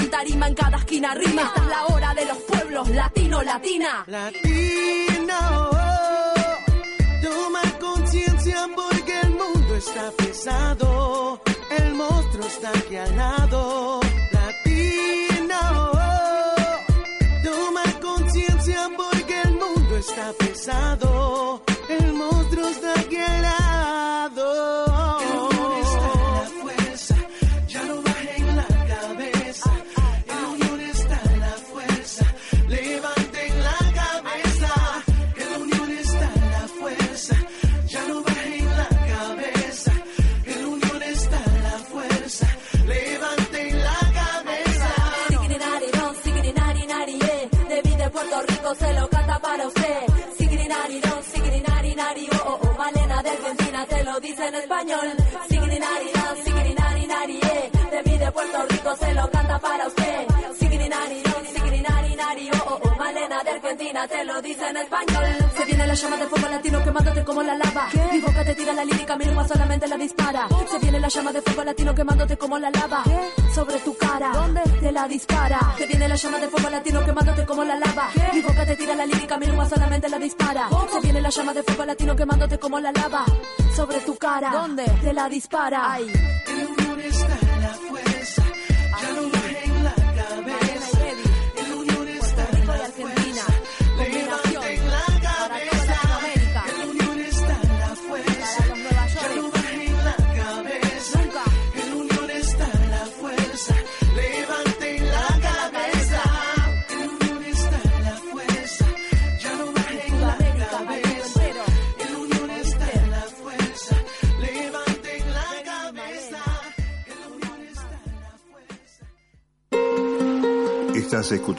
Sin 0.04 0.12
tarima, 0.12 0.48
en 0.48 0.56
cada 0.56 0.78
esquina 0.78 1.14
rima. 1.14 1.44
Esta 1.44 1.62
es 1.62 1.68
la 1.68 1.86
hora 1.86 2.14
de 2.14 2.26
los 2.26 2.38
pueblos, 2.38 2.90
latino, 2.90 3.44
latina. 3.44 4.04
Latino, 4.08 5.70
toma 7.22 7.62
conciencia 7.80 8.68
porque 8.76 9.20
el 9.22 9.30
mundo 9.32 9.76
está 9.76 10.12
pesado, 10.12 11.42
el 11.80 11.94
monstruo 11.94 12.46
está 12.48 12.70
aquí 12.70 12.96
al 12.96 13.18
lado. 13.18 14.00
Latino, 14.32 15.92
toma 17.44 17.84
conciencia 18.02 18.90
porque 18.98 19.42
el 19.42 19.52
mundo 19.52 19.98
está 19.98 20.34
pesado, 20.34 21.62
el 21.90 22.14
monstruo 22.14 22.68
está 22.68 23.00
aquí 23.00 23.18
al 23.18 23.42
lado. 23.42 23.63
me 84.86 85.00
te 85.02 85.14
la 85.14 85.30
dispara. 85.30 86.00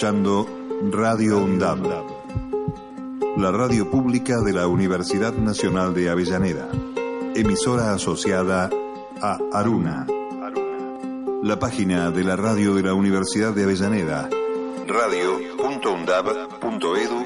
Radio 0.04 1.38
UNDAB, 1.38 1.78
la 3.38 3.50
radio 3.50 3.90
pública 3.90 4.42
de 4.42 4.52
la 4.52 4.66
Universidad 4.66 5.32
Nacional 5.32 5.94
de 5.94 6.10
Avellaneda, 6.10 6.68
emisora 7.34 7.94
asociada 7.94 8.68
a 9.22 9.38
Aruna, 9.50 10.06
la 11.42 11.58
página 11.58 12.10
de 12.10 12.22
la 12.22 12.36
radio 12.36 12.74
de 12.74 12.82
la 12.82 12.92
Universidad 12.92 13.54
de 13.54 13.64
Avellaneda, 13.64 14.28
radio.undab.edu 14.86 17.23